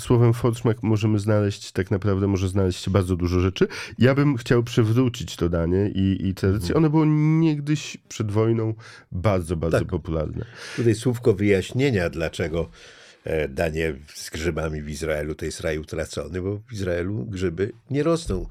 słowem 0.00 0.32
fotrzmak 0.32 0.82
możemy 0.82 1.18
znaleźć, 1.18 1.72
tak 1.72 1.90
naprawdę 1.90 2.26
może 2.26 2.48
znaleźć 2.48 2.90
bardzo 2.90 3.16
dużo 3.16 3.40
rzeczy. 3.40 3.68
Ja 3.98 4.14
bym 4.14 4.36
chciał 4.36 4.62
przywrócić 4.62 5.36
to 5.36 5.48
danie 5.48 5.90
i, 5.94 6.26
i 6.28 6.34
tradycję. 6.34 6.74
Ono 6.74 6.90
było 6.90 7.04
niegdyś 7.40 7.96
przed 8.08 8.30
wojną 8.30 8.74
bardzo, 9.12 9.56
bardzo 9.56 9.78
Tak. 9.78 9.88
popularne. 9.88 10.44
Tutaj 10.76 10.94
słówko 10.94 11.34
wyjaśnienia, 11.34 12.10
dlaczego 12.10 12.70
danie 13.48 13.94
z 14.14 14.30
grzybami 14.30 14.82
w 14.82 14.88
Izraelu 14.88 15.34
to 15.34 15.44
jest 15.44 15.60
raj 15.60 15.78
utracony, 15.78 16.42
bo 16.42 16.60
w 16.68 16.72
Izraelu 16.72 17.24
grzyby 17.24 17.72
nie 17.90 18.02
rosną. 18.02 18.46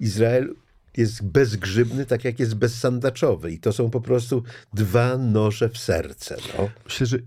Izrael 0.00 0.54
jest 0.96 1.24
bezgrzybny, 1.24 2.06
tak 2.06 2.24
jak 2.24 2.40
jest 2.40 2.54
bezsandaczowy. 2.54 3.52
I 3.52 3.58
to 3.58 3.72
są 3.72 3.90
po 3.90 4.00
prostu 4.00 4.42
dwa 4.74 5.18
noże 5.18 5.68
w 5.68 5.78
serce. 5.78 6.36
No. 6.58 6.70
Myślę, 6.84 7.06
że 7.06 7.18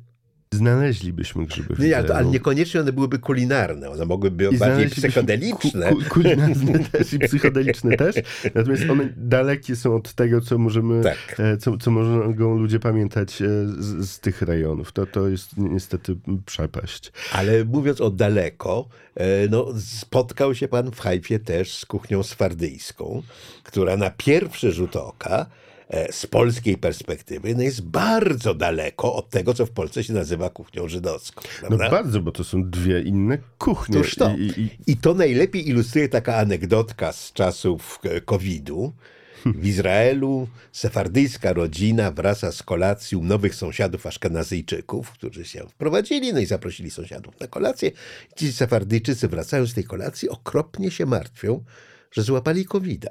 znaleźlibyśmy 0.56 1.45
grzyby 1.45 1.76
w 1.76 1.80
Nie, 1.80 1.97
ale, 1.97 2.08
to, 2.08 2.16
ale 2.16 2.26
niekoniecznie 2.26 2.82
one 2.82 2.93
byłyby 2.93 3.20
kulinarne. 3.20 3.89
One 3.89 4.06
mogłyby 4.06 4.49
być 4.49 4.60
bardziej 4.60 4.89
psychodeliczne. 4.89 5.89
Ku, 5.89 5.95
ku, 5.95 6.10
kulinarne 6.10 6.80
też 6.91 7.14
i 7.14 7.20
psychodeliczne 7.20 7.97
też. 7.97 8.16
Natomiast 8.56 8.89
one 8.89 9.10
dalekie 9.18 9.76
są 9.76 9.95
od 9.95 10.14
tego, 10.14 10.41
co 10.41 10.58
możemy, 10.58 11.03
Tak. 11.03 11.36
e, 11.39 11.58
co, 11.58 11.78
co 11.78 11.91
mogą 11.91 12.58
ludzie 12.58 12.80
pamiętać 12.80 13.41
e, 13.41 13.47
z, 13.78 14.10
z 14.10 14.20
tych 14.20 14.41
rejonów. 14.41 14.91
To, 14.91 15.06
to 15.06 15.28
jest 15.28 15.58
ni- 15.58 15.70
niestety 15.70 16.16
przepaść. 16.45 17.12
Ale 17.32 17.66
mówiąc 17.66 18.01
o 18.01 18.12
daleko, 18.12 18.88
e, 19.16 19.47
no, 19.49 19.68
spotkał 19.80 20.56
się 20.56 20.68
pan 20.68 20.91
w 20.91 20.99
Hajfie 20.99 21.39
też 21.39 21.78
z 21.78 21.86
kuchnią 21.86 22.24
swardyjską, 22.24 23.24
która 23.64 23.97
na 23.97 24.10
pierwszy 24.10 24.72
rzut 24.72 24.95
oka 24.95 25.45
z 26.12 26.28
polskiej 26.28 26.78
perspektywy 26.78 27.56
no 27.56 27.64
jest 27.64 27.82
bardzo 27.82 28.54
daleko 28.54 29.16
od 29.16 29.30
tego, 29.30 29.54
co 29.54 29.66
w 29.66 29.72
Polsce 29.72 30.04
się 30.04 30.14
nazywa 30.14 30.50
kuchnią 30.50 30.88
żydowską. 30.88 31.42
No 31.62 31.68
prawda? 31.68 31.90
bardzo, 31.90 32.22
bo 32.22 32.32
to 32.32 32.44
są 32.44 32.70
dwie 32.70 33.02
inne 33.02 33.38
kuchnie. 33.58 33.98
Toż 33.98 34.16
to. 34.16 34.36
I, 34.38 34.44
i, 34.62 34.92
i, 34.92 34.98
to 34.98 35.14
najlepiej 35.14 35.70
ilustruje 35.70 36.10
taka 36.10 36.38
anegdotka 36.38 37.12
z 37.12 37.34
czasów 37.34 38.00
e, 38.04 38.22
COVID-u. 38.22 38.94
W 39.46 39.66
Izraelu 39.66 40.48
sefardyjska 40.72 41.54
rodzina 41.54 42.12
wraca 42.12 42.52
z 42.52 42.64
kolacją 42.64 43.24
nowych 43.24 43.56
sąsiadów 43.56 44.06
aszkenazyjczyków, 44.06 45.12
którzy 45.12 45.46
się 45.46 45.68
wprowadzili, 45.70 46.34
no 46.34 46.40
i 46.40 46.46
zaprosili 46.46 46.92
sąsiadów 46.92 47.40
na 47.40 47.48
kolację. 47.48 47.92
Ci 48.36 48.54
sefardyjczycy 48.54 49.28
wracają 49.28 49.68
z 49.68 49.74
tej 49.74 49.84
kolacji, 49.84 50.30
okropnie 50.30 50.92
się 50.92 51.06
martwią, 51.06 51.64
że 52.12 52.24
złapali 52.24 52.66
covid 52.66 53.06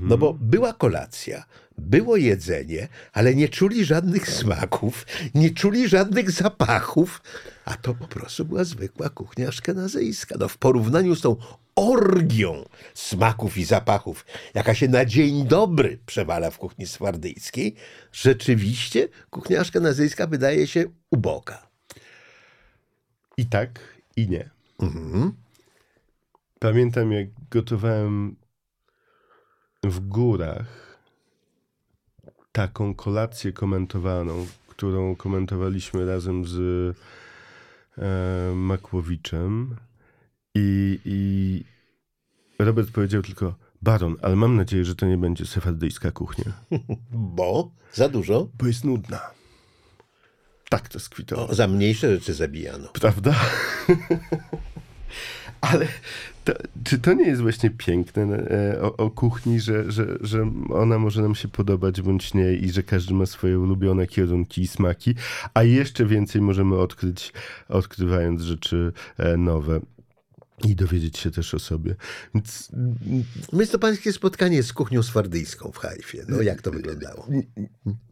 No 0.00 0.18
bo 0.18 0.32
była 0.40 0.72
kolacja, 0.72 1.44
było 1.78 2.16
jedzenie, 2.16 2.88
ale 3.12 3.34
nie 3.34 3.48
czuli 3.48 3.84
żadnych 3.84 4.30
smaków, 4.30 5.06
nie 5.34 5.50
czuli 5.50 5.88
żadnych 5.88 6.30
zapachów, 6.30 7.22
a 7.64 7.74
to 7.74 7.94
po 7.94 8.06
prostu 8.06 8.44
była 8.44 8.64
zwykła 8.64 9.08
kuchnia 9.08 9.48
aszkenazyjska. 9.48 10.34
No 10.38 10.48
w 10.48 10.58
porównaniu 10.58 11.14
z 11.16 11.20
tą 11.20 11.36
orgią 11.74 12.68
smaków 12.94 13.58
i 13.58 13.64
zapachów, 13.64 14.26
jaka 14.54 14.74
się 14.74 14.88
na 14.88 15.04
dzień 15.04 15.46
dobry 15.46 15.98
przewala 16.06 16.50
w 16.50 16.58
kuchni 16.58 16.86
swardyjskiej, 16.86 17.74
rzeczywiście 18.12 19.08
kuchnia 19.30 19.60
aszkenazyjska 19.60 20.26
wydaje 20.26 20.66
się 20.66 20.84
uboga. 21.10 21.66
I 23.36 23.46
tak, 23.46 23.80
i 24.16 24.28
nie. 24.28 24.50
Mhm. 24.78 25.32
Pamiętam, 26.58 27.12
jak 27.12 27.26
gotowałem 27.50 28.36
w 29.84 30.00
górach 30.00 30.98
taką 32.52 32.94
kolację 32.94 33.52
komentowaną, 33.52 34.46
którą 34.68 35.16
komentowaliśmy 35.16 36.06
razem 36.06 36.44
z 36.46 36.56
e, 37.98 38.54
Makłowiczem. 38.54 39.76
I, 40.54 40.98
I 41.04 41.64
Robert 42.58 42.90
powiedział 42.90 43.22
tylko: 43.22 43.54
Baron, 43.82 44.16
ale 44.22 44.36
mam 44.36 44.56
nadzieję, 44.56 44.84
że 44.84 44.94
to 44.94 45.06
nie 45.06 45.16
będzie 45.16 45.46
sefardyjska 45.46 46.10
kuchnia, 46.10 46.52
Bo 47.36 47.70
za 47.92 48.08
dużo, 48.08 48.48
bo 48.58 48.66
jest 48.66 48.84
nudna. 48.84 49.20
Tak 50.68 50.88
to 50.88 51.00
skwitował. 51.00 51.50
o, 51.50 51.54
za 51.54 51.68
mniejsze 51.68 52.14
rzeczy 52.14 52.34
zabijano. 52.34 52.88
Prawda? 52.88 53.34
Ale 55.60 55.88
to, 56.54 56.62
czy 56.84 56.98
to 56.98 57.12
nie 57.12 57.24
jest 57.24 57.42
właśnie 57.42 57.70
piękne 57.70 58.22
e, 58.22 58.82
o, 58.82 58.96
o 58.96 59.10
kuchni, 59.10 59.60
że, 59.60 59.92
że, 59.92 60.06
że 60.20 60.50
ona 60.70 60.98
może 60.98 61.22
nam 61.22 61.34
się 61.34 61.48
podobać 61.48 62.02
bądź 62.02 62.34
nie 62.34 62.52
i 62.52 62.70
że 62.70 62.82
każdy 62.82 63.14
ma 63.14 63.26
swoje 63.26 63.58
ulubione 63.58 64.06
kierunki 64.06 64.62
i 64.62 64.66
smaki, 64.66 65.14
a 65.54 65.62
jeszcze 65.62 66.06
więcej 66.06 66.42
możemy 66.42 66.78
odkryć, 66.78 67.32
odkrywając 67.68 68.42
rzeczy 68.42 68.92
e, 69.18 69.36
nowe. 69.36 69.80
I 70.68 70.74
dowiedzieć 70.76 71.18
się 71.18 71.30
też 71.30 71.54
o 71.54 71.58
sobie. 71.58 71.94
Więc 72.34 72.70
mm, 72.72 72.94
Więc 73.52 73.70
to 73.70 73.78
pańskie 73.78 74.12
spotkanie 74.12 74.62
z 74.62 74.72
kuchnią 74.72 75.02
swardyjską 75.02 75.70
w 75.72 75.76
Hajfie. 75.78 76.18
No 76.28 76.42
jak 76.42 76.62
to 76.62 76.70
wyglądało? 76.70 77.26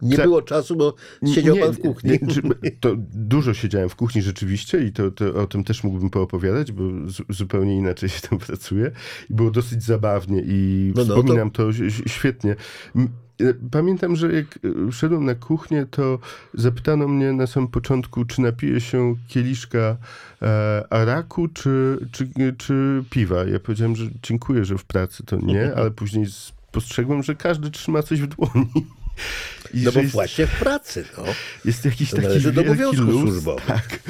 Nie 0.02 0.16
Prze- 0.16 0.22
było 0.22 0.42
czasu, 0.42 0.76
bo 0.76 0.94
siedział 1.34 1.56
pan 1.56 1.72
w 1.72 1.78
kuchni. 1.80 2.10
Nie, 2.10 2.70
to 2.70 2.94
dużo 3.12 3.54
siedziałem 3.54 3.88
w 3.88 3.96
kuchni 3.96 4.22
rzeczywiście 4.22 4.84
i 4.84 4.92
to, 4.92 5.10
to 5.10 5.34
o 5.42 5.46
tym 5.46 5.64
też 5.64 5.84
mógłbym 5.84 6.10
poopowiadać, 6.10 6.72
bo 6.72 6.82
zu- 7.06 7.24
zupełnie 7.28 7.76
inaczej 7.76 8.08
się 8.08 8.20
tam 8.28 8.38
pracuje. 8.48 8.90
I 9.30 9.34
było 9.34 9.50
dosyć 9.50 9.82
zabawnie 9.82 10.42
i 10.46 10.92
No, 10.96 11.04
no, 11.04 11.14
wspominam 11.16 11.50
to, 11.50 11.68
ś- 11.70 12.02
świetnie. 12.06 12.56
E, 13.40 13.54
Pamiętam, 13.70 14.16
że 14.16 14.32
jak 14.32 14.46
e, 14.88 14.92
szedłem 14.92 15.24
na 15.24 15.34
kuchnię, 15.34 15.86
to 15.90 16.18
zapytano 16.54 17.08
mnie 17.08 17.32
na 17.32 17.46
samym 17.46 17.68
początku, 17.68 18.24
czy 18.24 18.40
napiję 18.40 18.80
się 18.80 19.14
kieliszka 19.28 19.96
e, 20.42 20.84
araku, 20.90 21.48
czy, 21.48 21.98
czy, 22.12 22.28
czy 22.58 23.04
piwa. 23.10 23.44
Ja 23.44 23.60
powiedziałem, 23.60 23.96
że 23.96 24.04
dziękuję, 24.22 24.64
że 24.64 24.78
w 24.78 24.84
pracy 24.84 25.22
to 25.26 25.36
nie, 25.36 25.72
ale 25.76 25.90
później 25.90 26.26
spostrzegłem, 26.30 27.22
że 27.22 27.34
każdy 27.34 27.70
trzyma 27.70 28.02
coś 28.02 28.20
w 28.20 28.26
dłoni. 28.26 28.86
I 29.74 29.82
No 29.82 29.92
bo 29.92 30.00
jest- 30.00 30.12
właśnie 30.12 30.46
w 30.46 30.58
pracy, 30.58 31.04
no. 31.18 31.24
jest 31.64 31.84
jakiś 31.84 32.10
To 32.10 32.16
taki 32.16 32.28
do 32.40 32.52
wielki 32.52 32.60
obowiązków 32.60 33.08
luz. 33.08 33.22
służbowych. 33.22 33.64
Tak. 33.66 34.00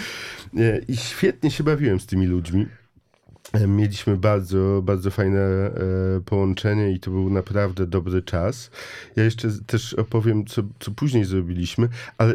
E, 0.58 0.78
I 0.88 0.96
świetnie 0.96 1.50
się 1.50 1.64
bawiłem 1.64 2.00
z 2.00 2.06
tymi 2.06 2.26
ludźmi. 2.26 2.66
E, 3.53 3.66
Mieliśmy 3.66 4.16
bardzo, 4.16 4.82
bardzo 4.84 5.11
fajne 5.11 5.40
e, 5.40 5.72
połączenie 6.24 6.92
i 6.92 7.01
to 7.01 7.11
był 7.11 7.30
naprawdę 7.30 7.86
dobry 7.86 8.22
czas. 8.22 8.70
Ja 9.16 9.24
jeszcze 9.24 9.49
też 9.66 9.94
opowiem, 9.94 10.46
co, 10.46 10.62
co 10.80 10.90
później 10.90 11.24
zrobiliśmy, 11.24 11.88
ale 12.18 12.34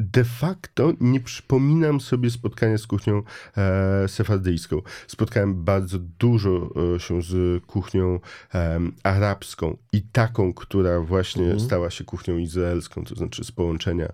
de 0.00 0.24
facto 0.24 0.92
nie 1.00 1.20
przypominam 1.20 2.00
sobie 2.00 2.30
spotkania 2.30 2.78
z 2.78 2.86
kuchnią 2.86 3.22
e, 3.56 4.08
sefardyjską. 4.08 4.82
Spotkałem 5.06 5.64
bardzo 5.64 5.98
dużo 5.98 6.70
e, 6.94 7.00
się 7.00 7.22
z 7.22 7.64
kuchnią 7.64 8.20
em, 8.52 8.92
arabską 9.02 9.76
i 9.92 10.02
taką, 10.02 10.52
która 10.52 11.00
właśnie 11.00 11.60
stała 11.60 11.90
się 11.90 12.04
kuchnią 12.04 12.36
izraelską, 12.36 13.04
to 13.04 13.14
znaczy 13.14 13.44
z 13.44 13.52
połączenia 13.52 14.08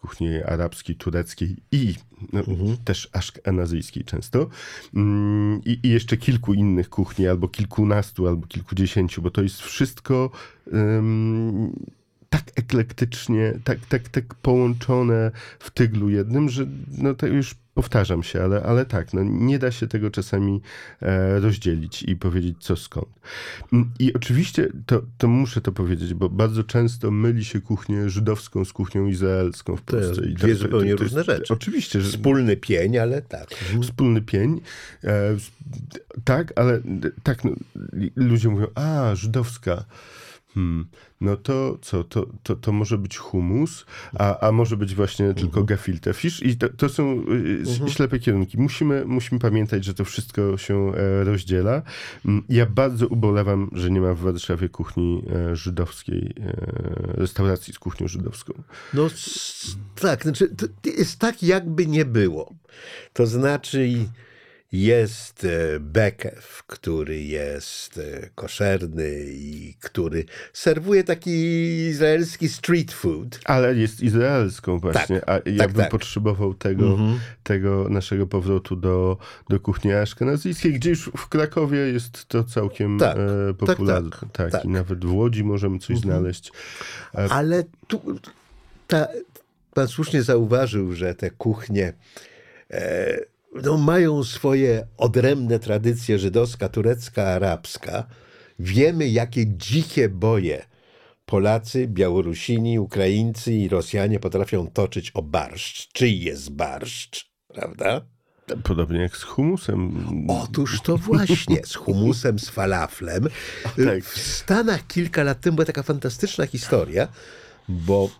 kuchni 0.00 0.42
arabskiej, 0.42 0.96
tureckiej 0.96 1.56
i 1.72 1.94
no, 2.32 2.42
też 2.84 3.08
aszkenazyjskiej 3.12 4.04
często. 4.04 4.48
Mm, 4.94 5.60
I, 5.64 5.80
I 5.82 5.88
jeszcze 5.88 6.16
kilku 6.16 6.54
innych 6.54 6.88
kuchni, 6.88 7.28
albo 7.28 7.48
kilkunastu, 7.48 8.28
albo 8.28 8.46
kilkudziesięciu, 8.46 9.22
bo 9.22 9.30
to 9.30 9.42
jest 9.42 9.62
wszystko 9.62 10.30
tak 12.30 12.42
eklektycznie, 12.56 13.58
tak, 13.64 13.78
tak, 13.88 14.08
tak 14.08 14.34
połączone 14.34 15.30
w 15.58 15.70
tyglu 15.70 16.08
jednym, 16.10 16.48
że 16.48 16.66
no 16.98 17.14
to 17.14 17.26
już 17.26 17.54
powtarzam 17.74 18.22
się, 18.22 18.42
ale, 18.42 18.62
ale 18.62 18.86
tak, 18.86 19.14
no 19.14 19.20
nie 19.24 19.58
da 19.58 19.70
się 19.70 19.86
tego 19.86 20.10
czasami 20.10 20.60
e, 21.02 21.40
rozdzielić 21.40 22.02
i 22.02 22.16
powiedzieć 22.16 22.56
co 22.60 22.76
skąd. 22.76 23.08
Mm, 23.72 23.90
I 23.98 24.14
oczywiście 24.14 24.68
to, 24.86 25.02
to 25.18 25.28
muszę 25.28 25.60
to 25.60 25.72
powiedzieć, 25.72 26.14
bo 26.14 26.28
bardzo 26.28 26.64
często 26.64 27.10
myli 27.10 27.44
się 27.44 27.60
kuchnię 27.60 28.10
żydowską 28.10 28.64
z 28.64 28.72
kuchnią 28.72 29.06
izraelską 29.06 29.76
w 29.76 29.82
To 29.82 29.92
Polsce. 29.96 30.26
I 30.26 30.34
dwie 30.34 30.54
zupełnie 30.54 30.96
różne 30.96 31.18
jest- 31.18 31.26
rzeczy. 31.30 31.54
Oczywiście, 31.54 32.00
że 32.00 32.10
Wspólny 32.10 32.56
pień, 32.56 32.98
ale 32.98 33.22
tak. 33.22 33.48
wspólny 33.82 34.22
pień. 34.22 34.60
E, 35.04 35.36
tak, 36.24 36.52
ale 36.56 36.80
tak, 37.22 37.44
no, 37.44 37.50
ludzie 38.16 38.48
mówią, 38.48 38.66
a, 38.74 39.14
żydowska. 39.14 39.84
Hmm, 40.54 40.86
no 41.20 41.36
to 41.36 41.78
co, 41.82 42.04
to, 42.04 42.26
to, 42.42 42.56
to 42.56 42.72
może 42.72 42.98
być 42.98 43.16
humus, 43.16 43.86
a, 44.18 44.46
a 44.48 44.52
może 44.52 44.76
być 44.76 44.94
właśnie 44.94 45.34
tylko 45.34 45.64
gefilte 45.64 46.14
fish 46.14 46.42
i 46.42 46.56
to, 46.56 46.68
to 46.68 46.88
są 46.88 47.24
y, 47.32 47.62
s- 47.62 47.92
ślepe 47.92 48.18
kierunki. 48.18 48.58
Musimy, 48.58 49.04
musimy 49.04 49.38
pamiętać, 49.40 49.84
że 49.84 49.94
to 49.94 50.04
wszystko 50.04 50.56
się 50.56 50.92
e, 50.94 51.24
rozdziela. 51.24 51.82
Mm, 52.26 52.42
Ja 52.48 52.66
bardzo 52.66 53.06
ubolewam, 53.08 53.70
że 53.72 53.90
nie 53.90 54.00
ma 54.00 54.14
w 54.14 54.18
Warszawie 54.20 54.68
kuchni 54.68 55.22
e, 55.50 55.56
żydowskiej, 55.56 56.34
e, 56.40 56.52
restauracji 57.16 57.74
z 57.74 57.78
kuchnią 57.78 58.08
żydowską. 58.08 58.52
No 58.94 59.08
tak, 60.00 60.22
znaczy 60.22 60.48
to 60.48 60.66
jest 60.90 61.18
tak 61.18 61.42
jakby 61.42 61.86
nie 61.86 62.04
było. 62.04 62.54
To 63.12 63.26
znaczy 63.26 63.88
jest 64.72 65.44
e, 65.44 65.80
bekew, 65.80 66.62
który 66.66 67.22
jest 67.22 67.98
e, 67.98 68.28
koszerny 68.34 69.24
i 69.28 69.74
który 69.80 70.24
serwuje 70.52 71.04
taki 71.04 71.30
izraelski 71.88 72.48
street 72.48 72.92
food. 72.92 73.40
Ale 73.44 73.74
jest 73.74 74.00
izraelską 74.00 74.78
właśnie, 74.78 75.20
a 75.28 75.32
ja 75.34 75.58
tak, 75.58 75.72
bym 75.72 75.82
tak. 75.82 75.90
potrzebował 75.90 76.54
tego, 76.54 76.98
tego 77.42 77.88
naszego 77.88 78.26
powrotu 78.26 78.76
do, 78.76 79.16
do 79.48 79.60
kuchni 79.60 79.92
aszkenazyjskiej, 79.92 80.72
gdzie 80.72 80.90
już 80.90 81.10
w 81.16 81.28
Krakowie 81.28 81.78
jest 81.78 82.26
to 82.26 82.44
całkiem 82.44 82.98
Tak, 82.98 83.16
e, 83.16 83.20
tak, 83.48 83.56
popularne. 83.56 84.10
tak, 84.10 84.28
Tak, 84.32 84.52
tak. 84.52 84.64
i 84.64 84.68
nawet 84.68 85.04
w 85.04 85.12
Łodzi 85.14 85.44
możemy 85.44 85.78
coś 85.78 85.98
znaleźć. 85.98 86.52
Ale 87.30 87.64
tu 87.86 88.00
ta, 88.86 89.08
pan 89.74 89.88
słusznie 89.88 90.22
zauważył, 90.22 90.92
że 90.92 91.14
te 91.14 91.30
kuchnie 91.30 91.92
e, 92.70 93.18
no, 93.54 93.78
mają 93.78 94.24
swoje 94.24 94.86
odrębne 94.96 95.58
tradycje 95.58 96.18
żydowska, 96.18 96.68
turecka, 96.68 97.22
arabska. 97.22 98.06
wiemy, 98.58 99.08
jakie 99.08 99.46
dzikie 99.46 100.08
boje 100.08 100.66
Polacy, 101.26 101.86
Białorusini, 101.88 102.78
Ukraińcy 102.78 103.52
i 103.52 103.68
Rosjanie 103.68 104.20
potrafią 104.20 104.66
toczyć 104.66 105.10
o 105.10 105.22
barszcz. 105.22 105.92
Czyj 105.92 106.20
jest 106.20 106.50
barszcz, 106.50 107.30
prawda? 107.48 108.00
Podobnie 108.64 109.00
jak 109.00 109.16
z 109.16 109.22
humusem. 109.22 110.06
Otóż 110.28 110.80
to 110.80 110.96
właśnie, 110.96 111.60
z 111.64 111.74
humusem, 111.74 112.38
z 112.38 112.48
falaflem. 112.48 113.28
tak. 113.62 114.04
W 114.04 114.18
Stanach 114.18 114.86
kilka 114.86 115.22
lat 115.22 115.40
temu 115.40 115.54
była 115.54 115.66
taka 115.66 115.82
fantastyczna 115.82 116.46
historia, 116.46 117.08
bo 117.68 118.10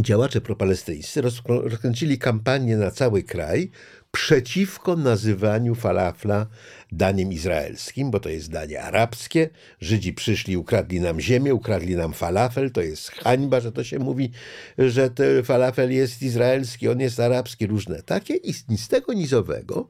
działacze 0.00 0.40
propalestyńscy 0.40 1.22
rozkręcili 1.46 2.18
kampanię 2.18 2.76
na 2.76 2.90
cały 2.90 3.22
kraj 3.22 3.70
przeciwko 4.10 4.96
nazywaniu 4.96 5.74
falafla 5.74 6.46
daniem 6.92 7.32
izraelskim, 7.32 8.10
bo 8.10 8.20
to 8.20 8.28
jest 8.28 8.50
danie 8.50 8.82
arabskie. 8.82 9.48
Żydzi 9.80 10.12
przyszli, 10.12 10.56
ukradli 10.56 11.00
nam 11.00 11.20
ziemię, 11.20 11.54
ukradli 11.54 11.96
nam 11.96 12.12
falafel. 12.12 12.70
To 12.70 12.80
jest 12.82 13.10
hańba, 13.10 13.60
że 13.60 13.72
to 13.72 13.84
się 13.84 13.98
mówi, 13.98 14.30
że 14.78 15.10
ten 15.10 15.42
falafel 15.42 15.92
jest 15.92 16.22
izraelski, 16.22 16.88
on 16.88 17.00
jest 17.00 17.20
arabski, 17.20 17.66
różne 17.66 18.02
takie. 18.02 18.34
I 18.34 18.52
z- 18.52 18.88
tego 18.88 19.12
nizowego 19.12 19.88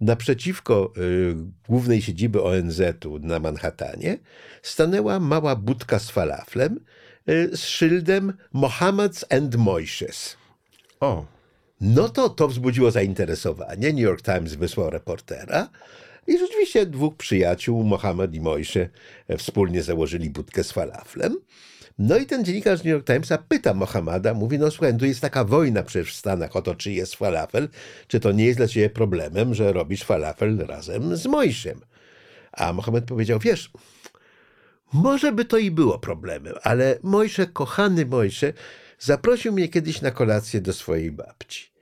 naprzeciwko 0.00 0.92
y, 0.98 1.34
głównej 1.68 2.02
siedziby 2.02 2.42
ONZ-u 2.42 3.18
na 3.18 3.38
Manhattanie 3.38 4.18
stanęła 4.62 5.20
mała 5.20 5.56
budka 5.56 5.98
z 5.98 6.10
falaflem 6.10 6.80
y, 7.28 7.50
z 7.56 7.60
szyldem 7.64 8.32
Mohammeds 8.52 9.24
and 9.30 9.56
Moishes. 9.56 10.36
O, 11.00 11.24
No 11.80 12.08
to 12.08 12.28
to 12.28 12.48
wzbudziło 12.48 12.90
zainteresowanie. 12.90 13.92
New 13.92 14.02
York 14.02 14.22
Times 14.22 14.54
wysłał 14.54 14.90
reportera 14.90 15.68
i 16.26 16.38
rzeczywiście 16.38 16.86
dwóch 16.86 17.16
przyjaciół, 17.16 17.84
Mohamed 17.84 18.34
i 18.34 18.40
Mojsze, 18.40 18.88
wspólnie 19.38 19.82
założyli 19.82 20.30
budkę 20.30 20.64
z 20.64 20.72
falaflem. 20.72 21.36
No 21.98 22.16
i 22.16 22.26
ten 22.26 22.44
dziennikarz 22.44 22.78
New 22.78 22.92
York 22.92 23.06
Timesa 23.06 23.38
pyta 23.38 23.74
Mohameda, 23.74 24.34
mówi, 24.34 24.58
no 24.58 24.70
słuchaj, 24.70 24.98
tu 24.98 25.06
jest 25.06 25.20
taka 25.20 25.44
wojna 25.44 25.82
przecież 25.82 26.12
w 26.12 26.16
Stanach 26.16 26.56
o 26.56 26.62
to, 26.62 26.74
czy 26.74 26.92
jest 26.92 27.14
falafel, 27.14 27.68
czy 28.08 28.20
to 28.20 28.32
nie 28.32 28.44
jest 28.44 28.58
dla 28.58 28.68
ciebie 28.68 28.90
problemem, 28.90 29.54
że 29.54 29.72
robisz 29.72 30.02
falafel 30.02 30.58
razem 30.58 31.16
z 31.16 31.26
Mojszem. 31.26 31.80
A 32.52 32.72
Mohamed 32.72 33.04
powiedział, 33.04 33.38
wiesz, 33.38 33.70
może 34.92 35.32
by 35.32 35.44
to 35.44 35.58
i 35.58 35.70
było 35.70 35.98
problemem, 35.98 36.54
ale 36.62 36.98
Mojsze, 37.02 37.46
kochany 37.46 38.06
Mojsze, 38.06 38.52
zaprosił 38.98 39.52
mnie 39.52 39.68
kiedyś 39.68 40.00
na 40.00 40.10
kolację 40.10 40.60
do 40.60 40.72
swojej 40.72 41.12
babci. 41.12 41.74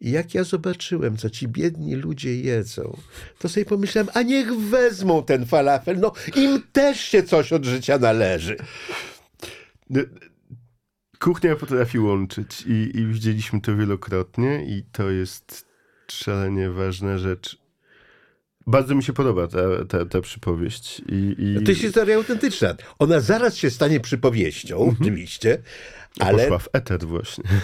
I 0.00 0.10
jak 0.10 0.34
ja 0.34 0.44
zobaczyłem, 0.44 1.16
co 1.16 1.30
ci 1.30 1.48
biedni 1.48 1.94
ludzie 1.94 2.40
jedzą, 2.40 2.96
to 3.38 3.48
sobie 3.48 3.66
pomyślałem, 3.66 4.10
a 4.14 4.22
niech 4.22 4.54
wezmą 4.54 5.24
ten 5.24 5.46
falafel, 5.46 5.98
no 5.98 6.12
im 6.36 6.62
też 6.72 7.00
się 7.00 7.22
coś 7.22 7.52
od 7.52 7.64
życia 7.64 7.98
należy. 7.98 8.56
Kuchnia 11.18 11.56
potrafi 11.56 11.98
łączyć 11.98 12.62
i, 12.66 12.98
i 12.98 13.06
widzieliśmy 13.06 13.60
to 13.60 13.76
wielokrotnie 13.76 14.64
i 14.64 14.84
to 14.92 15.10
jest 15.10 15.66
szalenie 16.10 16.70
ważna 16.70 17.18
rzecz. 17.18 17.63
Bardzo 18.66 18.94
mi 18.94 19.02
się 19.02 19.12
podoba 19.12 19.46
ta, 19.48 19.84
ta, 19.88 20.06
ta 20.06 20.20
przypowieść. 20.20 21.02
I, 21.08 21.36
i 21.38 21.64
To 21.64 21.70
jest 21.70 21.80
historia 21.80 22.16
autentyczna. 22.16 22.74
Ona 22.98 23.20
zaraz 23.20 23.56
się 23.56 23.70
stanie 23.70 24.00
przypowieścią, 24.00 24.94
oczywiście, 25.00 25.58
ale 26.20 26.42
poszła 26.42 26.58
w 26.58 26.68
eter 26.72 27.06
właśnie. 27.06 27.44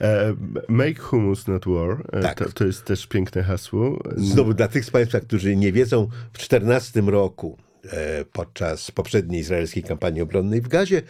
E, 0.00 0.34
Make 0.68 1.00
hummus, 1.00 1.46
not 1.46 1.64
war. 1.66 2.04
E, 2.12 2.20
Tak. 2.20 2.38
To, 2.38 2.52
to 2.52 2.64
jest 2.64 2.84
też 2.84 3.06
piękne 3.06 3.42
hasło. 3.42 4.02
Znowu 4.16 4.54
dla 4.54 4.68
tych 4.68 4.84
z 4.84 4.90
Państwa, 4.90 5.20
którzy 5.20 5.56
nie 5.56 5.72
wiedzą, 5.72 6.08
w 6.32 6.38
14 6.38 7.00
roku 7.00 7.58
e, 7.84 8.24
podczas 8.24 8.90
poprzedniej 8.90 9.40
izraelskiej 9.40 9.82
kampanii 9.82 10.22
obronnej 10.22 10.60
w 10.60 10.68
Gazie 10.68 11.02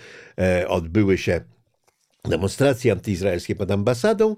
odbyły 0.68 1.18
się 1.18 1.40
demonstracje 2.24 2.92
antyizraelskie 2.92 3.56
pod 3.56 3.70
ambasadą 3.70 4.36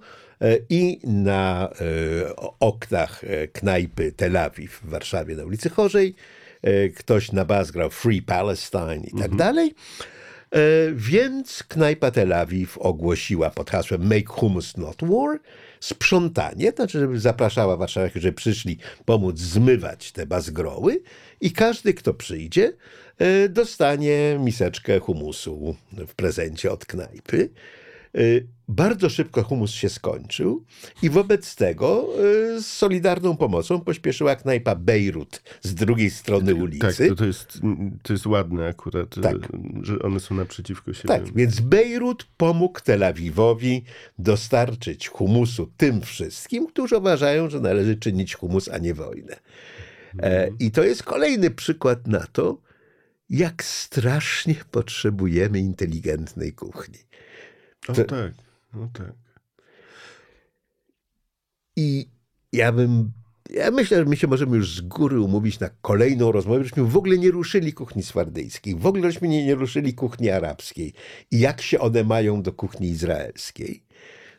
i 0.70 1.00
na 1.04 1.70
e, 1.80 2.36
oknach 2.60 3.24
e, 3.24 3.48
knajpy 3.48 4.12
Tel 4.12 4.36
Awiw 4.36 4.80
w 4.84 4.88
Warszawie 4.88 5.36
na 5.36 5.44
ulicy 5.44 5.70
Chorzej 5.70 6.14
e, 6.62 6.88
ktoś 6.88 7.32
na 7.32 7.44
bas 7.44 7.70
grał 7.70 7.90
Free 7.90 8.22
Palestine 8.22 8.96
i 8.96 9.18
tak 9.20 9.36
dalej. 9.36 9.74
E, 10.50 10.58
Więc 10.94 11.62
knajpa 11.62 12.10
Tel 12.10 12.32
Awiw 12.32 12.78
ogłosiła 12.78 13.50
pod 13.50 13.70
hasłem 13.70 14.06
Make 14.06 14.28
Hummus 14.28 14.76
Not 14.76 14.96
War 15.02 15.38
sprzątanie, 15.80 16.72
to 16.72 16.76
znaczy, 16.76 16.98
żeby 16.98 17.20
zapraszała 17.20 17.76
warszawiaków, 17.76 18.22
żeby 18.22 18.36
przyszli 18.36 18.78
pomóc 19.04 19.38
zmywać 19.38 20.12
te 20.12 20.26
bazgroły 20.26 21.02
i 21.40 21.52
każdy, 21.52 21.94
kto 21.94 22.14
przyjdzie, 22.14 22.72
e, 23.18 23.48
dostanie 23.48 24.38
miseczkę 24.40 25.00
humusu 25.00 25.76
w 25.92 26.14
prezencie 26.14 26.72
od 26.72 26.86
knajpy. 26.86 27.48
E, 28.16 28.20
Bardzo 28.68 29.08
szybko 29.08 29.42
humus 29.42 29.70
się 29.70 29.88
skończył 29.88 30.64
i 31.02 31.10
wobec 31.10 31.54
tego 31.56 32.08
e, 32.56 32.60
z 32.60 32.66
solidarną 32.66 33.36
pomocą 33.36 33.80
pośpieszyła 33.80 34.36
knajpa 34.36 34.74
Bejrut 34.74 35.42
z 35.62 35.74
drugiej 35.74 36.10
strony 36.10 36.52
Tak, 36.52 36.62
ulicy. 36.62 37.08
to, 37.08 37.14
to, 37.14 37.24
jest, 37.26 37.60
to 38.02 38.12
jest 38.12 38.26
ładne 38.26 38.68
akurat, 38.68 39.14
Tak. 39.22 39.36
że 39.82 39.98
one 39.98 40.20
są 40.20 40.34
naprzeciwko 40.34 40.92
siebie. 40.92 41.08
Tak, 41.08 41.34
więc 41.34 41.60
Bejrut 41.60 42.26
pomógł 42.36 42.80
Tel 42.84 43.04
Awiwowi 43.04 43.84
dostarczyć 44.18 45.08
humusu 45.08 45.72
tym 45.76 46.00
wszystkim, 46.00 46.66
którzy 46.66 46.96
uważają, 46.96 47.50
że 47.50 47.60
należy 47.60 47.96
czynić 47.96 48.34
humus, 48.34 48.68
a 48.68 48.78
nie 48.78 48.94
wojnę. 48.94 49.36
E, 50.22 50.48
I 50.58 50.70
to 50.70 50.84
jest 50.84 51.02
kolejny 51.02 51.50
przykład 51.50 52.06
na 52.06 52.26
to, 52.32 52.60
jak 53.30 53.64
strasznie 53.64 54.54
potrzebujemy 54.70 55.58
inteligentnej 55.58 56.52
kuchni. 56.52 56.98
O 57.88 57.92
to- 57.92 58.04
tak, 58.04 58.32
no 58.74 58.88
tak. 58.92 59.12
I 61.76 62.08
ja 62.52 62.72
bym. 62.72 63.12
Ja 63.50 63.70
myślę, 63.70 63.96
że 63.98 64.04
my 64.04 64.16
się 64.16 64.26
możemy 64.26 64.56
już 64.56 64.74
z 64.76 64.80
góry 64.80 65.20
umówić 65.20 65.60
na 65.60 65.70
kolejną 65.82 66.32
rozmowę, 66.32 66.64
żeśmy 66.64 66.84
w 66.84 66.96
ogóle 66.96 67.18
nie 67.18 67.30
ruszyli 67.30 67.72
kuchni 67.72 68.02
swardyjskiej, 68.02 68.74
w 68.76 68.86
ogóle 68.86 69.12
żeśmy 69.12 69.28
nie, 69.28 69.46
nie 69.46 69.54
ruszyli 69.54 69.94
kuchni 69.94 70.30
arabskiej 70.30 70.92
i 71.30 71.38
jak 71.40 71.62
się 71.62 71.78
one 71.80 72.04
mają 72.04 72.42
do 72.42 72.52
kuchni 72.52 72.88
izraelskiej. 72.88 73.82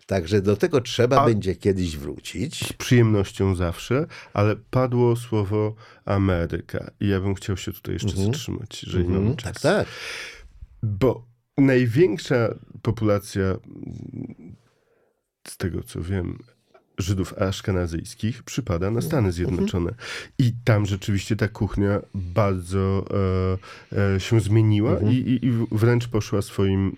Także 0.06 0.42
do 0.42 0.58
tego 0.58 0.82
trzeba 0.82 1.22
A- 1.22 1.26
będzie 1.26 1.56
kiedyś 1.56 1.98
wrócić. 1.98 2.68
Z 2.68 2.74
przyjemnością 2.74 3.56
zawsze, 3.56 4.06
ale 4.34 4.56
padło 4.56 5.16
słowo 5.16 5.76
Ameryka 6.06 6.92
i 7.00 7.08
ja 7.08 7.20
bym 7.22 7.36
chciał 7.36 7.58
się 7.58 7.72
tutaj 7.74 7.94
jeszcze 7.94 8.10
zatrzymać, 8.26 8.84
jeżeli 8.84 9.04
mamy 9.04 9.18
Mhm, 9.18 9.36
czas. 9.36 9.54
tak, 9.62 9.62
tak. 9.62 9.88
Bo 10.84 11.26
największa 11.58 12.56
populacja, 12.82 13.58
z 15.48 15.58
tego 15.58 15.84
co 15.84 16.02
wiem, 16.02 16.38
Żydów 16.98 17.34
aszkenazyjskich 17.38 18.44
przypada 18.44 18.92
na 18.92 19.02
Stany 19.02 19.32
Zjednoczone. 19.32 19.94
I 20.40 20.54
tam 20.64 20.86
rzeczywiście 20.86 21.36
ta 21.36 21.48
kuchnia 21.48 22.02
bardzo 22.14 23.06
e, 23.94 24.16
e, 24.16 24.20
się 24.20 24.40
zmieniła 24.40 25.00
i, 25.00 25.16
i, 25.16 25.46
i 25.46 25.52
wręcz 25.72 26.08
poszła 26.08 26.42
swoim 26.42 26.96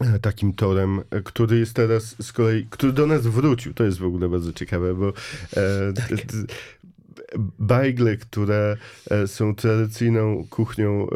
e, 0.00 0.18
takim 0.18 0.52
torem, 0.52 1.00
który 1.24 1.58
jest 1.58 1.74
teraz 1.74 2.16
z 2.22 2.32
kolei, 2.32 2.66
który 2.70 2.92
do 2.92 3.06
nas 3.06 3.26
wrócił. 3.26 3.74
To 3.74 3.84
jest 3.84 3.98
w 3.98 4.04
ogóle 4.04 4.28
bardzo 4.28 4.52
ciekawe, 4.52 4.94
bo 4.94 5.08
e, 5.08 5.12
t- 5.92 6.16
t- 6.16 6.54
bajgle, 7.58 8.16
które 8.16 8.76
e, 9.10 9.26
są 9.26 9.54
tradycyjną 9.54 10.44
kuchnią 10.50 11.06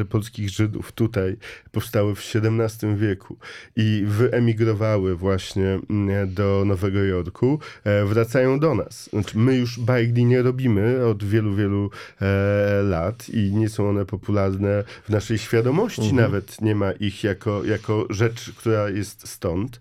e, 0.00 0.04
polskich 0.04 0.50
Żydów 0.50 0.92
tutaj, 0.92 1.36
powstały 1.72 2.14
w 2.14 2.18
XVII 2.34 2.96
wieku 2.96 3.36
i 3.76 4.04
wyemigrowały 4.06 5.16
właśnie 5.16 5.78
mm, 5.90 6.34
do 6.34 6.62
Nowego 6.66 7.04
Jorku, 7.04 7.58
e, 7.84 8.04
wracają 8.04 8.58
do 8.58 8.74
nas. 8.74 9.10
Znaczy, 9.10 9.38
my 9.38 9.56
już 9.56 9.80
bajgli 9.80 10.24
nie 10.24 10.42
robimy 10.42 11.06
od 11.06 11.24
wielu, 11.24 11.54
wielu 11.54 11.90
e, 12.20 12.82
lat 12.82 13.28
i 13.28 13.52
nie 13.54 13.68
są 13.68 13.88
one 13.88 14.06
popularne 14.06 14.84
w 15.04 15.08
naszej 15.08 15.38
świadomości, 15.38 16.14
nawet 16.14 16.60
nie 16.60 16.74
ma 16.74 16.92
ich 16.92 17.24
jako, 17.24 17.64
jako 17.64 18.06
rzecz, 18.10 18.52
która 18.56 18.88
jest 18.88 19.28
stąd. 19.28 19.80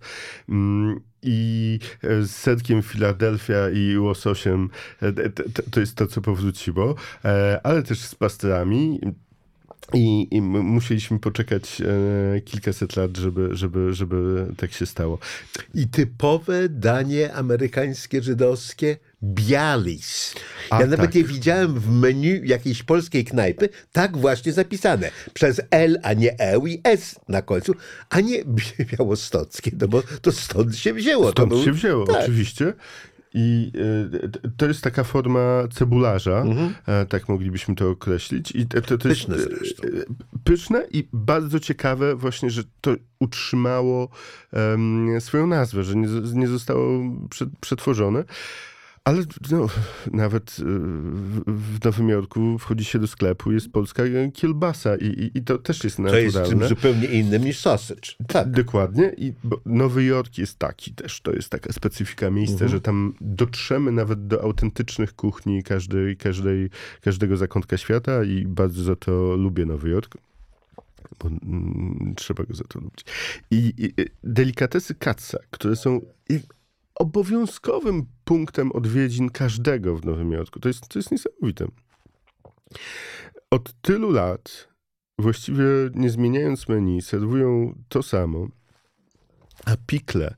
I 1.23 1.79
e, 2.03 2.23
z 2.23 2.31
setkiem 2.31 2.81
Filadelfia 2.81 3.69
i 3.69 3.97
łososiem 3.97 4.69
e, 5.01 5.13
to 5.71 5.79
jest 5.79 5.95
to, 5.95 6.07
co 6.07 6.21
powróciło, 6.21 6.95
e, 7.25 7.59
ale 7.63 7.83
też 7.83 7.99
z 7.99 8.15
pastrami. 8.15 8.99
I, 9.93 10.27
I 10.31 10.41
musieliśmy 10.41 11.19
poczekać 11.19 11.81
e, 11.81 12.41
kilkaset 12.41 12.95
lat, 12.95 13.17
żeby, 13.17 13.49
żeby, 13.51 13.93
żeby 13.93 14.47
tak 14.57 14.71
się 14.71 14.85
stało. 14.85 15.19
I 15.75 15.87
typowe 15.87 16.69
danie 16.69 17.33
amerykańskie, 17.33 18.21
żydowskie 18.21 18.97
bialis. 19.23 20.35
A, 20.69 20.81
ja 20.81 20.87
nawet 20.87 21.05
tak. 21.05 21.15
je 21.15 21.23
widziałem 21.23 21.79
w 21.79 21.89
menu 21.89 22.41
jakiejś 22.47 22.83
polskiej 22.83 23.25
knajpy, 23.25 23.69
tak 23.91 24.17
właśnie 24.17 24.51
zapisane. 24.53 25.11
Przez 25.33 25.61
L, 25.71 25.99
a 26.03 26.13
nie 26.13 26.39
E 26.39 26.57
i 26.67 26.81
S 26.83 27.19
na 27.27 27.41
końcu, 27.41 27.73
a 28.09 28.19
nie 28.21 28.43
białostockie, 28.97 29.71
no 29.81 29.87
bo 29.87 30.03
to 30.21 30.31
stąd 30.31 30.75
się 30.77 30.93
wzięło. 30.93 31.25
to 31.25 31.31
Stąd 31.31 31.49
był- 31.49 31.63
się 31.63 31.71
wzięło, 31.71 32.05
tak. 32.07 32.15
oczywiście. 32.23 32.73
I 33.33 33.71
t- 34.31 34.49
to 34.57 34.65
jest 34.67 34.81
taka 34.81 35.03
forma 35.03 35.63
cebularza, 35.73 36.37
Mhm. 36.41 36.73
e, 36.87 37.05
tak 37.05 37.29
moglibyśmy 37.29 37.75
to 37.75 37.89
określić. 37.89 38.51
I 38.51 38.65
to, 38.67 38.81
to 38.81 38.93
jest, 38.93 39.03
Pyszne 39.03 39.35
e, 39.35 39.39
zresztą. 39.39 39.87
e, 39.87 39.89
Pyszne 40.43 40.83
i 40.91 41.07
bardzo 41.13 41.59
ciekawe 41.59 42.15
właśnie, 42.15 42.49
że 42.49 42.63
to 42.81 42.95
utrzymało 43.19 44.09
em, 44.53 45.21
swoją 45.21 45.47
nazwę, 45.47 45.83
że 45.83 45.95
nie, 45.95 46.07
nie 46.33 46.47
zostało 46.47 46.99
prze- 47.29 47.49
przetworzone. 47.61 48.23
Ale 49.03 49.23
no, 49.51 49.67
nawet 50.11 50.59
y, 50.59 50.63
w, 51.47 51.85
Nowym 51.85 52.09
Jorku 52.09 52.57
wchodzi 52.57 52.85
się 52.85 52.99
do 52.99 53.07
sklepu, 53.07 53.51
jest 53.51 53.69
polska 53.71 54.03
kielbasa 54.33 54.95
i, 54.95 55.05
i, 55.05 55.37
i 55.37 55.41
to 55.43 55.57
też 55.57 55.83
jest 55.83 55.95
To 55.95 56.01
naturalne. 56.01 56.25
jest 56.39 56.49
czymś 56.49 56.67
zupełnie 56.67 57.05
innym 57.07 57.43
niż 57.45 57.59
sausage. 57.59 58.01
Tak. 58.27 58.51
Dokładnie. 58.51 59.13
I 59.17 59.33
Nowy 59.65 60.03
Jork 60.03 60.37
jest 60.37 60.59
taki 60.59 60.93
też, 60.93 61.21
to 61.21 61.31
jest 61.33 61.49
taka 61.49 61.73
specyfika 61.73 62.29
miejsca, 62.29 62.53
Mhm. 62.53 62.71
że 62.71 62.81
tam 62.81 63.13
dotrzemy 63.21 63.91
nawet 63.91 64.27
do 64.27 64.43
autentycznych 64.43 65.13
kuchni 65.15 65.63
każdej, 65.63 66.17
każdej, 66.17 66.69
każdego 67.01 67.37
zakątka 67.37 67.77
świata 67.77 68.23
i 68.23 68.45
bardzo 68.45 68.83
za 68.83 68.95
to 68.95 69.35
lubię 69.35 69.65
Nowy 69.65 69.89
Jork. 69.89 70.17
Bo 71.19 71.27
mm, 71.27 72.13
trzeba 72.17 72.43
go 72.43 72.53
za 72.53 72.63
to 72.63 72.79
lubić. 72.79 73.05
I, 73.51 73.55
i 73.77 74.01
i 74.01 74.05
delikatesy 74.23 74.95
Katza, 74.95 75.37
które 75.51 75.75
są 75.75 76.01
obowiązkowym 76.99 78.05
punktem 78.23 78.71
odwiedzin 78.71 79.29
każdego 79.29 79.95
w 79.95 80.05
Nowym 80.05 80.31
Jorku. 80.31 80.59
To 80.59 80.67
jest, 80.67 80.87
to 80.87 80.99
jest 80.99 81.11
niesamowite. 81.11 81.67
Od 83.51 83.81
tylu 83.81 84.11
lat, 84.11 84.67
właściwie 85.19 85.65
nie 85.93 86.09
zmieniając 86.09 86.67
menu, 86.67 87.01
serwują 87.01 87.75
to 87.89 88.03
samo. 88.03 88.47
A 89.65 89.75
pikle 89.87 90.35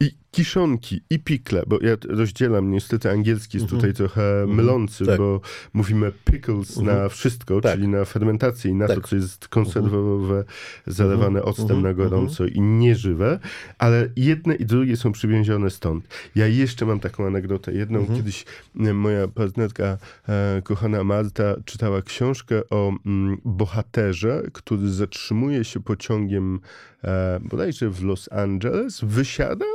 i 0.00 0.10
kiszonki 0.36 1.00
i 1.10 1.18
pikle, 1.18 1.62
bo 1.66 1.78
ja 1.82 1.96
rozdzielam, 2.08 2.70
niestety 2.70 3.10
angielski 3.10 3.58
jest 3.58 3.70
tutaj 3.70 3.92
trochę 3.94 4.46
mylący, 4.48 5.06
Tak. 5.06 5.18
bo 5.18 5.40
mówimy 5.72 6.12
pickles 6.24 6.76
na 6.76 7.08
wszystko, 7.08 7.60
Tak. 7.60 7.74
czyli 7.74 7.88
na 7.88 8.04
fermentację 8.04 8.70
i 8.70 8.74
na 8.74 8.86
to, 8.86 8.94
Tak. 8.94 9.08
co 9.08 9.16
jest 9.16 9.48
konserwowe, 9.48 10.44
zalewane 10.86 11.42
octem 11.42 11.82
na 11.82 11.94
gorąco 11.94 12.46
i 12.46 12.60
nieżywe, 12.60 13.38
ale 13.78 14.08
jedne 14.16 14.54
i 14.54 14.66
drugie 14.66 14.96
są 14.96 15.12
przywięzione 15.12 15.70
stąd. 15.70 16.08
Ja 16.34 16.46
jeszcze 16.46 16.86
mam 16.86 17.00
taką 17.00 17.26
anegdotę. 17.26 17.72
Jedną 17.72 18.06
kiedyś 18.06 18.44
moja 18.74 19.28
partnerka, 19.28 19.98
e, 20.28 20.62
kochana 20.64 21.04
Marta, 21.04 21.56
czytała 21.64 22.02
książkę 22.02 22.62
o 22.70 22.92
mm, 23.06 23.40
bohaterze, 23.44 24.42
który 24.52 24.90
zatrzymuje 24.90 25.64
się 25.64 25.80
pociągiem 25.82 26.60
e, 27.04 27.40
bodajże 27.42 27.90
w 27.90 28.04
Los 28.04 28.32
Angeles, 28.32 29.00
wysiada 29.02 29.66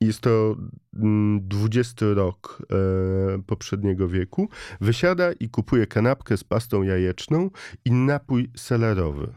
jest 0.00 0.20
to 0.20 0.56
mm, 0.94 1.48
20 1.48 2.06
rok 2.14 2.62
e, 2.62 3.42
poprzedniego 3.42 4.08
wieku. 4.08 4.48
Wysiada 4.80 5.32
i 5.32 5.48
kupuje 5.48 5.86
kanapkę 5.86 6.36
z 6.36 6.44
pastą 6.44 6.82
jajeczną 6.82 7.50
i 7.84 7.92
napój 7.92 8.50
selerowy. 8.56 9.32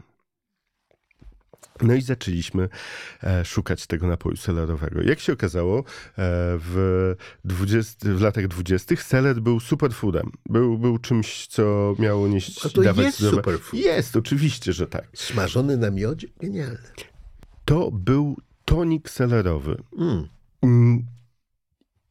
No 1.82 1.94
i 1.94 2.02
zaczęliśmy 2.02 2.68
e, 3.22 3.44
szukać 3.44 3.86
tego 3.86 4.06
napoju 4.06 4.36
selerowego. 4.36 5.02
Jak 5.02 5.20
się 5.20 5.32
okazało, 5.32 5.78
e, 5.78 5.82
w, 6.58 7.14
20, 7.44 8.14
w 8.14 8.20
latach 8.20 8.48
20. 8.48 8.96
seler 8.96 9.40
był 9.40 9.60
superfoodem. 9.60 10.30
Był, 10.48 10.78
był 10.78 10.98
czymś, 10.98 11.46
co 11.46 11.94
miało 11.98 12.28
nieść 12.28 12.66
A 12.66 12.68
to 12.68 12.82
dawać 12.82 13.04
jest 13.06 13.20
zdrowe- 13.20 13.30
superfood. 13.36 13.80
Jest, 13.82 14.16
oczywiście, 14.16 14.72
że 14.72 14.86
tak. 14.86 15.08
Smażony 15.14 15.76
na 15.76 15.90
miodzie? 15.90 16.28
Genialne. 16.40 16.92
To 17.64 17.90
był 17.90 18.36
tonik 18.64 19.10
selerowy. 19.10 19.82
Mm. 19.98 20.28
Mm, 20.62 21.06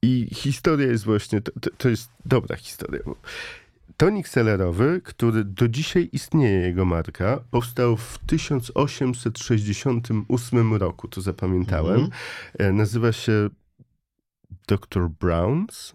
I 0.02 0.28
historia 0.34 0.88
jest 0.88 1.04
właśnie, 1.04 1.41
to, 1.41 1.52
to, 1.78 1.89
jest 1.89 2.10
dobra 2.26 2.56
historia. 2.56 3.02
Tonik 3.97 4.28
selerowy, 4.28 5.02
który 5.04 5.43
do 5.43 5.68
dzisiaj 5.68 6.10
istnieje, 6.12 6.60
jego 6.60 6.86
marka, 6.86 7.43
powstał 7.52 7.97
w 7.97 8.20
1868 8.28 10.76
roku, 10.76 11.08
to 11.08 11.22
zapamiętałem. 11.22 12.10
E, 12.60 12.72
Nazywa 12.72 13.12
się 13.12 13.49
Dr. 14.68 15.10
Browns. 15.10 15.93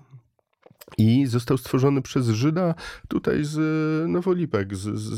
I 0.98 1.26
został 1.26 1.58
stworzony 1.58 2.02
przez 2.02 2.28
Żyda 2.28 2.74
tutaj 3.08 3.44
z 3.44 3.58
e, 3.58 4.08
Nowolipek, 4.08 4.76
z, 4.76 4.98
z, 4.98 5.12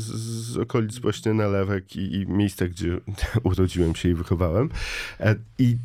z 0.53 0.57
okolic 0.57 0.99
właśnie 0.99 1.33
Nalewek 1.33 1.95
i, 1.95 2.15
i 2.15 2.27
miejsca, 2.27 2.67
gdzie 2.67 2.99
urodziłem 3.43 3.95
się 3.95 4.09
i 4.09 4.13
wychowałem. 4.13 4.69
E, 5.19 5.35
I 5.59 5.77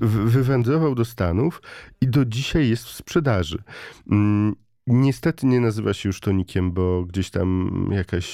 wywędrował 0.00 0.94
do 0.94 1.04
Stanów 1.04 1.62
i 2.00 2.08
do 2.08 2.24
dzisiaj 2.24 2.68
jest 2.68 2.84
w 2.84 2.92
sprzedaży. 2.92 3.62
Mm, 4.10 4.54
Niestety 4.86 5.46
nie 5.46 5.60
nazywa 5.60 5.94
się 5.94 6.08
już 6.08 6.20
tonikiem, 6.20 6.72
bo 6.72 7.04
gdzieś 7.04 7.30
tam 7.30 7.70
jakaś, 7.92 8.26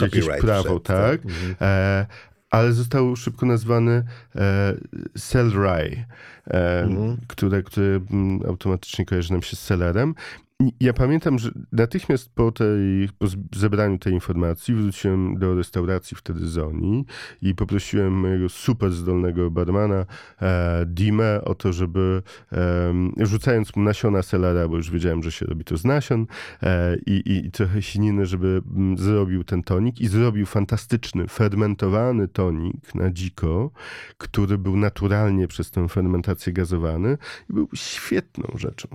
jakieś 0.00 0.26
prawo, 0.40 0.80
tak? 0.80 1.22
tak? 1.22 1.24
Mhm. 1.26 1.54
E, 1.60 2.06
ale 2.50 2.72
został 2.72 3.16
szybko 3.16 3.46
nazwany 3.46 4.04
e, 4.36 4.74
Cell 5.18 5.50
Rye, 5.50 6.04
e, 6.46 6.82
Mhm. 6.82 7.16
które, 7.26 7.62
które 7.62 7.86
mm, 8.10 8.40
automatycznie 8.48 9.04
kojarzy 9.04 9.32
nam 9.32 9.42
się 9.42 9.56
z 9.56 9.60
selerem. 9.60 10.14
I 10.60 10.72
Ja 10.80 10.92
pamiętam, 10.92 11.38
że 11.38 11.50
natychmiast 11.72 12.30
po, 12.34 12.52
tej, 12.52 13.08
po 13.18 13.26
zebraniu 13.54 13.98
tej 13.98 14.12
informacji 14.12 14.74
wróciłem 14.74 15.38
do 15.38 15.54
restauracji 15.54 16.16
wtedy 16.16 16.48
Zoni 16.48 17.04
i 17.42 17.54
poprosiłem 17.54 18.12
mojego 18.12 18.48
super 18.48 18.92
zdolnego 18.92 19.50
barmana 19.50 20.06
e, 20.42 20.86
Dimę 20.86 21.44
o 21.44 21.54
to, 21.54 21.72
żeby 21.72 22.22
em, 22.52 23.12
rzucając 23.20 23.76
mu 23.76 23.82
nasiona 23.82 24.22
selera, 24.22 24.68
bo 24.68 24.76
już 24.76 24.90
wiedziałem, 24.90 25.22
że 25.22 25.32
się 25.32 25.46
robi 25.46 25.64
to 25.64 25.76
z 25.76 25.84
nasion 25.84 26.26
e, 26.62 26.96
i, 27.06 27.12
i, 27.12 27.46
i 27.46 27.50
trochę 27.50 27.82
sininy, 27.82 28.26
żeby 28.26 28.62
mm, 28.76 28.98
zrobił 28.98 29.44
ten 29.44 29.62
tonik 29.62 30.00
i 30.00 30.06
zrobił 30.08 30.46
fantastyczny, 30.46 31.28
fermentowany 31.28 32.28
tonik 32.28 32.94
na 32.94 33.10
dziko, 33.10 33.70
który 34.18 34.58
był 34.58 34.76
naturalnie 34.76 35.48
przez 35.48 35.70
tę 35.70 35.88
fermentację 35.88 36.52
gazowany 36.52 37.18
i 37.50 37.52
był 37.52 37.68
świetną 37.74 38.58
rzeczą. 38.58 38.88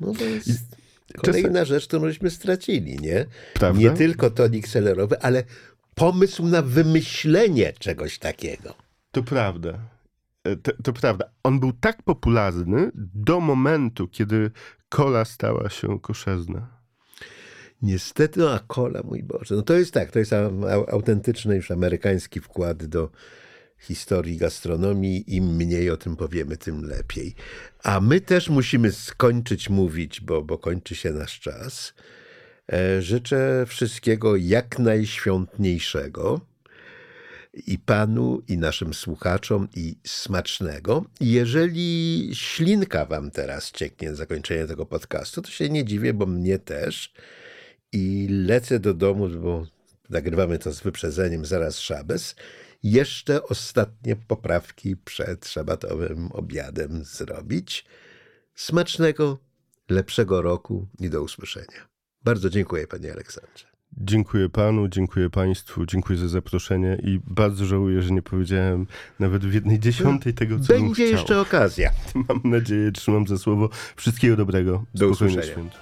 No 0.00 0.12
to 0.14 0.24
jest 0.24 0.48
czasem- 0.48 0.81
kolejna 1.24 1.64
rzecz, 1.64 1.86
którą 1.86 2.06
żeśmy 2.08 2.30
stracili, 2.30 2.98
nie? 2.98 3.26
Prawda? 3.54 3.80
Nie 3.80 3.90
tylko 3.90 4.30
tonik 4.30 4.68
selerowy, 4.68 5.20
ale 5.20 5.42
pomysł 5.94 6.46
na 6.46 6.62
wymyślenie 6.62 7.72
czegoś 7.78 8.18
takiego. 8.18 8.74
To 9.10 9.22
prawda. 9.22 9.78
E, 10.44 10.56
To, 10.56 10.72
to 10.84 10.92
prawda. 10.92 11.24
On 11.42 11.60
był 11.60 11.72
tak 11.72 12.02
popularny 12.02 12.90
do 13.14 13.40
momentu, 13.40 14.08
kiedy 14.08 14.50
kola 14.88 15.24
stała 15.24 15.70
się 15.70 16.00
koszerna. 16.00 16.82
Niestety, 17.82 18.40
no 18.40 18.50
a 18.54 18.58
kola, 18.58 19.00
mój 19.04 19.22
Boże. 19.22 19.54
No 19.54 19.62
to 19.62 19.74
jest 19.74 19.92
tak, 19.94 20.10
to 20.10 20.18
jest 20.18 20.32
au- 20.32 20.64
au- 20.64 20.90
autentyczny 20.90 21.56
już 21.56 21.70
amerykański 21.70 22.40
wkład 22.40 22.84
do 22.86 23.10
historii 23.82 24.36
gastronomii. 24.36 25.36
Im 25.36 25.56
mniej 25.56 25.90
o 25.90 25.96
tym 25.96 26.16
powiemy, 26.16 26.56
tym 26.56 26.84
lepiej. 26.84 27.34
A 27.82 28.00
my 28.00 28.20
też 28.20 28.48
musimy 28.48 28.92
skończyć 28.92 29.70
mówić, 29.70 30.20
bo, 30.20 30.42
bo 30.42 30.58
kończy 30.58 30.94
się 30.94 31.10
nasz 31.10 31.40
czas. 31.40 31.94
E, 32.72 33.02
Życzę 33.02 33.64
wszystkiego 33.68 34.36
jak 34.36 34.78
najświątniejszego 34.78 36.40
i 37.66 37.78
panu, 37.78 38.42
i 38.48 38.58
naszym 38.58 38.94
słuchaczom, 38.94 39.68
i 39.76 39.96
smacznego. 40.06 41.04
Jeżeli 41.20 42.30
ślinka 42.32 43.06
wam 43.06 43.30
teraz 43.30 43.70
cieknie 43.70 44.14
zakończenie 44.14 44.66
tego 44.66 44.86
podcastu, 44.86 45.42
to 45.42 45.50
się 45.50 45.68
nie 45.68 45.84
dziwię, 45.84 46.14
bo 46.14 46.26
mnie 46.26 46.58
też. 46.58 47.12
I 47.92 48.26
lecę 48.30 48.80
do 48.80 48.94
domu, 48.94 49.28
bo 49.28 49.66
nagrywamy 50.10 50.58
to 50.58 50.72
z 50.72 50.80
wyprzedzeniem 50.80 51.46
zaraz 51.46 51.78
szabes. 51.78 52.34
Jeszcze 52.82 53.42
ostatnie 53.42 54.16
poprawki 54.16 54.96
przed 54.96 55.48
szabatowym 55.48 56.28
obiadem 56.32 57.04
zrobić. 57.04 57.84
Smacznego, 58.54 59.38
lepszego 59.90 60.42
roku 60.42 60.88
i 61.00 61.10
do 61.10 61.22
usłyszenia. 61.22 61.88
Bardzo 62.24 62.50
dziękuję, 62.50 62.86
panie 62.86 63.12
Aleksandrze. 63.12 63.66
Dziękuję 63.96 64.48
panu, 64.48 64.88
dziękuję 64.88 65.30
państwu, 65.30 65.86
dziękuję 65.86 66.18
za 66.18 66.28
zaproszenie 66.28 66.98
i 67.02 67.20
bardzo 67.26 67.64
żałuję, 67.64 68.02
że 68.02 68.10
nie 68.10 68.22
powiedziałem 68.22 68.86
nawet 69.20 69.44
w 69.44 69.54
jednej 69.54 69.78
dziesiątej 69.80 70.34
tego, 70.34 70.60
co 70.60 70.72
bym 70.72 70.82
Będzie 70.82 71.06
chciał. 71.06 71.18
jeszcze 71.18 71.40
okazja. 71.40 71.90
Mam 72.28 72.40
nadzieję, 72.44 72.92
trzymam 72.92 73.26
za 73.26 73.38
słowo. 73.38 73.68
Wszystkiego 73.96 74.36
dobrego. 74.36 74.84
Do 74.94 75.14
Spokojnych 75.14 75.38
usłyszenia. 75.38 75.54
świąt. 75.54 75.72